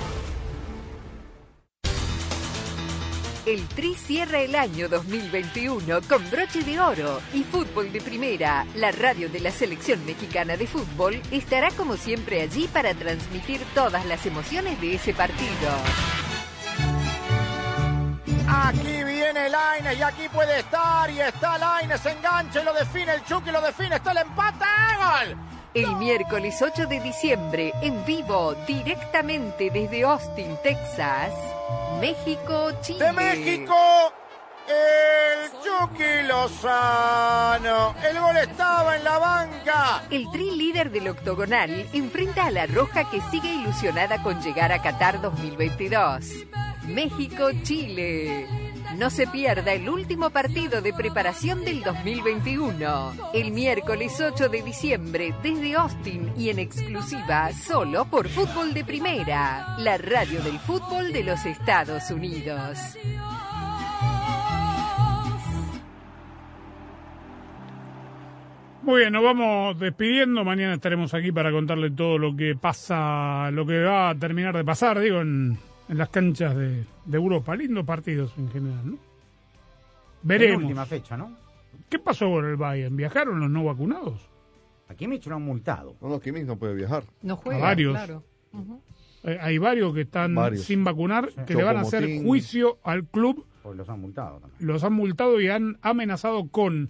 El 3.45 3.67
Tri 3.69 3.95
cierra 3.95 4.39
el 4.39 4.53
año 4.53 4.87
2021 4.87 6.01
con 6.07 6.29
broche 6.29 6.61
de 6.61 6.79
oro 6.79 7.19
y 7.33 7.43
Fútbol 7.43 7.91
de 7.91 7.99
Primera, 7.99 8.67
la 8.75 8.91
radio 8.91 9.29
de 9.29 9.39
la 9.39 9.49
selección 9.49 10.05
mexicana 10.05 10.57
de 10.57 10.67
fútbol, 10.67 11.19
estará 11.31 11.71
como 11.71 11.97
siempre 11.97 12.43
allí 12.43 12.67
para 12.67 12.93
transmitir 12.93 13.59
todas 13.73 14.05
las 14.05 14.27
emociones 14.27 14.79
de 14.79 14.93
ese 14.93 15.15
partido. 15.15 15.71
Aquí 18.47 19.03
viene 19.03 19.49
Laines 19.49 19.97
y 19.97 20.01
aquí 20.03 20.29
puede 20.31 20.59
estar 20.59 21.09
y 21.09 21.21
está 21.21 21.57
Laines, 21.57 22.05
enganche, 22.05 22.63
lo 22.63 22.73
define 22.73 23.13
el 23.13 23.25
Chucky, 23.25 23.49
lo 23.49 23.61
define, 23.61 23.95
está 23.95 24.11
el 24.11 24.17
empate, 24.17 24.65
gol. 24.99 25.60
El 25.73 25.95
miércoles 25.95 26.61
8 26.61 26.85
de 26.85 26.99
diciembre, 26.99 27.71
en 27.81 28.03
vivo, 28.03 28.53
directamente 28.67 29.69
desde 29.69 30.03
Austin, 30.03 30.57
Texas, 30.61 31.31
México, 32.01 32.71
Chile. 32.81 33.05
De 33.05 33.13
México, 33.13 33.73
El 34.67 35.49
Chucky 35.63 36.27
Lozano. 36.27 37.95
El 38.03 38.19
gol 38.19 38.35
estaba 38.35 38.97
en 38.97 39.03
la 39.05 39.17
banca. 39.17 40.03
El 40.11 40.29
tri 40.31 40.51
líder 40.51 40.91
del 40.91 41.07
octogonal 41.07 41.87
enfrenta 41.93 42.47
a 42.47 42.51
la 42.51 42.65
Roja 42.65 43.09
que 43.09 43.21
sigue 43.31 43.53
ilusionada 43.53 44.21
con 44.21 44.41
llegar 44.41 44.73
a 44.73 44.81
Qatar 44.81 45.21
2022. 45.21 46.47
México-Chile. 46.85 48.70
No 48.97 49.09
se 49.09 49.27
pierda 49.27 49.73
el 49.73 49.89
último 49.89 50.29
partido 50.29 50.81
de 50.81 50.93
preparación 50.93 51.63
del 51.63 51.81
2021. 51.81 53.13
El 53.33 53.51
miércoles 53.51 54.19
8 54.19 54.49
de 54.49 54.61
diciembre 54.61 55.33
desde 55.41 55.75
Austin 55.75 56.31
y 56.37 56.49
en 56.49 56.59
exclusiva 56.59 57.51
solo 57.53 58.05
por 58.05 58.27
Fútbol 58.27 58.73
de 58.73 58.83
Primera, 58.83 59.75
la 59.79 59.97
radio 59.97 60.41
del 60.41 60.59
fútbol 60.59 61.13
de 61.13 61.23
los 61.23 61.45
Estados 61.45 62.11
Unidos. 62.11 62.77
Nos 68.83 69.23
vamos 69.23 69.79
despidiendo. 69.79 70.43
Mañana 70.43 70.73
estaremos 70.73 71.13
aquí 71.13 71.31
para 71.31 71.51
contarle 71.51 71.91
todo 71.91 72.17
lo 72.17 72.35
que 72.35 72.55
pasa, 72.55 73.49
lo 73.51 73.65
que 73.65 73.83
va 73.83 74.09
a 74.09 74.15
terminar 74.15 74.55
de 74.55 74.65
pasar, 74.65 74.99
digo, 74.99 75.21
en, 75.21 75.57
en 75.91 75.97
las 75.97 76.09
canchas 76.09 76.55
de, 76.55 76.85
de 77.05 77.17
Europa. 77.17 77.55
Lindos 77.55 77.85
partidos 77.85 78.33
en 78.37 78.49
general, 78.49 78.91
¿no? 78.91 78.97
Veremos. 80.23 80.63
última 80.63 80.85
fecha, 80.85 81.17
¿no? 81.17 81.35
¿Qué 81.89 81.99
pasó 81.99 82.29
con 82.31 82.45
el 82.45 82.55
Bayern? 82.55 82.95
¿Viajaron 82.95 83.39
los 83.39 83.49
no 83.49 83.63
vacunados? 83.65 84.21
A 84.87 84.95
Kimmich 84.95 85.25
lo 85.27 85.35
han 85.35 85.41
multado. 85.43 85.95
No, 86.01 86.09
no, 86.09 86.19
Kimmich 86.19 86.45
no 86.45 86.57
puede 86.57 86.73
viajar. 86.75 87.03
No 87.21 87.33
A 87.33 87.37
juega, 87.37 87.61
varios. 87.61 87.93
claro. 87.93 88.23
Ujú. 88.53 88.81
Eh, 89.23 89.37
hay 89.39 89.57
varios 89.57 89.93
que 89.93 90.01
están 90.01 90.33
Varios. 90.33 90.63
sin 90.65 90.83
vacunar, 90.83 91.29
que 91.45 91.53
le 91.53 91.63
van 91.63 91.77
a 91.77 91.81
hacer 91.81 92.23
juicio 92.23 92.79
al 92.83 93.05
club. 93.05 93.45
Pues 93.61 93.77
los 93.77 93.87
han 93.89 93.99
multado 94.01 94.39
también. 94.39 94.57
Los 94.67 94.83
han 94.83 94.93
multado 94.93 95.39
y 95.39 95.47
han 95.49 95.77
amenazado 95.81 96.47
con 96.49 96.89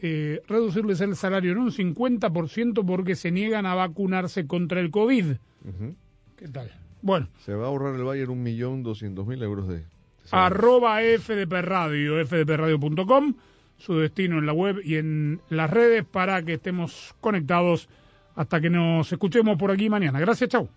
eh, 0.00 0.40
reducirles 0.46 1.00
el 1.00 1.16
salario 1.16 1.50
en 1.52 1.58
un 1.58 1.70
50% 1.72 2.86
porque 2.86 3.16
se 3.16 3.32
niegan 3.32 3.66
a 3.66 3.74
vacunarse 3.74 4.46
contra 4.46 4.80
el 4.80 4.90
COVID. 4.92 5.32
¿Qué 6.36 6.48
tal? 6.48 6.70
Bueno, 7.02 7.28
Se 7.44 7.54
va 7.54 7.64
a 7.64 7.68
ahorrar 7.68 7.94
el 7.94 8.04
Bayern 8.04 8.30
un 8.30 8.42
millón 8.42 8.82
doscientos 8.82 9.26
mil 9.26 9.42
euros 9.42 9.68
de... 9.68 9.84
arroba 10.30 10.98
FDP 11.00 11.52
Radio, 11.62 12.24
fdpradio.com, 12.26 13.34
su 13.76 13.98
destino 13.98 14.38
en 14.38 14.46
la 14.46 14.52
web 14.52 14.80
y 14.84 14.96
en 14.96 15.40
las 15.48 15.70
redes 15.70 16.04
para 16.04 16.42
que 16.42 16.54
estemos 16.54 17.14
conectados 17.20 17.88
hasta 18.34 18.60
que 18.60 18.70
nos 18.70 19.10
escuchemos 19.12 19.56
por 19.58 19.70
aquí 19.70 19.88
mañana. 19.88 20.20
Gracias, 20.20 20.50
chau. 20.50 20.68